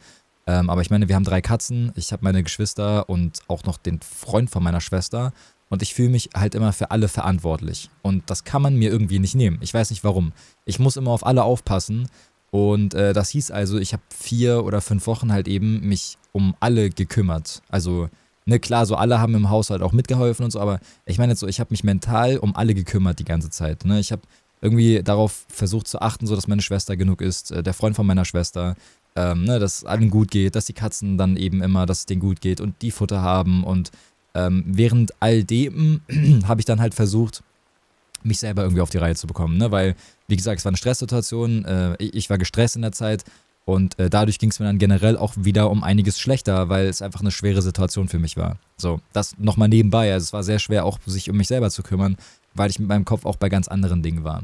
Ähm, 0.48 0.70
aber 0.70 0.82
ich 0.82 0.90
meine, 0.90 1.08
wir 1.08 1.16
haben 1.16 1.24
drei 1.24 1.42
Katzen, 1.42 1.92
ich 1.96 2.12
habe 2.12 2.24
meine 2.24 2.44
Geschwister 2.44 3.10
und 3.10 3.40
auch 3.48 3.64
noch 3.64 3.78
den 3.78 4.00
Freund 4.02 4.50
von 4.50 4.64
meiner 4.64 4.82
Schwester. 4.82 5.32
Und 5.70 5.82
ich 5.82 5.94
fühle 5.94 6.10
mich 6.10 6.30
halt 6.36 6.54
immer 6.56 6.74
für 6.74 6.92
alle 6.92 7.08
verantwortlich. 7.08 7.90
Und 8.02 8.30
das 8.30 8.44
kann 8.44 8.62
man 8.62 8.76
mir 8.76 8.92
irgendwie 8.92 9.20
nicht 9.20 9.36
nehmen. 9.36 9.58
Ich 9.62 9.74
weiß 9.74 9.90
nicht 9.90 10.04
warum. 10.04 10.32
Ich 10.66 10.80
muss 10.80 10.98
immer 10.98 11.12
auf 11.12 11.26
alle 11.26 11.44
aufpassen. 11.44 12.08
Und 12.52 12.94
äh, 12.94 13.14
das 13.14 13.30
hieß 13.30 13.52
also, 13.52 13.78
ich 13.78 13.94
habe 13.94 14.04
vier 14.16 14.64
oder 14.64 14.82
fünf 14.82 15.08
Wochen 15.08 15.32
halt 15.32 15.48
eben 15.48 15.82
mich 15.82 16.18
um 16.32 16.56
alle 16.60 16.90
gekümmert. 16.90 17.62
Also 17.70 18.10
ne, 18.46 18.60
klar, 18.60 18.86
so 18.86 18.96
alle 18.96 19.20
haben 19.20 19.36
im 19.36 19.50
Haushalt 19.50 19.82
auch 19.82 19.92
mitgeholfen 19.92 20.46
und 20.46 20.52
so, 20.52 20.60
aber 20.60 20.80
ich 21.06 21.18
meine 21.18 21.34
jetzt 21.34 21.40
so, 21.40 21.48
ich 21.48 21.60
habe 21.60 21.72
mich 21.72 21.84
mental 21.84 22.38
um 22.38 22.56
alle 22.56 22.74
gekümmert 22.74 23.20
die 23.20 23.26
ganze 23.26 23.50
Zeit. 23.50 23.86
Ne? 23.86 24.00
Ich 24.00 24.12
habe 24.12 24.22
irgendwie 24.62 25.04
darauf 25.04 25.46
versucht 25.50 25.88
zu 25.88 26.02
achten, 26.02 26.28
so 26.28 26.36
dass 26.36 26.48
meine 26.48 26.62
Schwester 26.62 26.96
genug 26.96 27.22
ist, 27.22 27.52
äh, 27.52 27.64
der 27.64 27.74
Freund 27.74 27.96
von 27.96 28.06
meiner 28.06 28.26
Schwester, 28.26 28.76
ähm, 29.16 29.44
ne, 29.44 29.60
dass 29.60 29.86
allen 29.86 30.10
gut 30.10 30.32
geht, 30.32 30.56
dass 30.56 30.66
die 30.66 30.74
Katzen 30.74 31.18
dann 31.18 31.38
eben 31.38 31.62
immer, 31.62 31.86
dass 31.86 32.00
es 32.00 32.06
denen 32.06 32.22
gut 32.22 32.42
geht 32.42 32.62
und 32.62 32.82
die 32.82 32.92
Futter 32.92 33.22
haben 33.22 33.64
und 33.64 33.92
ähm, 34.34 34.64
während 34.68 35.14
all 35.22 35.44
dem 35.44 36.02
habe 36.48 36.62
ich 36.62 36.66
dann 36.66 36.82
halt 36.82 36.94
versucht, 36.94 37.44
mich 38.24 38.40
selber 38.40 38.64
irgendwie 38.64 38.82
auf 38.82 38.90
die 38.90 38.98
Reihe 38.98 39.16
zu 39.16 39.28
bekommen, 39.28 39.58
ne? 39.58 39.72
weil, 39.72 39.96
wie 40.28 40.36
gesagt, 40.36 40.60
es 40.60 40.66
war 40.66 40.72
eine 40.72 40.78
Stresssituation, 40.78 41.64
äh, 41.66 41.96
ich 42.00 42.30
war 42.30 42.38
gestresst 42.38 42.76
in 42.76 42.82
der 42.82 42.92
Zeit 42.92 43.24
Und 43.66 43.98
äh, 43.98 44.12
dadurch 44.12 44.38
ging 44.38 44.52
es 44.52 44.60
mir 44.60 44.68
dann 44.68 44.78
generell 44.78 45.18
auch 45.18 45.34
wieder 45.36 45.72
um 45.72 45.84
einiges 45.84 46.20
schlechter, 46.20 46.70
weil 46.70 46.86
es 46.86 47.02
einfach 47.02 47.22
eine 47.22 47.32
schwere 47.32 47.64
Situation 47.64 48.08
für 48.08 48.20
mich 48.20 48.38
war. 48.38 48.58
So, 48.78 49.02
das 49.12 49.38
nochmal 49.40 49.70
nebenbei. 49.70 50.14
Also 50.14 50.26
es 50.26 50.34
war 50.34 50.44
sehr 50.44 50.60
schwer, 50.60 50.86
auch 50.86 51.00
sich 51.06 51.30
um 51.32 51.38
mich 51.38 51.48
selber 51.48 51.72
zu 51.72 51.82
kümmern, 51.82 52.16
weil 52.54 52.70
ich 52.70 52.78
mit 52.78 52.88
meinem 52.88 53.06
Kopf 53.06 53.26
auch 53.26 53.38
bei 53.38 53.50
ganz 53.50 53.68
anderen 53.68 54.04
Dingen 54.04 54.24
war. 54.24 54.44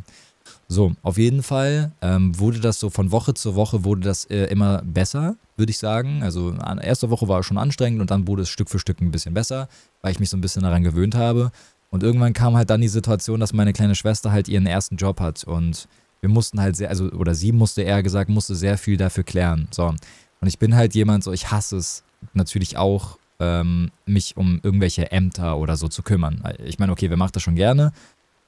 So, 0.67 0.93
auf 1.03 1.17
jeden 1.17 1.43
Fall 1.43 1.91
ähm, 2.01 2.38
wurde 2.39 2.60
das 2.60 2.79
so 2.79 2.89
von 2.89 3.12
Woche 3.12 3.34
zu 3.34 3.55
Woche 3.55 3.84
wurde 3.84 4.01
das 4.01 4.25
äh, 4.25 4.45
immer 4.45 4.81
besser, 4.81 5.36
würde 5.55 5.69
ich 5.69 5.77
sagen. 5.77 6.23
Also 6.23 6.55
an 6.60 6.79
erster 6.79 7.10
Woche 7.10 7.27
war 7.27 7.41
es 7.41 7.45
schon 7.45 7.57
anstrengend 7.57 8.01
und 8.01 8.10
dann 8.10 8.27
wurde 8.27 8.43
es 8.43 8.49
Stück 8.49 8.69
für 8.69 8.79
Stück 8.79 9.01
ein 9.01 9.12
bisschen 9.12 9.34
besser, 9.34 9.69
weil 10.01 10.13
ich 10.13 10.19
mich 10.19 10.29
so 10.29 10.38
ein 10.38 10.41
bisschen 10.41 10.63
daran 10.63 10.84
gewöhnt 10.84 11.13
habe. 11.13 11.51
Und 11.91 12.03
irgendwann 12.03 12.34
kam 12.34 12.55
halt 12.55 12.69
dann 12.69 12.81
die 12.81 12.88
Situation, 12.88 13.39
dass 13.39 13.53
meine 13.53 13.73
kleine 13.73 13.95
Schwester 13.95 14.31
halt 14.31 14.47
ihren 14.47 14.65
ersten 14.65 14.95
Job 14.95 15.19
hat 15.19 15.43
und 15.43 15.88
wir 16.21 16.29
mussten 16.29 16.62
halt 16.62 16.75
sehr, 16.75 16.89
also, 16.89 17.10
oder 17.12 17.36
sie 17.36 17.51
musste 17.51 17.81
eher 17.81 18.01
gesagt, 18.03 18.29
musste 18.29 18.55
sehr 18.55 18.77
viel 18.77 18.97
dafür 18.97 19.23
klären. 19.23 19.67
So. 19.71 19.88
Und 19.88 20.47
ich 20.47 20.60
bin 20.60 20.75
halt 20.75 20.95
jemand, 20.95 21.23
so, 21.23 21.31
ich 21.34 21.51
hasse 21.51 21.77
es 21.77 22.03
natürlich 22.34 22.77
auch, 22.77 23.17
ähm, 23.39 23.91
mich 24.05 24.38
um 24.38 24.60
irgendwelche 24.63 25.12
Ämter 25.12 25.57
oder 25.57 25.75
so 25.75 25.88
zu 25.88 26.03
kümmern. 26.03 26.43
Ich 26.63 26.77
meine, 26.77 26.91
okay, 26.91 27.10
wer 27.10 27.17
macht 27.17 27.36
das 27.36 27.43
schon 27.43 27.55
gerne? 27.55 27.91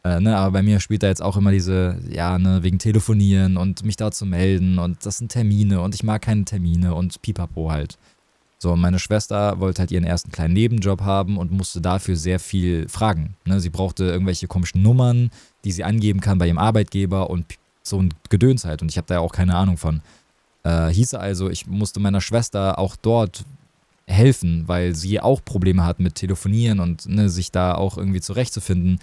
Äh, 0.04 0.20
ne, 0.20 0.38
aber 0.38 0.52
bei 0.52 0.62
mir 0.62 0.80
spielt 0.80 1.02
da 1.02 1.08
jetzt 1.08 1.22
auch 1.22 1.38
immer 1.38 1.52
diese, 1.52 1.98
ja, 2.10 2.38
ne, 2.38 2.62
wegen 2.62 2.78
Telefonieren 2.78 3.58
und 3.58 3.84
mich 3.86 3.96
da 3.96 4.12
zu 4.12 4.26
melden 4.26 4.78
und 4.78 5.06
das 5.06 5.18
sind 5.18 5.32
Termine 5.32 5.82
und 5.82 5.96
ich 5.96 6.04
mag 6.04 6.22
keine 6.22 6.46
Termine 6.46 6.94
und 6.94 7.22
pipapo 7.22 7.72
halt. 7.72 7.98
So, 8.60 8.76
meine 8.76 9.00
Schwester 9.00 9.60
wollte 9.60 9.80
halt 9.80 9.92
ihren 9.92 10.04
ersten 10.04 10.32
kleinen 10.32 10.54
Nebenjob 10.54 11.02
haben 11.02 11.38
und 11.38 11.52
musste 11.52 11.82
dafür 11.82 12.16
sehr 12.16 12.40
viel 12.40 12.88
fragen. 12.88 13.36
Ne, 13.46 13.60
sie 13.60 13.70
brauchte 13.70 14.04
irgendwelche 14.06 14.48
komischen 14.48 14.82
Nummern, 14.82 15.32
die 15.64 15.72
sie 15.72 15.84
angeben 15.84 16.20
kann 16.22 16.38
bei 16.38 16.48
ihrem 16.48 16.58
Arbeitgeber 16.58 17.30
und 17.30 17.46
so 17.84 18.02
ein 18.02 18.14
Gedöns 18.30 18.66
halt 18.66 18.82
und 18.82 18.90
ich 18.90 18.98
habe 18.98 19.08
da 19.08 19.16
ja 19.16 19.20
auch 19.20 19.34
keine 19.34 19.56
Ahnung 19.56 19.78
von. 19.78 20.02
Äh, 20.64 20.88
hieße 20.88 21.20
also, 21.20 21.50
ich 21.50 21.68
musste 21.68 22.00
meiner 22.00 22.22
Schwester 22.22 22.80
auch 22.80 22.96
dort 22.96 23.44
helfen, 24.08 24.64
weil 24.68 24.96
sie 24.96 25.20
auch 25.20 25.44
Probleme 25.44 25.86
hat 25.86 26.00
mit 26.00 26.16
Telefonieren 26.16 26.80
und 26.80 27.08
ne, 27.08 27.30
sich 27.30 27.52
da 27.52 27.76
auch 27.76 27.98
irgendwie 27.98 28.22
zurechtzufinden. 28.22 29.00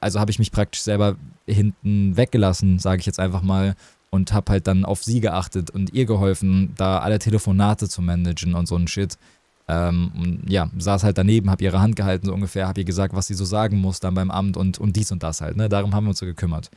Also 0.00 0.20
habe 0.20 0.30
ich 0.30 0.38
mich 0.38 0.52
praktisch 0.52 0.82
selber 0.82 1.16
hinten 1.46 2.16
weggelassen, 2.16 2.78
sage 2.78 3.00
ich 3.00 3.06
jetzt 3.06 3.20
einfach 3.20 3.42
mal, 3.42 3.74
und 4.10 4.32
habe 4.32 4.52
halt 4.52 4.66
dann 4.66 4.84
auf 4.84 5.04
sie 5.04 5.20
geachtet 5.20 5.70
und 5.70 5.92
ihr 5.92 6.06
geholfen, 6.06 6.72
da 6.76 6.98
alle 6.98 7.18
Telefonate 7.18 7.88
zu 7.88 8.00
managen 8.00 8.54
und 8.54 8.66
so 8.66 8.76
ein 8.76 8.88
Shit. 8.88 9.18
Ähm, 9.66 10.12
und 10.16 10.50
ja, 10.50 10.70
saß 10.78 11.04
halt 11.04 11.18
daneben, 11.18 11.50
habe 11.50 11.62
ihre 11.62 11.80
Hand 11.80 11.94
gehalten 11.94 12.26
so 12.26 12.32
ungefähr, 12.32 12.68
habe 12.68 12.80
ihr 12.80 12.86
gesagt, 12.86 13.14
was 13.14 13.26
sie 13.26 13.34
so 13.34 13.44
sagen 13.44 13.78
muss 13.78 14.00
dann 14.00 14.14
beim 14.14 14.30
Amt 14.30 14.56
und, 14.56 14.78
und 14.78 14.96
dies 14.96 15.12
und 15.12 15.22
das 15.22 15.40
halt. 15.40 15.56
Ne? 15.56 15.68
Darum 15.68 15.94
haben 15.94 16.04
wir 16.04 16.10
uns 16.10 16.18
so 16.20 16.26
gekümmert. 16.26 16.70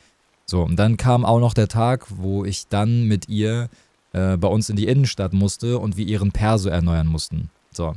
So, 0.51 0.63
und 0.63 0.75
dann 0.75 0.97
kam 0.97 1.23
auch 1.23 1.39
noch 1.39 1.53
der 1.53 1.69
Tag, 1.69 2.07
wo 2.09 2.43
ich 2.43 2.67
dann 2.67 3.05
mit 3.05 3.29
ihr 3.29 3.69
äh, 4.11 4.35
bei 4.35 4.49
uns 4.49 4.69
in 4.69 4.75
die 4.75 4.85
Innenstadt 4.85 5.31
musste 5.31 5.79
und 5.79 5.95
wir 5.95 6.05
ihren 6.05 6.33
Perso 6.33 6.67
erneuern 6.67 7.07
mussten. 7.07 7.49
So, 7.71 7.95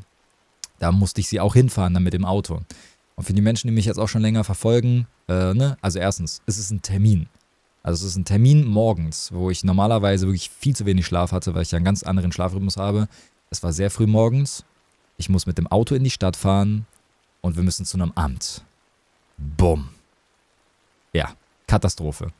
da 0.78 0.92
musste 0.92 1.20
ich 1.20 1.26
sie 1.26 1.40
auch 1.40 1.54
hinfahren 1.54 1.94
dann 1.94 2.04
mit 2.04 2.12
dem 2.12 2.24
Auto. 2.24 2.60
Und 3.16 3.24
für 3.24 3.32
die 3.32 3.42
Menschen, 3.42 3.66
die 3.66 3.74
mich 3.74 3.86
jetzt 3.86 3.98
auch 3.98 4.06
schon 4.06 4.22
länger 4.22 4.44
verfolgen, 4.44 5.08
äh, 5.26 5.52
ne, 5.52 5.76
also 5.80 5.98
erstens, 5.98 6.42
es 6.46 6.58
ist 6.58 6.70
ein 6.70 6.80
Termin. 6.80 7.26
Also 7.82 8.06
es 8.06 8.12
ist 8.12 8.18
ein 8.18 8.24
Termin 8.24 8.64
morgens, 8.64 9.32
wo 9.32 9.50
ich 9.50 9.64
normalerweise 9.64 10.28
wirklich 10.28 10.48
viel 10.48 10.76
zu 10.76 10.86
wenig 10.86 11.06
Schlaf 11.06 11.32
hatte, 11.32 11.56
weil 11.56 11.62
ich 11.62 11.72
ja 11.72 11.78
einen 11.78 11.84
ganz 11.84 12.04
anderen 12.04 12.30
Schlafrhythmus 12.30 12.76
habe. 12.76 13.08
Es 13.50 13.64
war 13.64 13.72
sehr 13.72 13.90
früh 13.90 14.06
morgens. 14.06 14.64
Ich 15.16 15.28
muss 15.28 15.46
mit 15.46 15.58
dem 15.58 15.66
Auto 15.66 15.96
in 15.96 16.04
die 16.04 16.10
Stadt 16.10 16.36
fahren 16.36 16.86
und 17.40 17.56
wir 17.56 17.64
müssen 17.64 17.84
zu 17.84 17.96
einem 17.96 18.12
Amt. 18.14 18.62
Bumm. 19.38 19.88
Ja, 21.12 21.34
Katastrophe. 21.66 22.30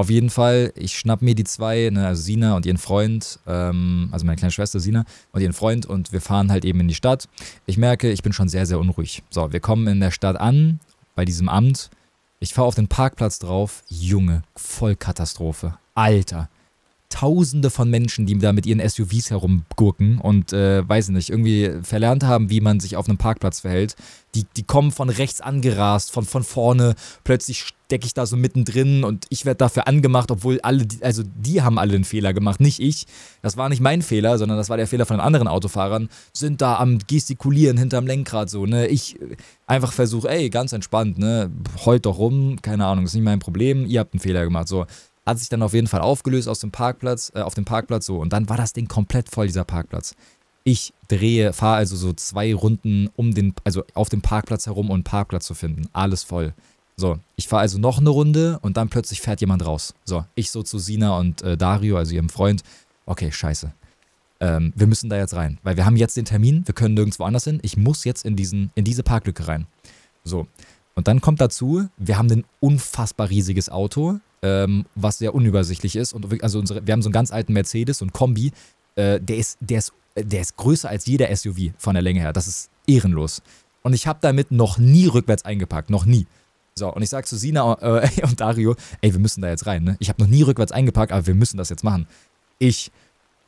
Auf 0.00 0.10
jeden 0.10 0.30
Fall, 0.30 0.72
ich 0.76 0.96
schnapp 0.96 1.22
mir 1.22 1.34
die 1.34 1.42
zwei, 1.42 1.90
ne, 1.92 2.06
also 2.06 2.22
Sina 2.22 2.54
und 2.54 2.64
ihren 2.64 2.78
Freund, 2.78 3.40
ähm, 3.48 4.08
also 4.12 4.24
meine 4.24 4.36
kleine 4.36 4.52
Schwester 4.52 4.78
Sina 4.78 5.04
und 5.32 5.40
ihren 5.40 5.52
Freund 5.52 5.86
und 5.86 6.12
wir 6.12 6.20
fahren 6.20 6.52
halt 6.52 6.64
eben 6.64 6.78
in 6.78 6.86
die 6.86 6.94
Stadt. 6.94 7.28
Ich 7.66 7.78
merke, 7.78 8.08
ich 8.12 8.22
bin 8.22 8.32
schon 8.32 8.48
sehr, 8.48 8.64
sehr 8.64 8.78
unruhig. 8.78 9.24
So, 9.28 9.52
wir 9.52 9.58
kommen 9.58 9.88
in 9.88 9.98
der 9.98 10.12
Stadt 10.12 10.36
an, 10.36 10.78
bei 11.16 11.24
diesem 11.24 11.48
Amt. 11.48 11.90
Ich 12.38 12.54
fahre 12.54 12.68
auf 12.68 12.76
den 12.76 12.86
Parkplatz 12.86 13.40
drauf. 13.40 13.82
Junge, 13.88 14.42
Vollkatastrophe. 14.54 15.76
Alter 15.96 16.48
tausende 17.08 17.70
von 17.70 17.88
Menschen, 17.88 18.26
die 18.26 18.38
da 18.38 18.52
mit 18.52 18.66
ihren 18.66 18.86
SUVs 18.86 19.30
herumgurken 19.30 20.18
und, 20.18 20.52
äh, 20.52 20.86
weiß 20.86 21.08
nicht, 21.08 21.30
irgendwie 21.30 21.72
verlernt 21.82 22.24
haben, 22.24 22.50
wie 22.50 22.60
man 22.60 22.80
sich 22.80 22.96
auf 22.96 23.08
einem 23.08 23.18
Parkplatz 23.18 23.60
verhält. 23.60 23.96
Die, 24.34 24.44
die 24.56 24.62
kommen 24.62 24.92
von 24.92 25.08
rechts 25.08 25.40
angerast, 25.40 26.12
von, 26.12 26.24
von 26.24 26.44
vorne, 26.44 26.94
plötzlich 27.24 27.64
stecke 27.88 28.04
ich 28.04 28.12
da 28.12 28.26
so 28.26 28.36
mittendrin 28.36 29.02
und 29.02 29.24
ich 29.30 29.46
werde 29.46 29.56
dafür 29.56 29.88
angemacht, 29.88 30.30
obwohl 30.30 30.60
alle, 30.60 30.86
also 31.00 31.22
die 31.24 31.62
haben 31.62 31.78
alle 31.78 31.94
einen 31.94 32.04
Fehler 32.04 32.34
gemacht, 32.34 32.60
nicht 32.60 32.80
ich. 32.80 33.06
Das 33.40 33.56
war 33.56 33.70
nicht 33.70 33.80
mein 33.80 34.02
Fehler, 34.02 34.36
sondern 34.36 34.58
das 34.58 34.68
war 34.68 34.76
der 34.76 34.86
Fehler 34.86 35.06
von 35.06 35.16
den 35.16 35.24
anderen 35.24 35.48
Autofahrern. 35.48 36.10
Sind 36.34 36.60
da 36.60 36.76
am 36.76 36.98
gestikulieren 37.06 37.78
hinterm 37.78 38.06
Lenkrad 38.06 38.50
so, 38.50 38.66
ne? 38.66 38.88
Ich 38.88 39.18
äh, 39.18 39.36
einfach 39.66 39.94
versuche, 39.94 40.28
ey, 40.28 40.50
ganz 40.50 40.74
entspannt, 40.74 41.16
ne? 41.16 41.50
Heult 41.86 42.04
doch 42.04 42.18
rum, 42.18 42.60
keine 42.60 42.84
Ahnung, 42.84 43.06
ist 43.06 43.14
nicht 43.14 43.24
mein 43.24 43.38
Problem, 43.38 43.86
ihr 43.86 44.00
habt 44.00 44.12
einen 44.12 44.20
Fehler 44.20 44.44
gemacht, 44.44 44.68
so 44.68 44.84
hat 45.28 45.38
sich 45.38 45.48
dann 45.48 45.62
auf 45.62 45.74
jeden 45.74 45.86
Fall 45.86 46.00
aufgelöst 46.00 46.48
aus 46.48 46.60
dem 46.60 46.70
Parkplatz, 46.70 47.30
äh, 47.34 47.40
auf 47.40 47.54
dem 47.54 47.64
Parkplatz 47.64 48.06
so. 48.06 48.18
Und 48.18 48.32
dann 48.32 48.48
war 48.48 48.56
das 48.56 48.72
Ding 48.72 48.88
komplett 48.88 49.28
voll, 49.28 49.46
dieser 49.46 49.64
Parkplatz. 49.64 50.14
Ich 50.64 50.92
drehe, 51.08 51.52
fahre 51.52 51.76
also 51.76 51.96
so 51.96 52.12
zwei 52.12 52.54
Runden 52.54 53.08
um 53.14 53.34
den, 53.34 53.54
also 53.64 53.84
auf 53.94 54.08
dem 54.08 54.22
Parkplatz 54.22 54.66
herum, 54.66 54.88
um 54.88 54.94
einen 54.94 55.04
Parkplatz 55.04 55.46
zu 55.46 55.54
finden. 55.54 55.88
Alles 55.92 56.22
voll. 56.24 56.54
So, 56.96 57.18
ich 57.36 57.46
fahre 57.46 57.62
also 57.62 57.78
noch 57.78 57.98
eine 57.98 58.10
Runde 58.10 58.58
und 58.60 58.76
dann 58.76 58.88
plötzlich 58.88 59.20
fährt 59.20 59.40
jemand 59.40 59.64
raus. 59.64 59.94
So, 60.04 60.24
ich 60.34 60.50
so 60.50 60.62
zu 60.62 60.78
Sina 60.78 61.16
und 61.18 61.42
äh, 61.42 61.56
Dario, 61.56 61.96
also 61.96 62.14
ihrem 62.14 62.28
Freund. 62.28 62.62
Okay, 63.06 63.30
scheiße. 63.30 63.72
Ähm, 64.40 64.72
wir 64.76 64.86
müssen 64.86 65.08
da 65.08 65.16
jetzt 65.16 65.34
rein, 65.34 65.58
weil 65.62 65.76
wir 65.76 65.84
haben 65.84 65.96
jetzt 65.96 66.16
den 66.16 66.24
Termin, 66.24 66.66
wir 66.66 66.74
können 66.74 66.94
nirgendwo 66.94 67.24
anders 67.24 67.44
hin. 67.44 67.60
Ich 67.62 67.76
muss 67.76 68.04
jetzt 68.04 68.24
in, 68.24 68.34
diesen, 68.34 68.70
in 68.74 68.84
diese 68.84 69.02
Parklücke 69.02 69.46
rein. 69.46 69.66
So, 70.24 70.46
und 70.94 71.06
dann 71.06 71.20
kommt 71.20 71.40
dazu, 71.40 71.88
wir 71.96 72.18
haben 72.18 72.30
ein 72.30 72.44
unfassbar 72.60 73.30
riesiges 73.30 73.68
Auto 73.70 74.18
ähm, 74.42 74.86
was 74.94 75.18
sehr 75.18 75.34
unübersichtlich 75.34 75.96
ist. 75.96 76.12
Und 76.12 76.42
also 76.42 76.58
unsere, 76.58 76.86
wir 76.86 76.92
haben 76.92 77.02
so 77.02 77.08
einen 77.08 77.12
ganz 77.12 77.30
alten 77.30 77.52
Mercedes, 77.52 77.98
so 77.98 78.04
einen 78.04 78.12
Kombi, 78.12 78.52
äh, 78.96 79.20
der, 79.20 79.36
ist, 79.36 79.58
der, 79.60 79.78
ist, 79.78 79.92
der 80.16 80.40
ist 80.40 80.56
größer 80.56 80.88
als 80.88 81.06
jeder 81.06 81.34
SUV 81.34 81.72
von 81.76 81.94
der 81.94 82.02
Länge 82.02 82.20
her. 82.20 82.32
Das 82.32 82.46
ist 82.46 82.70
ehrenlos. 82.86 83.42
Und 83.82 83.92
ich 83.92 84.06
habe 84.06 84.18
damit 84.22 84.50
noch 84.50 84.78
nie 84.78 85.06
rückwärts 85.06 85.44
eingepackt, 85.44 85.90
noch 85.90 86.04
nie. 86.04 86.26
So, 86.74 86.92
und 86.92 87.02
ich 87.02 87.08
sage 87.08 87.26
zu 87.26 87.36
Sina 87.36 87.74
äh, 87.80 88.08
und 88.22 88.40
Dario, 88.40 88.76
ey, 89.00 89.12
wir 89.12 89.20
müssen 89.20 89.42
da 89.42 89.48
jetzt 89.48 89.66
rein, 89.66 89.84
ne? 89.84 89.96
Ich 89.98 90.08
habe 90.08 90.22
noch 90.22 90.28
nie 90.28 90.42
rückwärts 90.42 90.72
eingepackt, 90.72 91.12
aber 91.12 91.26
wir 91.26 91.34
müssen 91.34 91.56
das 91.56 91.68
jetzt 91.68 91.84
machen. 91.84 92.06
Ich, 92.58 92.90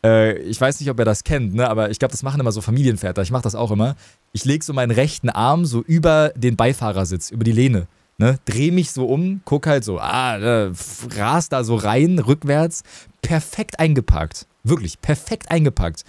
äh, 0.05 0.39
ich 0.39 0.61
weiß 0.61 0.81
nicht, 0.81 0.91
ob 0.91 0.99
ihr 0.99 1.05
das 1.05 1.25
kennt, 1.25 1.55
ne? 1.55 1.69
Aber 1.69 1.91
ich 1.91 1.99
glaube, 1.99 2.13
das 2.13 2.23
machen 2.23 2.41
immer 2.41 2.53
so 2.53 2.61
Familienväter. 2.61 3.23
Ich 3.23 3.31
mache 3.31 3.43
das 3.43 3.55
auch 3.55 3.71
immer. 3.71 3.97
Ich 4.33 4.45
lege 4.45 4.65
so 4.65 4.73
meinen 4.73 4.91
rechten 4.91 5.31
Arm 5.31 5.65
so 5.65 5.83
über 5.83 6.31
den 6.37 6.57
Beifahrersitz, 6.57 7.31
über 7.31 7.45
die 7.45 7.53
Lehne 7.53 7.87
ne, 8.21 8.39
dreh 8.45 8.71
mich 8.71 8.93
so 8.93 9.07
um, 9.07 9.41
guck 9.45 9.67
halt 9.67 9.83
so, 9.83 9.99
ah, 9.99 10.37
äh, 10.37 10.73
ras 11.17 11.49
da 11.49 11.65
so 11.65 11.75
rein, 11.75 12.19
rückwärts, 12.19 12.83
perfekt 13.23 13.81
eingepackt. 13.81 14.47
Wirklich, 14.63 15.01
perfekt 15.01 15.51
eingepackt. 15.51 16.05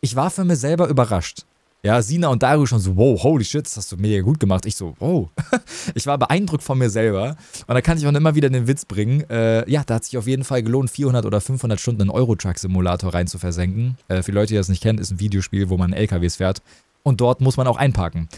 Ich 0.00 0.14
war 0.14 0.30
für 0.30 0.44
mich 0.44 0.58
selber 0.58 0.88
überrascht. 0.88 1.44
Ja, 1.82 2.02
Sina 2.02 2.28
und 2.28 2.42
Dario 2.42 2.66
schon 2.66 2.80
so, 2.80 2.96
wow, 2.96 3.20
holy 3.22 3.44
shit, 3.44 3.66
das 3.66 3.76
hast 3.76 3.92
du 3.92 3.96
mega 3.96 4.20
gut 4.22 4.40
gemacht. 4.40 4.64
Ich 4.66 4.76
so, 4.76 4.94
wow. 4.98 5.28
ich 5.94 6.06
war 6.06 6.18
beeindruckt 6.18 6.62
von 6.62 6.78
mir 6.78 6.90
selber. 6.90 7.36
Und 7.66 7.74
da 7.74 7.80
kann 7.80 7.98
ich 7.98 8.06
auch 8.06 8.12
immer 8.12 8.34
wieder 8.34 8.48
den 8.48 8.66
Witz 8.66 8.84
bringen. 8.84 9.28
Äh, 9.28 9.68
ja, 9.70 9.82
da 9.84 9.96
hat 9.96 10.04
sich 10.04 10.16
auf 10.16 10.26
jeden 10.26 10.44
Fall 10.44 10.62
gelohnt, 10.62 10.90
400 10.90 11.26
oder 11.26 11.40
500 11.40 11.78
Stunden 11.78 12.02
in 12.02 12.10
Euro-Truck-Simulator 12.10 13.12
rein 13.12 13.26
zu 13.26 13.38
versenken. 13.38 13.98
Äh, 14.08 14.22
für 14.22 14.32
Leute, 14.32 14.48
die 14.48 14.56
das 14.56 14.68
nicht 14.68 14.82
kennen, 14.82 14.98
ist 14.98 15.10
ein 15.10 15.20
Videospiel, 15.20 15.68
wo 15.68 15.76
man 15.76 15.92
LKWs 15.92 16.36
fährt. 16.36 16.62
Und 17.02 17.20
dort 17.20 17.40
muss 17.40 17.56
man 17.56 17.66
auch 17.66 17.76
einparken. 17.76 18.28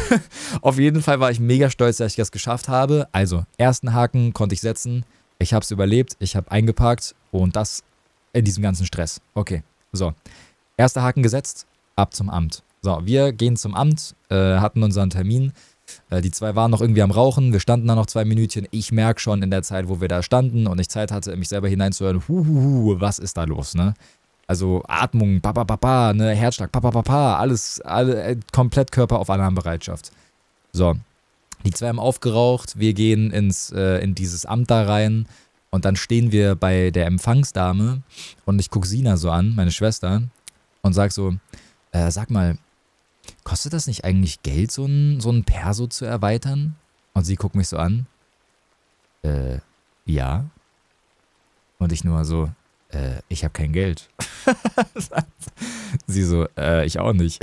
Auf 0.62 0.78
jeden 0.78 1.02
Fall 1.02 1.20
war 1.20 1.30
ich 1.30 1.40
mega 1.40 1.70
stolz, 1.70 1.98
dass 1.98 2.12
ich 2.12 2.16
das 2.16 2.32
geschafft 2.32 2.68
habe. 2.68 3.08
Also, 3.12 3.44
ersten 3.58 3.92
Haken 3.92 4.32
konnte 4.32 4.54
ich 4.54 4.60
setzen. 4.60 5.04
Ich 5.38 5.52
habe 5.52 5.62
es 5.62 5.70
überlebt, 5.70 6.16
ich 6.20 6.36
habe 6.36 6.50
eingepackt 6.50 7.14
und 7.30 7.56
das 7.56 7.82
in 8.32 8.44
diesem 8.44 8.62
ganzen 8.62 8.86
Stress. 8.86 9.20
Okay, 9.34 9.62
so. 9.92 10.14
Erster 10.76 11.02
Haken 11.02 11.22
gesetzt, 11.22 11.66
ab 11.96 12.14
zum 12.14 12.30
Amt. 12.30 12.62
So, 12.80 13.00
wir 13.04 13.32
gehen 13.32 13.56
zum 13.56 13.74
Amt, 13.74 14.14
äh, 14.30 14.34
hatten 14.34 14.82
unseren 14.82 15.10
Termin. 15.10 15.52
Äh, 16.10 16.20
die 16.20 16.30
zwei 16.30 16.54
waren 16.54 16.70
noch 16.70 16.80
irgendwie 16.80 17.02
am 17.02 17.10
Rauchen. 17.10 17.52
Wir 17.52 17.60
standen 17.60 17.86
da 17.86 17.94
noch 17.94 18.06
zwei 18.06 18.24
Minütchen. 18.24 18.66
Ich 18.70 18.92
merke 18.92 19.20
schon 19.20 19.42
in 19.42 19.50
der 19.50 19.62
Zeit, 19.62 19.88
wo 19.88 20.00
wir 20.00 20.08
da 20.08 20.22
standen 20.22 20.66
und 20.66 20.80
ich 20.80 20.88
Zeit 20.88 21.12
hatte, 21.12 21.36
mich 21.36 21.48
selber 21.48 21.68
hineinzuhören, 21.68 22.22
huhuhu, 22.28 23.00
was 23.00 23.18
ist 23.18 23.36
da 23.36 23.44
los, 23.44 23.74
ne? 23.74 23.94
Also 24.52 24.82
Atmung, 24.86 25.40
ba, 25.40 25.50
ba, 25.52 25.64
ba, 25.64 25.76
ba, 25.76 26.12
ne, 26.12 26.34
Herzschlag, 26.34 26.70
ba, 26.70 26.78
ba, 26.78 26.90
ba, 26.90 27.00
ba, 27.00 27.38
alles, 27.38 27.80
alle, 27.80 28.22
äh, 28.22 28.36
komplett 28.52 28.92
Körper 28.92 29.18
auf 29.18 29.30
Alarmbereitschaft. 29.30 30.12
So, 30.72 30.94
die 31.64 31.70
zwei 31.70 31.88
haben 31.88 31.98
aufgeraucht, 31.98 32.78
wir 32.78 32.92
gehen 32.92 33.30
ins, 33.30 33.70
äh, 33.72 34.02
in 34.04 34.14
dieses 34.14 34.44
Amt 34.44 34.70
da 34.70 34.84
rein 34.84 35.26
und 35.70 35.86
dann 35.86 35.96
stehen 35.96 36.32
wir 36.32 36.54
bei 36.54 36.90
der 36.90 37.06
Empfangsdame 37.06 38.02
und 38.44 38.60
ich 38.60 38.68
gucke 38.68 38.86
Sina 38.86 39.16
so 39.16 39.30
an, 39.30 39.54
meine 39.54 39.70
Schwester, 39.70 40.20
und 40.82 40.92
sag 40.92 41.12
so, 41.12 41.34
äh, 41.92 42.10
sag 42.10 42.28
mal, 42.28 42.58
kostet 43.44 43.72
das 43.72 43.86
nicht 43.86 44.04
eigentlich 44.04 44.42
Geld, 44.42 44.70
so 44.70 44.84
ein, 44.84 45.18
so 45.22 45.30
ein 45.30 45.44
Perso 45.44 45.86
zu 45.86 46.04
erweitern? 46.04 46.76
Und 47.14 47.24
sie 47.24 47.36
guckt 47.36 47.54
mich 47.54 47.68
so 47.68 47.78
an, 47.78 48.04
äh, 49.22 49.60
ja. 50.04 50.44
Und 51.78 51.90
ich 51.90 52.04
nur 52.04 52.22
so, 52.26 52.50
äh, 52.92 53.20
ich 53.28 53.44
habe 53.44 53.52
kein 53.52 53.72
Geld. 53.72 54.08
Sie 56.06 56.22
so, 56.22 56.46
äh, 56.58 56.86
ich 56.86 56.98
auch 56.98 57.12
nicht. 57.12 57.42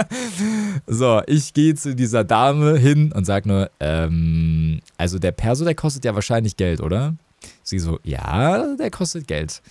so, 0.86 1.22
ich 1.26 1.54
gehe 1.54 1.74
zu 1.74 1.94
dieser 1.94 2.24
Dame 2.24 2.76
hin 2.76 3.12
und 3.12 3.24
sage 3.24 3.48
nur, 3.48 3.70
ähm, 3.80 4.80
also 4.96 5.18
der 5.18 5.32
Perso, 5.32 5.64
der 5.64 5.74
kostet 5.74 6.04
ja 6.04 6.14
wahrscheinlich 6.14 6.56
Geld, 6.56 6.80
oder? 6.80 7.14
Sie 7.62 7.78
so, 7.78 7.98
ja, 8.02 8.76
der 8.76 8.90
kostet 8.90 9.26
Geld. 9.26 9.62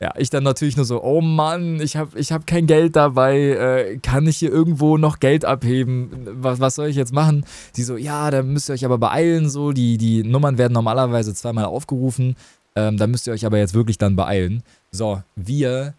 Ja, 0.00 0.12
ich 0.16 0.30
dann 0.30 0.44
natürlich 0.44 0.76
nur 0.76 0.86
so, 0.86 1.02
oh 1.02 1.20
Mann, 1.20 1.80
ich 1.80 1.96
habe 1.96 2.16
ich 2.16 2.30
hab 2.30 2.46
kein 2.46 2.68
Geld 2.68 2.94
dabei, 2.94 3.36
äh, 3.36 3.98
kann 3.98 4.28
ich 4.28 4.36
hier 4.36 4.52
irgendwo 4.52 4.96
noch 4.96 5.18
Geld 5.18 5.44
abheben? 5.44 6.10
Was, 6.40 6.60
was 6.60 6.76
soll 6.76 6.86
ich 6.86 6.94
jetzt 6.94 7.12
machen? 7.12 7.44
Sie 7.72 7.82
so, 7.82 7.96
ja, 7.96 8.30
da 8.30 8.44
müsst 8.44 8.70
ihr 8.70 8.74
euch 8.74 8.84
aber 8.84 8.98
beeilen, 8.98 9.50
so, 9.50 9.72
die, 9.72 9.98
die 9.98 10.22
Nummern 10.22 10.56
werden 10.56 10.72
normalerweise 10.72 11.34
zweimal 11.34 11.64
aufgerufen, 11.64 12.36
ähm, 12.78 12.96
da 12.96 13.08
müsst 13.08 13.26
ihr 13.26 13.32
euch 13.32 13.44
aber 13.44 13.58
jetzt 13.58 13.74
wirklich 13.74 13.98
dann 13.98 14.14
beeilen. 14.14 14.62
So, 14.92 15.20
wir 15.34 15.94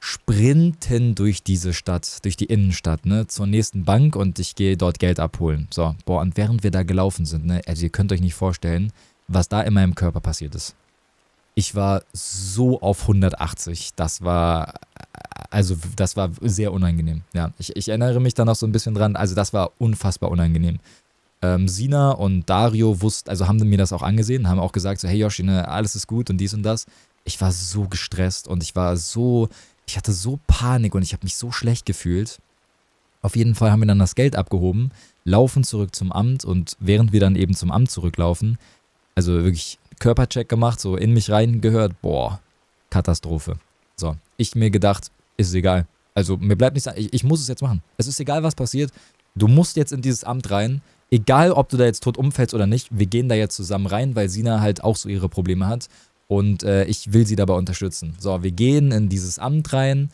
sprinten 0.00 1.14
durch 1.14 1.42
diese 1.42 1.74
Stadt, 1.74 2.24
durch 2.24 2.36
die 2.36 2.46
Innenstadt, 2.46 3.04
ne, 3.04 3.26
zur 3.26 3.46
nächsten 3.46 3.84
Bank 3.84 4.16
und 4.16 4.38
ich 4.38 4.54
gehe 4.54 4.78
dort 4.78 4.98
Geld 4.98 5.20
abholen. 5.20 5.68
So, 5.70 5.94
boah, 6.06 6.22
und 6.22 6.38
während 6.38 6.62
wir 6.62 6.70
da 6.70 6.82
gelaufen 6.82 7.26
sind, 7.26 7.44
ne, 7.44 7.60
also 7.66 7.82
ihr 7.82 7.90
könnt 7.90 8.10
euch 8.10 8.22
nicht 8.22 8.34
vorstellen, 8.34 8.90
was 9.28 9.48
da 9.48 9.60
in 9.60 9.74
meinem 9.74 9.94
Körper 9.94 10.20
passiert 10.20 10.54
ist. 10.54 10.74
Ich 11.54 11.74
war 11.74 12.02
so 12.12 12.80
auf 12.80 13.02
180. 13.02 13.90
Das 13.94 14.22
war, 14.22 14.74
also 15.50 15.76
das 15.94 16.16
war 16.16 16.30
sehr 16.40 16.72
unangenehm. 16.72 17.22
Ja, 17.34 17.52
ich, 17.58 17.76
ich 17.76 17.88
erinnere 17.88 18.20
mich 18.20 18.34
da 18.34 18.44
noch 18.44 18.56
so 18.56 18.66
ein 18.66 18.72
bisschen 18.72 18.94
dran. 18.94 19.14
Also 19.14 19.34
das 19.34 19.52
war 19.52 19.72
unfassbar 19.78 20.30
unangenehm. 20.30 20.80
Ähm, 21.44 21.68
Sina 21.68 22.12
und 22.12 22.48
Dario 22.48 23.02
wussten, 23.02 23.28
also 23.28 23.46
haben 23.46 23.58
mir 23.68 23.76
das 23.76 23.92
auch 23.92 24.00
angesehen, 24.00 24.48
haben 24.48 24.58
auch 24.58 24.72
gesagt 24.72 25.00
so, 25.00 25.08
hey 25.08 25.18
Yoshi, 25.18 25.42
ne, 25.42 25.68
alles 25.68 25.94
ist 25.94 26.06
gut 26.06 26.30
und 26.30 26.38
dies 26.38 26.54
und 26.54 26.62
das. 26.62 26.86
Ich 27.24 27.38
war 27.40 27.52
so 27.52 27.86
gestresst 27.86 28.48
und 28.48 28.62
ich 28.62 28.74
war 28.74 28.96
so, 28.96 29.50
ich 29.86 29.98
hatte 29.98 30.12
so 30.12 30.38
Panik 30.46 30.94
und 30.94 31.02
ich 31.02 31.12
habe 31.12 31.24
mich 31.24 31.36
so 31.36 31.52
schlecht 31.52 31.84
gefühlt. 31.84 32.38
Auf 33.20 33.36
jeden 33.36 33.54
Fall 33.54 33.70
haben 33.70 33.80
wir 33.80 33.86
dann 33.86 33.98
das 33.98 34.14
Geld 34.14 34.36
abgehoben, 34.36 34.90
laufen 35.24 35.64
zurück 35.64 35.94
zum 35.94 36.12
Amt 36.12 36.46
und 36.46 36.76
während 36.80 37.12
wir 37.12 37.20
dann 37.20 37.36
eben 37.36 37.54
zum 37.54 37.70
Amt 37.70 37.90
zurücklaufen, 37.90 38.58
also 39.14 39.32
wirklich 39.44 39.78
Körpercheck 39.98 40.48
gemacht, 40.48 40.80
so 40.80 40.96
in 40.96 41.12
mich 41.12 41.30
reingehört, 41.30 42.00
boah, 42.00 42.40
Katastrophe. 42.88 43.58
So, 43.96 44.16
ich 44.38 44.54
mir 44.54 44.70
gedacht, 44.70 45.10
ist 45.36 45.52
egal. 45.52 45.86
Also 46.14 46.38
mir 46.38 46.56
bleibt 46.56 46.74
nichts, 46.74 46.90
ich, 46.96 47.12
ich 47.12 47.24
muss 47.24 47.40
es 47.40 47.48
jetzt 47.48 47.62
machen. 47.62 47.82
Es 47.98 48.06
ist 48.06 48.18
egal, 48.18 48.42
was 48.42 48.54
passiert. 48.54 48.92
Du 49.34 49.46
musst 49.46 49.76
jetzt 49.76 49.92
in 49.92 50.00
dieses 50.00 50.24
Amt 50.24 50.50
rein. 50.50 50.80
Egal, 51.14 51.52
ob 51.52 51.68
du 51.68 51.76
da 51.76 51.84
jetzt 51.84 52.02
tot 52.02 52.18
umfällst 52.18 52.54
oder 52.54 52.66
nicht, 52.66 52.88
wir 52.90 53.06
gehen 53.06 53.28
da 53.28 53.36
jetzt 53.36 53.54
zusammen 53.54 53.86
rein, 53.86 54.16
weil 54.16 54.28
Sina 54.28 54.60
halt 54.60 54.82
auch 54.82 54.96
so 54.96 55.08
ihre 55.08 55.28
Probleme 55.28 55.68
hat. 55.68 55.86
Und 56.26 56.64
äh, 56.64 56.86
ich 56.86 57.12
will 57.12 57.24
sie 57.24 57.36
dabei 57.36 57.54
unterstützen. 57.54 58.16
So, 58.18 58.42
wir 58.42 58.50
gehen 58.50 58.90
in 58.90 59.08
dieses 59.08 59.38
Amt 59.38 59.72
rein, 59.72 60.10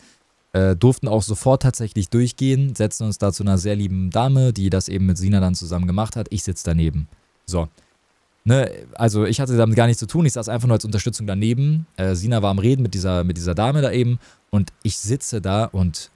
äh, 0.53 0.75
durften 0.75 1.07
auch 1.07 1.23
sofort 1.23 1.63
tatsächlich 1.63 2.09
durchgehen, 2.09 2.75
setzen 2.75 3.07
uns 3.07 3.17
da 3.17 3.33
zu 3.33 3.41
einer 3.41 3.57
sehr 3.57 3.75
lieben 3.75 4.11
Dame, 4.11 4.53
die 4.53 4.69
das 4.69 4.89
eben 4.89 5.07
mit 5.07 5.17
Sina 5.17 5.39
dann 5.39 5.55
zusammen 5.55 5.87
gemacht 5.87 6.15
hat. 6.15 6.27
Ich 6.29 6.43
sitze 6.43 6.65
daneben. 6.65 7.07
So, 7.47 7.67
Ne, 8.43 8.71
also 8.95 9.25
ich 9.25 9.39
hatte 9.39 9.55
damit 9.55 9.75
gar 9.75 9.85
nichts 9.85 9.99
zu 9.99 10.07
tun, 10.07 10.25
ich 10.25 10.33
saß 10.33 10.49
einfach 10.49 10.67
nur 10.67 10.73
als 10.73 10.85
Unterstützung 10.85 11.27
daneben. 11.27 11.85
Äh, 11.95 12.15
Sina 12.15 12.41
war 12.41 12.49
am 12.49 12.57
Reden 12.57 12.81
mit 12.81 12.95
dieser, 12.95 13.23
mit 13.23 13.37
dieser 13.37 13.53
Dame 13.53 13.81
da 13.81 13.91
eben 13.91 14.19
und 14.49 14.71
ich 14.81 14.97
sitze 14.97 15.41
da 15.41 15.65
und 15.65 16.09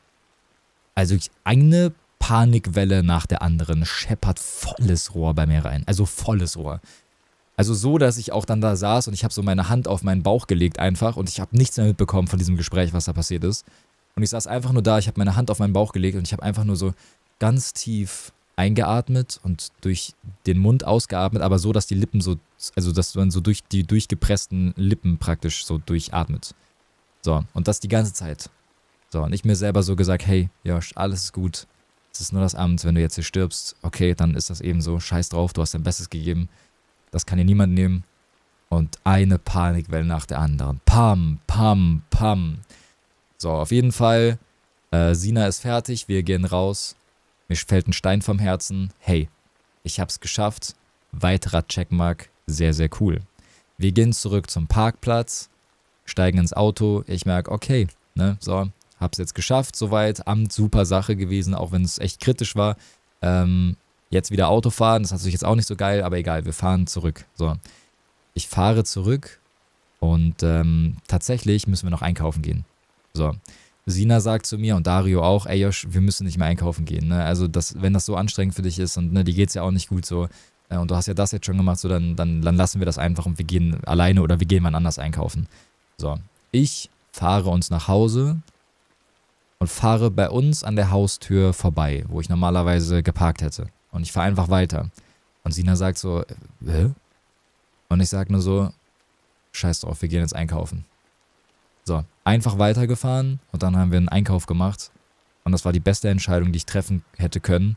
also 0.95 1.13
ich, 1.13 1.29
eine 1.43 1.91
Panikwelle 2.25 3.03
nach 3.03 3.27
der 3.27 3.43
anderen 3.43 3.85
scheppert 3.85 4.39
volles 4.39 5.13
Rohr 5.13 5.35
bei 5.35 5.45
mir 5.45 5.63
rein. 5.63 5.83
Also 5.85 6.07
volles 6.07 6.57
Rohr. 6.57 6.81
Also 7.55 7.75
so, 7.75 7.99
dass 7.99 8.17
ich 8.17 8.31
auch 8.31 8.45
dann 8.45 8.61
da 8.61 8.75
saß 8.75 9.07
und 9.07 9.13
ich 9.13 9.23
habe 9.23 9.31
so 9.31 9.43
meine 9.43 9.69
Hand 9.69 9.87
auf 9.87 10.01
meinen 10.01 10.23
Bauch 10.23 10.47
gelegt 10.47 10.79
einfach 10.79 11.17
und 11.17 11.29
ich 11.29 11.39
habe 11.39 11.55
nichts 11.55 11.77
mehr 11.77 11.85
mitbekommen 11.85 12.27
von 12.27 12.39
diesem 12.39 12.57
Gespräch, 12.57 12.93
was 12.93 13.05
da 13.05 13.13
passiert 13.13 13.43
ist. 13.43 13.63
Und 14.15 14.23
ich 14.23 14.31
saß 14.31 14.47
einfach 14.47 14.71
nur 14.71 14.81
da, 14.81 14.97
ich 14.97 15.05
habe 15.05 15.19
meine 15.19 15.35
Hand 15.35 15.51
auf 15.51 15.59
meinen 15.59 15.73
Bauch 15.73 15.91
gelegt 15.91 16.17
und 16.17 16.25
ich 16.25 16.33
habe 16.33 16.41
einfach 16.41 16.63
nur 16.63 16.77
so 16.77 16.95
ganz 17.37 17.73
tief 17.73 18.33
eingeatmet 18.55 19.39
und 19.43 19.67
durch 19.81 20.13
den 20.47 20.57
Mund 20.57 20.83
ausgeatmet, 20.83 21.43
aber 21.43 21.59
so, 21.59 21.73
dass 21.73 21.85
die 21.85 21.93
Lippen 21.93 22.21
so, 22.21 22.37
also 22.75 22.91
dass 22.91 23.13
man 23.13 23.29
so 23.29 23.39
durch 23.39 23.61
die 23.71 23.83
durchgepressten 23.83 24.73
Lippen 24.77 25.19
praktisch 25.19 25.63
so 25.63 25.77
durchatmet. 25.77 26.55
So, 27.21 27.43
und 27.53 27.67
das 27.67 27.81
die 27.81 27.87
ganze 27.87 28.13
Zeit. 28.13 28.49
So, 29.11 29.21
und 29.21 29.31
ich 29.31 29.45
mir 29.45 29.55
selber 29.55 29.83
so 29.83 29.95
gesagt, 29.95 30.25
hey, 30.25 30.49
Josh, 30.63 30.91
alles 30.95 31.25
ist 31.25 31.33
gut. 31.33 31.67
Es 32.15 32.21
ist 32.21 32.31
nur 32.31 32.41
das 32.41 32.55
Amt, 32.55 32.85
wenn 32.85 32.95
du 32.95 33.01
jetzt 33.01 33.15
hier 33.15 33.25
stirbst, 33.25 33.75
okay, 33.81 34.15
dann 34.15 34.35
ist 34.35 34.49
das 34.49 34.61
eben 34.61 34.81
so, 34.81 35.01
scheiß 35.01 35.27
drauf, 35.27 35.51
du 35.51 35.61
hast 35.61 35.73
dein 35.73 35.83
Bestes 35.83 36.09
gegeben. 36.09 36.47
Das 37.11 37.25
kann 37.25 37.37
dir 37.37 37.43
niemand 37.43 37.73
nehmen. 37.73 38.05
Und 38.69 38.97
eine 39.03 39.37
Panikwelle 39.37 40.05
nach 40.05 40.25
der 40.25 40.39
anderen. 40.39 40.79
Pam, 40.85 41.39
pam, 41.45 42.03
pam. 42.09 42.59
So, 43.37 43.51
auf 43.51 43.71
jeden 43.71 43.91
Fall, 43.91 44.39
äh, 44.91 45.13
Sina 45.13 45.45
ist 45.45 45.59
fertig, 45.59 46.07
wir 46.07 46.23
gehen 46.23 46.45
raus. 46.45 46.95
Mir 47.49 47.57
fällt 47.57 47.89
ein 47.89 47.93
Stein 47.93 48.21
vom 48.21 48.39
Herzen. 48.39 48.93
Hey, 48.99 49.27
ich 49.83 49.99
hab's 49.99 50.21
geschafft. 50.21 50.75
Weiterer 51.11 51.67
Checkmark. 51.67 52.29
Sehr, 52.47 52.73
sehr 52.73 52.89
cool. 53.01 53.19
Wir 53.77 53.91
gehen 53.91 54.13
zurück 54.13 54.49
zum 54.49 54.67
Parkplatz, 54.67 55.49
steigen 56.05 56.37
ins 56.37 56.53
Auto. 56.53 57.03
Ich 57.07 57.25
merke, 57.25 57.51
okay, 57.51 57.87
ne, 58.13 58.37
so, 58.39 58.69
hab's 58.99 59.17
jetzt 59.17 59.35
geschafft, 59.35 59.75
soweit. 59.75 60.27
Amt, 60.27 60.51
super 60.51 60.85
Sache 60.85 61.15
gewesen, 61.15 61.53
auch 61.53 61.71
wenn 61.71 61.83
es 61.83 61.99
echt 61.99 62.19
kritisch 62.19 62.55
war. 62.55 62.77
Ähm, 63.21 63.75
jetzt 64.09 64.31
wieder 64.31 64.49
Auto 64.49 64.69
fahren, 64.69 65.03
das 65.03 65.11
ist 65.11 65.19
natürlich 65.19 65.33
jetzt 65.33 65.45
auch 65.45 65.55
nicht 65.55 65.67
so 65.67 65.75
geil, 65.75 66.03
aber 66.03 66.17
egal, 66.17 66.45
wir 66.45 66.53
fahren 66.53 66.87
zurück. 66.87 67.25
So, 67.35 67.55
ich 68.33 68.47
fahre 68.47 68.83
zurück 68.83 69.39
und 69.99 70.43
ähm, 70.43 70.97
tatsächlich 71.07 71.67
müssen 71.67 71.85
wir 71.85 71.91
noch 71.91 72.01
einkaufen 72.01 72.41
gehen. 72.41 72.65
So, 73.13 73.33
Sina 73.85 74.19
sagt 74.19 74.45
zu 74.45 74.57
mir 74.57 74.75
und 74.75 74.87
Dario 74.87 75.23
auch, 75.23 75.45
ey 75.45 75.61
Josh, 75.61 75.87
wir 75.89 76.01
müssen 76.01 76.25
nicht 76.25 76.37
mehr 76.37 76.47
einkaufen 76.47 76.85
gehen. 76.85 77.07
Ne? 77.07 77.23
Also 77.23 77.47
das, 77.47 77.81
wenn 77.81 77.93
das 77.93 78.05
so 78.05 78.15
anstrengend 78.15 78.55
für 78.55 78.61
dich 78.61 78.79
ist 78.79 78.97
und 78.97 79.13
ne, 79.13 79.23
dir 79.23 79.33
geht 79.33 79.49
es 79.49 79.55
ja 79.55 79.61
auch 79.61 79.71
nicht 79.71 79.89
gut 79.89 80.05
so 80.05 80.27
äh, 80.69 80.77
und 80.77 80.91
du 80.91 80.95
hast 80.95 81.07
ja 81.07 81.13
das 81.13 81.31
jetzt 81.31 81.45
schon 81.45 81.57
gemacht, 81.57 81.79
so 81.79 81.87
dann, 81.87 82.15
dann, 82.15 82.41
dann 82.41 82.55
lassen 82.55 82.79
wir 82.79 82.85
das 82.85 82.97
einfach 82.97 83.25
und 83.25 83.37
wir 83.37 83.45
gehen 83.45 83.83
alleine 83.85 84.21
oder 84.21 84.39
wir 84.39 84.47
gehen 84.47 84.63
mal 84.63 84.73
anders 84.73 84.99
einkaufen. 84.99 85.47
So, 85.97 86.17
ich 86.51 86.89
fahre 87.11 87.49
uns 87.49 87.69
nach 87.69 87.87
Hause 87.87 88.37
und 89.65 89.71
fahre 89.71 90.11
bei 90.11 90.29
uns 90.29 90.63
an 90.63 90.75
der 90.75 90.91
Haustür 90.91 91.51
vorbei, 91.51 92.05
wo 92.07 92.21
ich 92.21 92.29
normalerweise 92.29 93.01
geparkt 93.01 93.41
hätte. 93.41 93.67
Und 93.91 94.03
ich 94.03 94.11
fahre 94.11 94.27
einfach 94.27 94.49
weiter. 94.49 94.91
Und 95.43 95.53
Sina 95.53 95.75
sagt 95.75 95.97
so, 95.97 96.21
äh, 96.21 96.35
hä? 96.63 96.91
Und 97.89 97.99
ich 97.99 98.09
sage 98.09 98.31
nur 98.31 98.43
so, 98.43 98.71
scheiß 99.53 99.79
drauf, 99.79 100.03
wir 100.03 100.09
gehen 100.09 100.21
jetzt 100.21 100.35
einkaufen. 100.35 100.85
So, 101.83 102.03
einfach 102.23 102.59
weitergefahren 102.59 103.39
und 103.51 103.63
dann 103.63 103.75
haben 103.75 103.89
wir 103.89 103.97
einen 103.97 104.07
Einkauf 104.07 104.45
gemacht. 104.45 104.91
Und 105.43 105.51
das 105.51 105.65
war 105.65 105.73
die 105.73 105.79
beste 105.79 106.09
Entscheidung, 106.09 106.51
die 106.51 106.57
ich 106.57 106.67
treffen 106.67 107.03
hätte 107.17 107.39
können. 107.39 107.75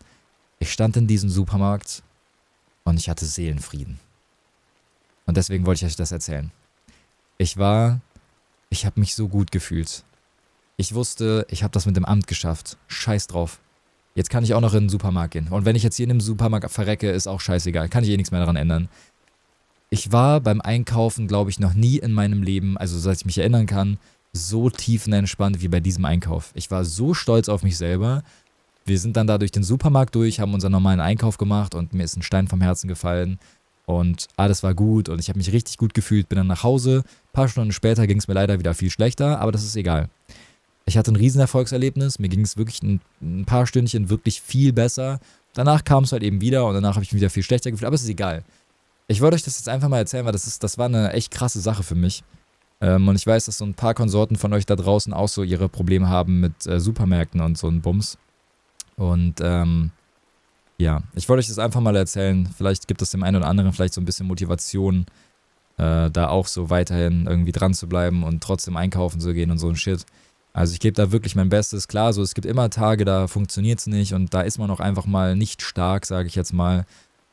Ich 0.59 0.71
stand 0.71 0.95
in 0.99 1.07
diesem 1.07 1.31
Supermarkt 1.31 2.03
und 2.85 2.99
ich 2.99 3.09
hatte 3.09 3.25
Seelenfrieden. 3.25 3.99
Und 5.25 5.39
deswegen 5.39 5.65
wollte 5.65 5.87
ich 5.87 5.91
euch 5.91 5.97
das 5.97 6.13
erzählen. 6.13 6.53
Ich 7.39 7.57
war, 7.57 8.03
ich 8.69 8.85
habe 8.85 9.01
mich 9.01 9.15
so 9.15 9.27
gut 9.29 9.51
gefühlt. 9.51 10.05
Ich 10.79 10.95
wusste, 10.95 11.47
ich 11.51 11.63
habe 11.63 11.73
das 11.73 11.85
mit 11.85 11.97
dem 11.97 12.07
Amt 12.07 12.27
geschafft. 12.27 12.79
Scheiß 12.87 13.27
drauf. 13.27 13.61
Jetzt 14.15 14.31
kann 14.31 14.43
ich 14.43 14.55
auch 14.55 14.63
noch 14.63 14.73
in 14.73 14.85
den 14.85 14.89
Supermarkt 14.89 15.35
gehen. 15.35 15.49
Und 15.49 15.67
wenn 15.67 15.77
ich 15.77 15.83
jetzt 15.83 15.97
hier 15.97 16.05
in 16.05 16.09
dem 16.09 16.21
Supermarkt 16.23 16.71
verrecke, 16.71 17.11
ist 17.11 17.27
auch 17.27 17.41
scheißegal. 17.41 17.91
Kann 17.91 18.05
ich 18.05 18.11
eh 18.11 18.17
nichts 18.17 18.31
mehr 18.31 18.41
daran 18.41 18.57
ändern 18.57 18.89
ich 19.91 20.13
war 20.13 20.41
beim 20.41 20.61
Einkaufen, 20.61 21.29
glaube 21.29 21.51
ich, 21.51 21.61
noch 21.61 21.75
nie 21.75 21.99
in 21.99 22.13
meinem 22.13 22.43
Leben, 22.43 22.77
also 22.77 22.99
seit 22.99 23.19
ich 23.19 23.27
mich 23.27 23.39
erinnern 23.39 23.67
kann, 23.67 23.99
so 24.33 24.69
tiefenentspannt 24.69 25.63
wie 25.63 25.69
bei 25.69 25.81
diesem 25.81 26.05
Einkauf. 26.05 26.51
Ich 26.55 26.71
war 26.71 26.85
so 26.85 27.15
stolz 27.15 27.49
auf 27.49 27.63
mich 27.63 27.79
selber. 27.79 28.23
Wir 28.85 28.99
sind 28.99 29.17
dann 29.17 29.27
da 29.27 29.39
durch 29.39 29.51
den 29.51 29.63
Supermarkt 29.63 30.15
durch, 30.15 30.41
haben 30.41 30.55
unseren 30.55 30.73
normalen 30.73 31.01
Einkauf 31.01 31.39
gemacht 31.39 31.75
und 31.75 31.95
mir 31.95 32.05
ist 32.05 32.17
ein 32.17 32.23
Stein 32.23 32.49
vom 32.49 32.61
Herzen 32.61 32.89
gefallen. 32.89 33.39
Und 33.87 34.29
alles 34.37 34.63
war 34.63 34.75
gut 34.75 35.09
und 35.09 35.19
ich 35.19 35.31
habe 35.31 35.39
mich 35.39 35.53
richtig 35.53 35.79
gut 35.79 35.95
gefühlt, 35.95 36.29
bin 36.29 36.37
dann 36.37 36.47
nach 36.47 36.63
Hause. 36.63 37.05
Ein 37.07 37.33
paar 37.33 37.49
Stunden 37.49 37.73
später 37.73 38.07
ging 38.07 38.19
es 38.19 38.29
mir 38.29 38.35
leider 38.35 38.59
wieder 38.59 38.75
viel 38.75 38.91
schlechter, 38.91 39.41
aber 39.41 39.51
das 39.51 39.65
ist 39.65 39.77
egal. 39.77 40.11
Ich 40.89 40.97
hatte 40.97 41.13
ein 41.13 41.17
Riesenerfolgserlebnis, 41.17 42.19
mir 42.19 42.29
ging 42.29 42.41
es 42.41 42.57
wirklich 42.57 42.83
ein, 42.83 43.01
ein, 43.21 43.45
paar 43.45 43.67
Stündchen 43.67 44.09
wirklich 44.09 44.41
viel 44.41 44.73
besser. 44.73 45.21
Danach 45.53 45.85
kam 45.85 46.05
es 46.05 46.13
halt 46.13 46.23
eben 46.23 46.41
wieder 46.41 46.67
und 46.67 46.75
danach 46.75 46.95
habe 46.95 47.05
ich 47.05 47.13
mich 47.13 47.21
wieder 47.21 47.31
viel 47.31 47.43
schlechter 47.43 47.71
gefühlt, 47.71 47.87
aber 47.87 47.95
es 47.95 48.03
ist 48.03 48.09
egal. 48.09 48.43
Ich 49.07 49.21
wollte 49.21 49.37
euch 49.37 49.43
das 49.43 49.59
jetzt 49.59 49.69
einfach 49.69 49.89
mal 49.89 49.99
erzählen, 49.99 50.25
weil 50.25 50.33
das, 50.33 50.47
ist, 50.47 50.65
das 50.65 50.79
war 50.79 50.87
eine 50.87 51.13
echt 51.13 51.31
krasse 51.31 51.61
Sache 51.61 51.83
für 51.83 51.95
mich. 51.95 52.25
Ähm, 52.81 53.07
und 53.07 53.17
ich 53.17 53.27
weiß, 53.27 53.45
dass 53.45 53.59
so 53.59 53.67
ein 53.67 53.75
paar 53.75 53.93
Konsorten 53.93 54.37
von 54.37 54.53
euch 54.55 54.65
da 54.65 54.77
draußen 54.77 55.13
auch 55.13 55.29
so 55.29 55.43
ihre 55.43 55.69
Probleme 55.69 56.09
haben 56.09 56.41
mit 56.41 56.67
äh, 56.67 56.81
Supermärkten 56.81 57.41
und 57.41 57.59
so 57.59 57.69
ein 57.69 57.83
Bums. 57.83 58.17
Und 58.97 59.41
ähm, 59.43 59.91
ja, 60.79 61.03
ich 61.15 61.29
wollte 61.29 61.41
euch 61.41 61.49
das 61.49 61.59
einfach 61.59 61.81
mal 61.81 61.97
erzählen. 61.97 62.49
Vielleicht 62.57 62.89
gibt 62.89 63.03
es 63.03 63.11
dem 63.11 63.23
einen 63.23 63.37
oder 63.37 63.49
anderen 63.49 63.73
vielleicht 63.73 63.95
so 63.95 64.01
ein 64.01 64.05
bisschen 64.05 64.27
Motivation, 64.27 65.07
äh, 65.77 66.11
da 66.11 66.29
auch 66.29 66.47
so 66.47 66.71
weiterhin 66.71 67.27
irgendwie 67.27 67.53
dran 67.53 67.75
zu 67.75 67.89
bleiben 67.89 68.23
und 68.23 68.43
trotzdem 68.43 68.77
einkaufen 68.77 69.21
zu 69.21 69.35
gehen 69.35 69.51
und 69.51 69.59
so 69.59 69.69
ein 69.69 69.77
Shit. 69.77 70.07
Also 70.53 70.73
ich 70.73 70.81
gebe 70.81 70.95
da 70.95 71.13
wirklich 71.13 71.37
mein 71.37 71.49
Bestes. 71.49 71.89
Klar, 71.89 72.13
so 72.13 72.23
es 72.23 72.35
gibt 72.35 72.47
immer 72.47 72.71
Tage, 72.71 73.05
da 73.05 73.27
funktioniert 73.27 73.79
es 73.79 73.87
nicht 73.87 74.15
und 74.15 74.35
da 74.35 74.41
ist 74.41 74.59
man 74.59 74.71
auch 74.71 74.81
einfach 74.81 75.07
mal 75.07 75.37
nicht 75.37 75.63
stark, 75.63 76.07
sage 76.07 76.29
ich 76.29 76.35
jetzt 76.35 76.53
mal. 76.53 76.85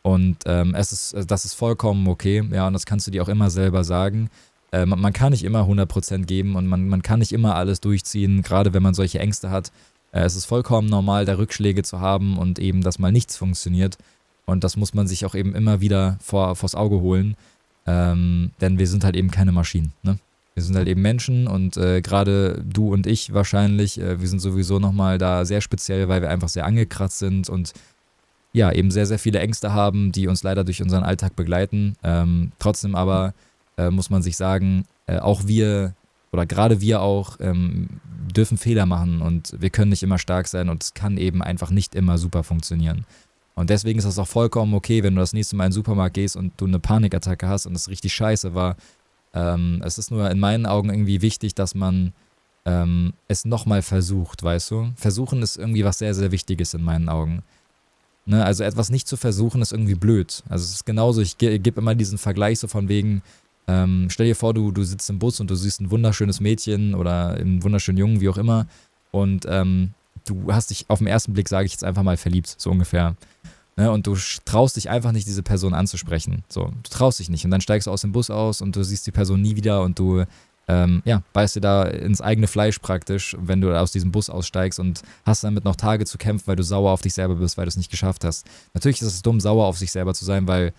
Und 0.02 0.38
ähm, 0.46 0.76
es 0.76 0.92
ist, 0.92 1.32
das 1.32 1.46
ist 1.46 1.56
vollkommen 1.56 2.08
okay, 2.08 2.48
ja, 2.52 2.68
und 2.68 2.74
das 2.74 2.86
kannst 2.86 3.08
du 3.08 3.12
dir 3.12 3.24
auch 3.24 3.30
immer 3.30 3.50
selber 3.50 3.84
sagen. 3.84 4.30
Äh, 4.72 4.86
man, 4.86 5.00
man, 5.00 5.14
kann 5.14 5.32
nicht 5.32 5.44
immer 5.44 5.62
100% 5.62 6.26
geben 6.26 6.56
und 6.56 6.68
man, 6.68 6.88
man 6.88 7.02
kann 7.02 7.20
nicht 7.20 7.32
immer 7.32 7.56
alles 7.56 7.82
durchziehen, 7.82 8.44
gerade 8.44 8.74
wenn 8.74 8.84
man 8.84 8.94
solche 8.94 9.20
Ängste 9.20 9.50
hat. 9.50 9.72
Äh, 10.12 10.22
es 10.22 10.36
ist 10.36 10.46
vollkommen 10.46 10.90
normal, 10.90 11.26
da 11.26 11.38
Rückschläge 11.38 11.82
zu 11.82 12.02
haben 12.02 12.38
und 12.38 12.60
eben, 12.60 12.82
dass 12.82 13.00
mal 13.00 13.12
nichts 13.12 13.38
funktioniert. 13.38 13.98
Und 14.46 14.64
das 14.64 14.78
muss 14.78 14.94
man 14.94 15.08
sich 15.08 15.26
auch 15.26 15.34
eben 15.34 15.56
immer 15.56 15.82
wieder 15.82 16.18
vor, 16.22 16.56
vors 16.56 16.76
Auge 16.76 17.02
holen. 17.02 17.36
Ähm, 17.88 18.52
denn 18.62 18.78
wir 18.78 18.88
sind 18.88 19.04
halt 19.04 19.16
eben 19.16 19.32
keine 19.32 19.52
Maschinen. 19.52 19.94
Ne? 20.04 20.18
Wir 20.56 20.64
sind 20.64 20.76
halt 20.76 20.88
eben 20.88 21.02
Menschen 21.02 21.48
und 21.48 21.76
äh, 21.76 22.02
gerade 22.02 22.64
du 22.66 22.94
und 22.94 23.08
ich 23.08 23.34
wahrscheinlich, 23.34 24.00
äh, 24.00 24.22
wir 24.22 24.28
sind 24.28 24.40
sowieso 24.40 24.80
nochmal 24.80 25.18
da 25.18 25.44
sehr 25.44 25.62
speziell, 25.62 26.08
weil 26.08 26.22
wir 26.22 26.30
einfach 26.30 26.50
sehr 26.50 26.66
angekratzt 26.66 27.20
sind 27.20 27.50
und 27.50 27.74
ja, 28.54 28.72
eben 28.72 28.90
sehr, 28.90 29.06
sehr 29.06 29.20
viele 29.20 29.40
Ängste 29.40 29.74
haben, 29.74 30.14
die 30.14 30.28
uns 30.28 30.42
leider 30.42 30.64
durch 30.64 30.82
unseren 30.82 31.04
Alltag 31.04 31.36
begleiten. 31.36 31.98
Ähm, 32.04 32.54
trotzdem 32.58 32.96
aber 32.96 33.34
äh, 33.78 33.90
muss 33.90 34.10
man 34.10 34.22
sich 34.22 34.38
sagen, 34.38 34.86
äh, 35.08 35.18
auch 35.18 35.46
wir 35.46 35.94
oder 36.32 36.46
gerade 36.46 36.80
wir 36.80 37.02
auch 37.02 37.38
ähm, 37.42 37.90
dürfen 38.34 38.58
Fehler 38.58 38.86
machen 38.86 39.22
und 39.22 39.56
wir 39.60 39.70
können 39.70 39.90
nicht 39.90 40.04
immer 40.04 40.20
stark 40.20 40.48
sein 40.48 40.70
und 40.70 40.84
es 40.84 40.94
kann 40.94 41.18
eben 41.18 41.42
einfach 41.44 41.70
nicht 41.70 41.96
immer 41.96 42.18
super 42.18 42.44
funktionieren. 42.44 43.06
Und 43.56 43.70
deswegen 43.70 44.00
ist 44.00 44.06
das 44.06 44.20
auch 44.20 44.28
vollkommen 44.28 44.74
okay, 44.74 45.02
wenn 45.04 45.16
du 45.16 45.22
das 45.22 45.34
nächste 45.34 45.56
Mal 45.56 45.66
in 45.66 45.70
den 45.70 45.76
Supermarkt 45.76 46.16
gehst 46.16 46.36
und 46.36 46.54
du 46.58 46.66
eine 46.66 46.80
Panikattacke 46.80 47.48
hast 47.48 47.66
und 47.66 47.76
es 47.76 47.90
richtig 47.90 48.14
scheiße 48.14 48.54
war. 48.54 48.76
Ähm, 49.36 49.82
es 49.86 49.98
ist 49.98 50.10
nur 50.10 50.32
in 50.32 50.40
meinen 50.40 50.66
Augen 50.66 50.90
irgendwie 50.90 51.22
wichtig, 51.22 51.54
dass 51.54 51.76
man 51.76 52.14
ähm, 52.66 53.14
es 53.28 53.46
nochmal 53.46 53.82
versucht, 53.82 54.42
weißt 54.42 54.72
du? 54.72 54.90
Versuchen 54.96 55.44
ist 55.44 55.58
irgendwie 55.58 55.84
was 55.86 56.00
sehr, 56.00 56.16
sehr 56.16 56.32
Wichtiges 56.32 56.74
in 56.74 56.82
meinen 56.82 57.10
Augen. 57.10 57.44
Ne? 58.26 58.44
Also 58.44 58.64
etwas 58.64 58.90
nicht 58.90 59.08
zu 59.08 59.18
versuchen 59.18 59.62
ist 59.62 59.72
irgendwie 59.72 59.96
blöd. 59.96 60.42
Also 60.50 60.64
es 60.64 60.72
ist 60.72 60.86
genauso, 60.86 61.22
ich 61.22 61.38
ge 61.38 61.60
gebe 61.60 61.80
immer 61.80 61.94
diesen 61.94 62.18
Vergleich 62.18 62.60
so 62.60 62.68
von 62.68 62.88
wegen, 62.90 63.22
ähm, 63.68 64.08
stell 64.10 64.26
dir 64.26 64.36
vor, 64.36 64.54
du, 64.54 64.72
du 64.72 64.84
sitzt 64.84 65.10
im 65.10 65.20
Bus 65.20 65.40
und 65.40 65.52
du 65.52 65.56
siehst 65.56 65.82
ein 65.82 65.92
wunderschönes 65.92 66.40
Mädchen 66.40 66.96
oder 66.96 67.32
einen 67.32 67.62
wunderschönen 67.64 67.98
Jungen, 67.98 68.22
wie 68.22 68.30
auch 68.30 68.38
immer, 68.38 68.68
und 69.12 69.46
ähm, 69.48 69.94
du 70.26 70.52
hast 70.52 70.72
dich 70.72 70.86
auf 70.90 71.00
den 71.00 71.08
ersten 71.08 71.34
Blick, 71.34 71.48
sage 71.48 71.66
ich 71.66 71.72
jetzt 71.72 71.84
einfach 71.84 72.04
mal, 72.04 72.18
verliebt, 72.18 72.54
so 72.58 72.70
ungefähr. 72.70 73.16
Ne, 73.78 73.92
und 73.92 74.08
du 74.08 74.16
traust 74.46 74.78
dich 74.78 74.90
einfach 74.90 75.12
nicht, 75.12 75.28
diese 75.28 75.44
Person 75.44 75.74
anzusprechen. 75.74 76.44
So, 76.48 76.66
du 76.66 76.90
traust 76.90 77.20
dich 77.20 77.30
nicht. 77.30 77.44
Und 77.44 77.52
dann 77.52 77.60
steigst 77.60 77.88
du 77.88 77.92
aus 77.92 78.02
dem 78.02 78.14
Bus 78.14 78.30
aus 78.30 78.62
und 78.62 78.76
du 78.76 78.84
siehst 78.84 79.06
die 79.06 79.12
Person 79.12 79.42
nie 79.42 79.58
wieder 79.58 79.82
und 79.82 80.00
du 80.00 80.24
ähm, 80.68 81.02
ja, 81.06 81.22
beißt 81.34 81.58
dir 81.58 81.62
da 81.62 81.84
ins 81.84 82.22
eigene 82.22 82.48
Fleisch 82.48 82.80
praktisch, 82.80 83.36
wenn 83.40 83.62
du 83.62 83.78
aus 83.78 83.92
diesem 83.92 84.12
Bus 84.12 84.30
aussteigst 84.30 84.80
und 84.80 85.02
hast 85.26 85.44
damit 85.44 85.66
noch 85.66 85.76
Tage 85.76 86.06
zu 86.06 86.18
kämpfen, 86.18 86.48
weil 86.48 86.56
du 86.56 86.64
sauer 86.64 86.92
auf 86.92 87.02
dich 87.02 87.14
selber 87.14 87.36
bist, 87.36 87.58
weil 87.58 87.66
du 87.66 87.70
es 87.70 87.78
nicht 87.78 87.92
geschafft 87.92 88.24
hast. 88.24 88.46
Natürlich 88.74 89.02
ist 89.02 89.08
es 89.08 89.22
dumm, 89.22 89.40
sauer 89.40 89.66
auf 89.66 89.78
sich 89.78 89.92
selber 89.92 90.14
zu 90.14 90.26
sein, 90.26 90.48
weil 90.48 90.74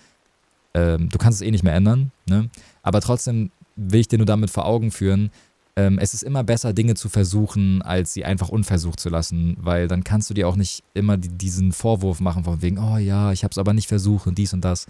ähm, 0.75 1.09
du 1.11 1.19
kannst 1.19 1.41
es 1.41 1.47
eh 1.47 1.51
nicht 1.51 1.65
mehr 1.65 1.75
ändern. 1.75 2.11
Ne? 2.27 2.49
Aber 2.83 3.01
trotzdem 3.01 3.51
will 3.77 4.01
ich 4.01 4.09
dir 4.09 4.19
nur 4.19 4.27
damit 4.27 4.51
vor 4.51 4.65
Augen 4.65 4.91
führen, 4.91 5.31
ähm, 5.77 5.99
es 5.99 6.15
ist 6.15 6.23
immer 6.23 6.43
besser, 6.43 6.73
Dinge 6.73 6.95
zu 6.95 7.09
versuchen, 7.09 7.83
als 7.83 8.15
sie 8.15 8.25
einfach 8.25 8.49
unversucht 8.49 8.99
zu 8.99 9.11
lassen, 9.11 9.57
weil 9.61 9.89
dann 9.89 10.05
kannst 10.05 10.31
du 10.31 10.35
dir 10.35 10.49
auch 10.49 10.57
nicht 10.57 10.83
immer 10.95 11.19
die, 11.19 11.29
diesen 11.29 11.73
Vorwurf 11.73 12.21
machen 12.21 12.45
von 12.45 12.63
wegen, 12.63 12.79
oh 12.79 12.97
ja, 12.97 13.31
ich 13.33 13.45
habe 13.45 13.53
es 13.53 13.59
aber 13.59 13.75
nicht 13.75 13.89
versucht 13.89 14.27
und 14.27 14.39
dies 14.39 14.55
und 14.55 14.65
das. 14.65 14.87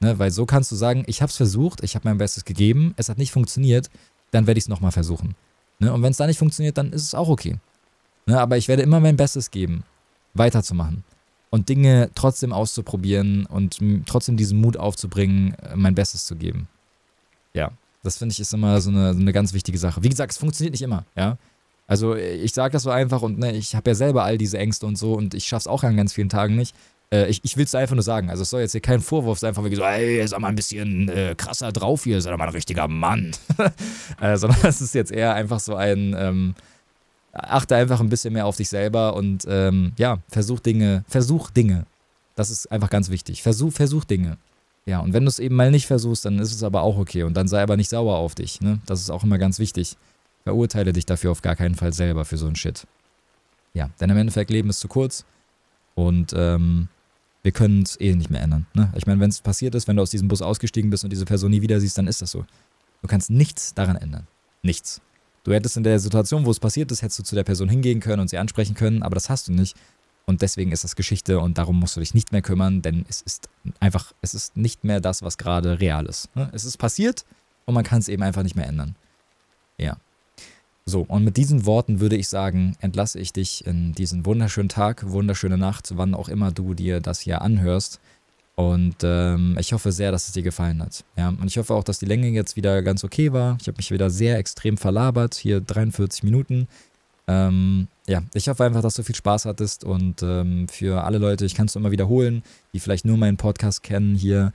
Ne? 0.00 0.18
Weil 0.18 0.30
so 0.30 0.46
kannst 0.46 0.72
du 0.72 0.76
sagen, 0.76 1.04
ich 1.06 1.20
habe 1.20 1.30
es 1.30 1.36
versucht, 1.36 1.84
ich 1.84 1.94
habe 1.94 2.08
mein 2.08 2.16
Bestes 2.16 2.46
gegeben, 2.46 2.94
es 2.96 3.10
hat 3.10 3.18
nicht 3.18 3.32
funktioniert, 3.32 3.90
dann 4.30 4.46
werde 4.46 4.58
ich 4.58 4.64
es 4.64 4.68
nochmal 4.68 4.92
versuchen. 4.92 5.36
Ne? 5.78 5.92
Und 5.92 6.02
wenn 6.02 6.10
es 6.10 6.16
da 6.16 6.26
nicht 6.26 6.38
funktioniert, 6.38 6.78
dann 6.78 6.92
ist 6.92 7.02
es 7.02 7.14
auch 7.14 7.28
okay. 7.28 7.58
Ne? 8.24 8.40
Aber 8.40 8.56
ich 8.56 8.66
werde 8.66 8.82
immer 8.82 9.00
mein 9.00 9.16
Bestes 9.16 9.50
geben, 9.50 9.84
weiterzumachen 10.32 11.04
und 11.50 11.68
Dinge 11.68 12.10
trotzdem 12.14 12.54
auszuprobieren 12.54 13.44
und 13.44 13.78
trotzdem 14.06 14.38
diesen 14.38 14.58
Mut 14.58 14.78
aufzubringen, 14.78 15.54
äh, 15.54 15.76
mein 15.76 15.94
Bestes 15.94 16.24
zu 16.24 16.36
geben. 16.36 16.66
Ja, 17.52 17.72
das 18.02 18.18
finde 18.18 18.32
ich 18.32 18.40
ist 18.40 18.54
immer 18.54 18.80
so 18.80 18.90
eine, 18.90 19.14
so 19.14 19.20
eine 19.20 19.32
ganz 19.32 19.52
wichtige 19.52 19.78
Sache. 19.78 20.02
Wie 20.02 20.08
gesagt, 20.08 20.32
es 20.32 20.38
funktioniert 20.38 20.72
nicht 20.72 20.82
immer, 20.82 21.04
ja. 21.16 21.36
Also 21.86 22.14
ich 22.14 22.52
sage 22.52 22.72
das 22.72 22.84
so 22.84 22.90
einfach 22.90 23.20
und 23.22 23.40
ne, 23.40 23.52
ich 23.56 23.74
habe 23.74 23.90
ja 23.90 23.94
selber 23.96 24.22
all 24.22 24.38
diese 24.38 24.58
Ängste 24.58 24.86
und 24.86 24.96
so 24.96 25.14
und 25.14 25.34
ich 25.34 25.46
schaffe 25.46 25.62
es 25.62 25.66
auch 25.66 25.82
an 25.82 25.96
ganz 25.96 26.12
vielen 26.12 26.28
Tagen 26.28 26.54
nicht. 26.54 26.74
Äh, 27.12 27.28
ich 27.28 27.40
ich 27.42 27.56
will 27.56 27.64
es 27.64 27.74
einfach 27.74 27.96
nur 27.96 28.04
sagen. 28.04 28.30
Also 28.30 28.42
es 28.42 28.50
soll 28.50 28.60
jetzt 28.60 28.72
hier 28.72 28.80
kein 28.80 29.00
Vorwurf 29.00 29.40
sein, 29.40 29.54
von 29.54 29.64
wegen 29.64 29.74
so, 29.74 29.82
ey, 29.82 30.24
sag 30.28 30.38
mal 30.38 30.48
ein 30.48 30.54
bisschen 30.54 31.08
äh, 31.08 31.34
krasser 31.36 31.72
drauf 31.72 32.04
hier, 32.04 32.20
sei 32.20 32.30
doch 32.30 32.38
mal 32.38 32.46
ein 32.46 32.52
richtiger 32.52 32.86
Mann. 32.86 33.32
äh, 34.20 34.36
sondern 34.36 34.60
es 34.62 34.80
ist 34.80 34.94
jetzt 34.94 35.10
eher 35.10 35.34
einfach 35.34 35.58
so 35.58 35.74
ein, 35.74 36.14
ähm, 36.16 36.54
achte 37.32 37.74
einfach 37.74 37.98
ein 37.98 38.08
bisschen 38.08 38.34
mehr 38.34 38.46
auf 38.46 38.56
dich 38.56 38.68
selber 38.68 39.14
und 39.16 39.44
ähm, 39.48 39.92
ja, 39.98 40.18
versuch 40.28 40.60
Dinge, 40.60 41.04
versuch 41.08 41.50
Dinge. 41.50 41.86
Das 42.36 42.50
ist 42.50 42.70
einfach 42.70 42.90
ganz 42.90 43.10
wichtig. 43.10 43.42
Versuch, 43.42 43.72
versuch 43.72 44.04
Dinge. 44.04 44.38
Ja, 44.90 44.98
und 44.98 45.12
wenn 45.12 45.24
du 45.24 45.28
es 45.28 45.38
eben 45.38 45.54
mal 45.54 45.70
nicht 45.70 45.86
versuchst, 45.86 46.24
dann 46.24 46.40
ist 46.40 46.52
es 46.52 46.64
aber 46.64 46.82
auch 46.82 46.98
okay. 46.98 47.22
Und 47.22 47.34
dann 47.34 47.46
sei 47.46 47.62
aber 47.62 47.76
nicht 47.76 47.88
sauer 47.88 48.16
auf 48.16 48.34
dich. 48.34 48.60
Ne? 48.60 48.80
Das 48.86 48.98
ist 48.98 49.08
auch 49.08 49.22
immer 49.22 49.38
ganz 49.38 49.60
wichtig. 49.60 49.96
Verurteile 50.42 50.92
dich 50.92 51.06
dafür 51.06 51.30
auf 51.30 51.42
gar 51.42 51.54
keinen 51.54 51.76
Fall 51.76 51.92
selber 51.92 52.24
für 52.24 52.36
so 52.36 52.48
ein 52.48 52.56
Shit. 52.56 52.88
Ja, 53.72 53.90
denn 54.00 54.10
im 54.10 54.16
Endeffekt 54.16 54.50
Leben 54.50 54.68
ist 54.68 54.80
zu 54.80 54.88
kurz. 54.88 55.24
Und 55.94 56.34
ähm, 56.36 56.88
wir 57.44 57.52
können 57.52 57.82
es 57.82 58.00
eh 58.00 58.16
nicht 58.16 58.30
mehr 58.30 58.42
ändern. 58.42 58.66
Ne? 58.74 58.92
Ich 58.96 59.06
meine, 59.06 59.20
wenn 59.20 59.30
es 59.30 59.40
passiert 59.40 59.76
ist, 59.76 59.86
wenn 59.86 59.94
du 59.94 60.02
aus 60.02 60.10
diesem 60.10 60.26
Bus 60.26 60.42
ausgestiegen 60.42 60.90
bist 60.90 61.04
und 61.04 61.10
diese 61.10 61.24
Person 61.24 61.52
nie 61.52 61.62
wieder 61.62 61.78
siehst, 61.78 61.96
dann 61.96 62.08
ist 62.08 62.20
das 62.20 62.32
so. 62.32 62.44
Du 63.00 63.06
kannst 63.06 63.30
nichts 63.30 63.72
daran 63.74 63.94
ändern. 63.94 64.26
Nichts. 64.64 65.00
Du 65.44 65.52
hättest 65.52 65.76
in 65.76 65.84
der 65.84 66.00
Situation, 66.00 66.46
wo 66.46 66.50
es 66.50 66.58
passiert 66.58 66.90
ist, 66.90 67.02
hättest 67.02 67.20
du 67.20 67.22
zu 67.22 67.36
der 67.36 67.44
Person 67.44 67.68
hingehen 67.68 68.00
können 68.00 68.18
und 68.18 68.28
sie 68.28 68.38
ansprechen 68.38 68.74
können, 68.74 69.04
aber 69.04 69.14
das 69.14 69.30
hast 69.30 69.46
du 69.46 69.52
nicht. 69.52 69.76
Und 70.26 70.42
deswegen 70.42 70.70
ist 70.70 70.84
das 70.84 70.96
Geschichte 70.96 71.40
und 71.40 71.58
darum 71.58 71.80
musst 71.80 71.96
du 71.96 72.00
dich 72.00 72.14
nicht 72.14 72.32
mehr 72.32 72.42
kümmern, 72.42 72.82
denn 72.82 73.04
es 73.08 73.20
ist 73.20 73.48
einfach, 73.80 74.12
es 74.20 74.34
ist 74.34 74.56
nicht 74.56 74.84
mehr 74.84 75.00
das, 75.00 75.22
was 75.22 75.38
gerade 75.38 75.80
real 75.80 76.06
ist. 76.06 76.34
Ne? 76.36 76.48
Es 76.52 76.64
ist 76.64 76.76
passiert 76.76 77.24
und 77.66 77.74
man 77.74 77.84
kann 77.84 77.98
es 77.98 78.08
eben 78.08 78.22
einfach 78.22 78.42
nicht 78.42 78.54
mehr 78.54 78.66
ändern. 78.66 78.94
Ja. 79.76 79.96
So, 80.86 81.02
und 81.02 81.24
mit 81.24 81.36
diesen 81.36 81.66
Worten 81.66 82.00
würde 82.00 82.16
ich 82.16 82.28
sagen, 82.28 82.76
entlasse 82.80 83.18
ich 83.18 83.32
dich 83.32 83.66
in 83.66 83.92
diesen 83.92 84.26
wunderschönen 84.26 84.68
Tag, 84.68 85.08
wunderschöne 85.10 85.58
Nacht, 85.58 85.90
wann 85.96 86.14
auch 86.14 86.28
immer 86.28 86.52
du 86.52 86.74
dir 86.74 87.00
das 87.00 87.20
hier 87.20 87.42
anhörst. 87.42 88.00
Und 88.56 88.96
ähm, 89.02 89.56
ich 89.58 89.72
hoffe 89.72 89.90
sehr, 89.92 90.12
dass 90.12 90.26
es 90.26 90.34
dir 90.34 90.42
gefallen 90.42 90.82
hat. 90.82 91.04
Ja, 91.16 91.28
und 91.28 91.46
ich 91.46 91.56
hoffe 91.56 91.74
auch, 91.74 91.84
dass 91.84 91.98
die 91.98 92.06
Länge 92.06 92.28
jetzt 92.28 92.56
wieder 92.56 92.82
ganz 92.82 93.04
okay 93.04 93.32
war. 93.32 93.56
Ich 93.60 93.68
habe 93.68 93.76
mich 93.76 93.90
wieder 93.90 94.10
sehr 94.10 94.36
extrem 94.36 94.76
verlabert, 94.76 95.34
hier 95.34 95.60
43 95.60 96.24
Minuten. 96.24 96.68
Ähm, 97.30 97.86
ja, 98.08 98.22
ich 98.34 98.48
hoffe 98.48 98.64
einfach, 98.64 98.82
dass 98.82 98.94
du 98.94 99.04
viel 99.04 99.14
Spaß 99.14 99.44
hattest 99.44 99.84
und 99.84 100.20
ähm, 100.22 100.66
für 100.66 101.04
alle 101.04 101.18
Leute, 101.18 101.44
ich 101.44 101.54
kann 101.54 101.66
es 101.66 101.76
immer 101.76 101.92
wiederholen, 101.92 102.42
die 102.72 102.80
vielleicht 102.80 103.04
nur 103.04 103.16
meinen 103.16 103.36
Podcast 103.36 103.84
kennen 103.84 104.16
hier 104.16 104.52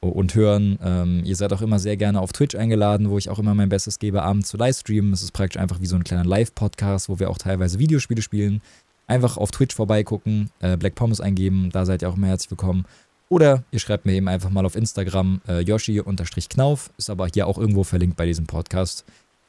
und 0.00 0.34
hören. 0.34 0.78
Ähm, 0.82 1.22
ihr 1.24 1.36
seid 1.36 1.52
auch 1.52 1.60
immer 1.60 1.78
sehr 1.78 1.98
gerne 1.98 2.20
auf 2.20 2.32
Twitch 2.32 2.54
eingeladen, 2.54 3.10
wo 3.10 3.18
ich 3.18 3.28
auch 3.28 3.38
immer 3.38 3.54
mein 3.54 3.68
Bestes 3.68 3.98
gebe, 3.98 4.22
abends 4.22 4.48
zu 4.48 4.56
livestreamen. 4.56 5.12
Es 5.12 5.22
ist 5.22 5.32
praktisch 5.32 5.60
einfach 5.60 5.80
wie 5.80 5.86
so 5.86 5.96
ein 5.96 6.04
kleiner 6.04 6.24
Live-Podcast, 6.24 7.10
wo 7.10 7.18
wir 7.18 7.28
auch 7.28 7.38
teilweise 7.38 7.78
Videospiele 7.78 8.22
spielen. 8.22 8.62
Einfach 9.06 9.36
auf 9.36 9.50
Twitch 9.50 9.74
vorbeigucken, 9.74 10.48
äh, 10.60 10.78
Black 10.78 10.94
Pommes 10.94 11.20
eingeben, 11.20 11.68
da 11.72 11.84
seid 11.84 12.00
ihr 12.00 12.08
auch 12.08 12.16
immer 12.16 12.28
herzlich 12.28 12.50
willkommen. 12.50 12.86
Oder 13.28 13.64
ihr 13.70 13.80
schreibt 13.80 14.06
mir 14.06 14.12
eben 14.12 14.28
einfach 14.28 14.48
mal 14.48 14.64
auf 14.64 14.76
Instagram 14.76 15.42
äh, 15.46 15.60
Yoshi-Knauf, 15.60 16.90
ist 16.96 17.10
aber 17.10 17.28
hier 17.32 17.46
auch 17.46 17.58
irgendwo 17.58 17.84
verlinkt 17.84 18.16
bei 18.16 18.24
diesem 18.24 18.46
Podcast. 18.46 19.04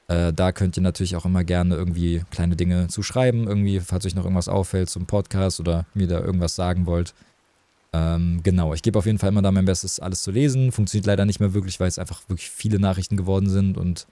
Äh, 0.07 0.33
da 0.33 0.51
könnt 0.51 0.77
ihr 0.77 0.83
natürlich 0.83 1.15
auch 1.15 1.25
immer 1.25 1.43
gerne 1.43 1.75
irgendwie 1.75 2.23
kleine 2.29 2.55
Dinge 2.55 2.87
zu 2.87 3.01
schreiben, 3.01 3.47
irgendwie, 3.47 3.79
falls 3.79 4.05
euch 4.05 4.15
noch 4.15 4.23
irgendwas 4.23 4.49
auffällt 4.49 4.89
zum 4.89 5.05
Podcast 5.05 5.59
oder 5.59 5.85
mir 5.93 6.07
da 6.07 6.19
irgendwas 6.19 6.55
sagen 6.55 6.85
wollt. 6.85 7.13
Ähm, 7.93 8.41
genau, 8.43 8.73
ich 8.73 8.81
gebe 8.81 8.99
auf 8.99 9.05
jeden 9.05 9.17
Fall 9.17 9.29
immer 9.29 9.41
da 9.41 9.51
mein 9.51 9.65
Bestes, 9.65 9.99
alles 9.99 10.21
zu 10.21 10.31
lesen. 10.31 10.71
Funktioniert 10.71 11.07
leider 11.07 11.25
nicht 11.25 11.39
mehr 11.39 11.53
wirklich, 11.53 11.79
weil 11.79 11.87
es 11.87 11.97
einfach 11.97 12.21
wirklich 12.27 12.49
viele 12.49 12.77
Nachrichten 12.77 13.17
geworden 13.17 13.49
sind 13.49 13.77
und 13.77 14.05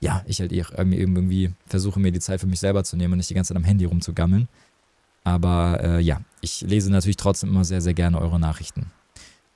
ja, 0.00 0.24
ich 0.26 0.40
halt 0.40 0.50
eben 0.50 0.92
irgendwie 0.92 1.52
versuche, 1.66 2.00
mir 2.00 2.10
die 2.10 2.18
Zeit 2.18 2.40
für 2.40 2.48
mich 2.48 2.58
selber 2.58 2.82
zu 2.82 2.96
nehmen 2.96 3.12
und 3.12 3.18
nicht 3.18 3.30
die 3.30 3.34
ganze 3.34 3.54
Zeit 3.54 3.56
am 3.56 3.64
Handy 3.64 3.84
rumzugammeln. 3.84 4.48
Aber 5.22 5.78
äh, 5.80 6.00
ja, 6.00 6.20
ich 6.40 6.62
lese 6.62 6.90
natürlich 6.90 7.16
trotzdem 7.16 7.50
immer 7.50 7.64
sehr, 7.64 7.80
sehr 7.80 7.94
gerne 7.94 8.20
eure 8.20 8.40
Nachrichten. 8.40 8.90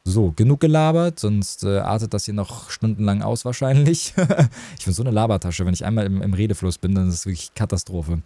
So, 0.09 0.33
genug 0.37 0.61
gelabert, 0.61 1.19
sonst 1.19 1.65
äh, 1.65 1.79
artet 1.79 2.15
das 2.15 2.27
hier 2.27 2.35
noch 2.35 2.71
stundenlang 2.71 3.23
aus 3.23 3.45
wahrscheinlich. 3.45 4.15
ich 4.79 4.85
bin 4.85 4.95
so 4.95 5.03
eine 5.03 5.11
Labertasche, 5.11 5.67
wenn 5.67 5.75
ich 5.75 5.85
einmal 5.85 6.07
im, 6.07 6.23
im 6.23 6.33
Redefluss 6.33 6.79
bin, 6.79 6.95
dann 6.95 7.09
ist 7.09 7.15
es 7.15 7.27
wirklich 7.27 7.53
Katastrophe. 7.55 8.23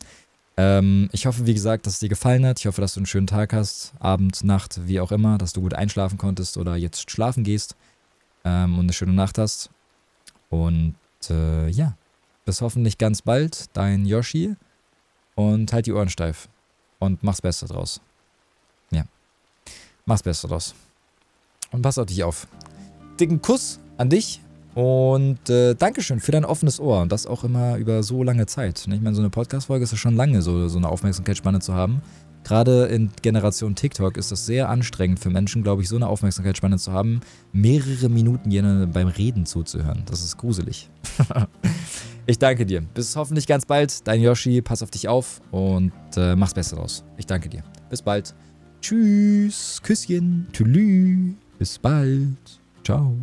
Ähm, 0.58 1.08
ich 1.12 1.24
hoffe, 1.24 1.46
wie 1.46 1.54
gesagt, 1.54 1.86
dass 1.86 1.94
es 1.94 1.98
dir 2.00 2.10
gefallen 2.10 2.44
hat. 2.44 2.58
Ich 2.58 2.66
hoffe, 2.66 2.82
dass 2.82 2.92
du 2.92 3.00
einen 3.00 3.06
schönen 3.06 3.26
Tag 3.26 3.54
hast, 3.54 3.94
Abend, 3.98 4.44
Nacht, 4.44 4.86
wie 4.88 5.00
auch 5.00 5.10
immer, 5.10 5.38
dass 5.38 5.54
du 5.54 5.62
gut 5.62 5.72
einschlafen 5.72 6.18
konntest 6.18 6.58
oder 6.58 6.76
jetzt 6.76 7.10
schlafen 7.10 7.44
gehst 7.44 7.76
ähm, 8.44 8.74
und 8.74 8.84
eine 8.84 8.92
schöne 8.92 9.14
Nacht 9.14 9.38
hast. 9.38 9.70
Und 10.50 10.96
äh, 11.30 11.70
ja, 11.70 11.96
bis 12.44 12.60
hoffentlich 12.60 12.98
ganz 12.98 13.22
bald, 13.22 13.70
dein 13.72 14.04
Yoshi. 14.04 14.54
Und 15.34 15.72
halt 15.72 15.86
die 15.86 15.94
Ohren 15.94 16.10
steif. 16.10 16.50
Und 16.98 17.22
mach's 17.22 17.40
Beste 17.40 17.64
draus. 17.64 18.02
Ja. 18.90 19.04
Mach's 20.04 20.22
Beste 20.22 20.46
draus. 20.46 20.74
Und 21.72 21.82
pass 21.82 21.98
auf 21.98 22.06
dich 22.06 22.24
auf. 22.24 22.48
Dicken 23.18 23.42
Kuss 23.42 23.80
an 23.96 24.08
dich 24.08 24.40
und 24.74 25.50
äh, 25.50 25.74
Dankeschön 25.74 26.20
für 26.20 26.32
dein 26.32 26.44
offenes 26.44 26.80
Ohr. 26.80 27.02
Und 27.02 27.12
das 27.12 27.26
auch 27.26 27.44
immer 27.44 27.76
über 27.76 28.02
so 28.02 28.22
lange 28.22 28.46
Zeit. 28.46 28.80
Ich 28.80 29.00
meine, 29.00 29.14
so 29.14 29.22
eine 29.22 29.30
Podcast-Folge 29.30 29.84
ist 29.84 29.92
ja 29.92 29.98
schon 29.98 30.16
lange, 30.16 30.42
so, 30.42 30.68
so 30.68 30.78
eine 30.78 30.88
Aufmerksamkeitsspanne 30.88 31.60
zu 31.60 31.74
haben. 31.74 32.02
Gerade 32.44 32.86
in 32.86 33.10
Generation 33.20 33.74
TikTok 33.74 34.16
ist 34.16 34.32
das 34.32 34.46
sehr 34.46 34.70
anstrengend 34.70 35.20
für 35.20 35.30
Menschen, 35.30 35.62
glaube 35.62 35.82
ich, 35.82 35.88
so 35.88 35.96
eine 35.96 36.08
Aufmerksamkeitsspanne 36.08 36.78
zu 36.78 36.92
haben, 36.92 37.20
mehrere 37.52 38.08
Minuten 38.08 38.50
jenen 38.50 38.90
beim 38.90 39.08
Reden 39.08 39.44
zuzuhören. 39.44 40.04
Das 40.06 40.22
ist 40.22 40.38
gruselig. 40.38 40.88
ich 42.26 42.38
danke 42.38 42.64
dir. 42.64 42.80
Bis 42.80 43.14
hoffentlich 43.16 43.46
ganz 43.46 43.66
bald. 43.66 44.06
Dein 44.06 44.22
Yoshi, 44.22 44.62
pass 44.62 44.82
auf 44.82 44.90
dich 44.90 45.06
auf 45.06 45.40
und 45.50 45.92
äh, 46.16 46.34
mach's 46.34 46.54
Beste 46.54 46.76
draus. 46.76 47.04
Ich 47.18 47.26
danke 47.26 47.48
dir. 47.48 47.62
Bis 47.90 48.00
bald. 48.00 48.34
Tschüss. 48.80 49.80
Küsschen. 49.82 50.48
Tschüss. 50.52 51.49
Bis 51.60 51.78
bald. 51.78 52.58
Ciao. 52.82 53.14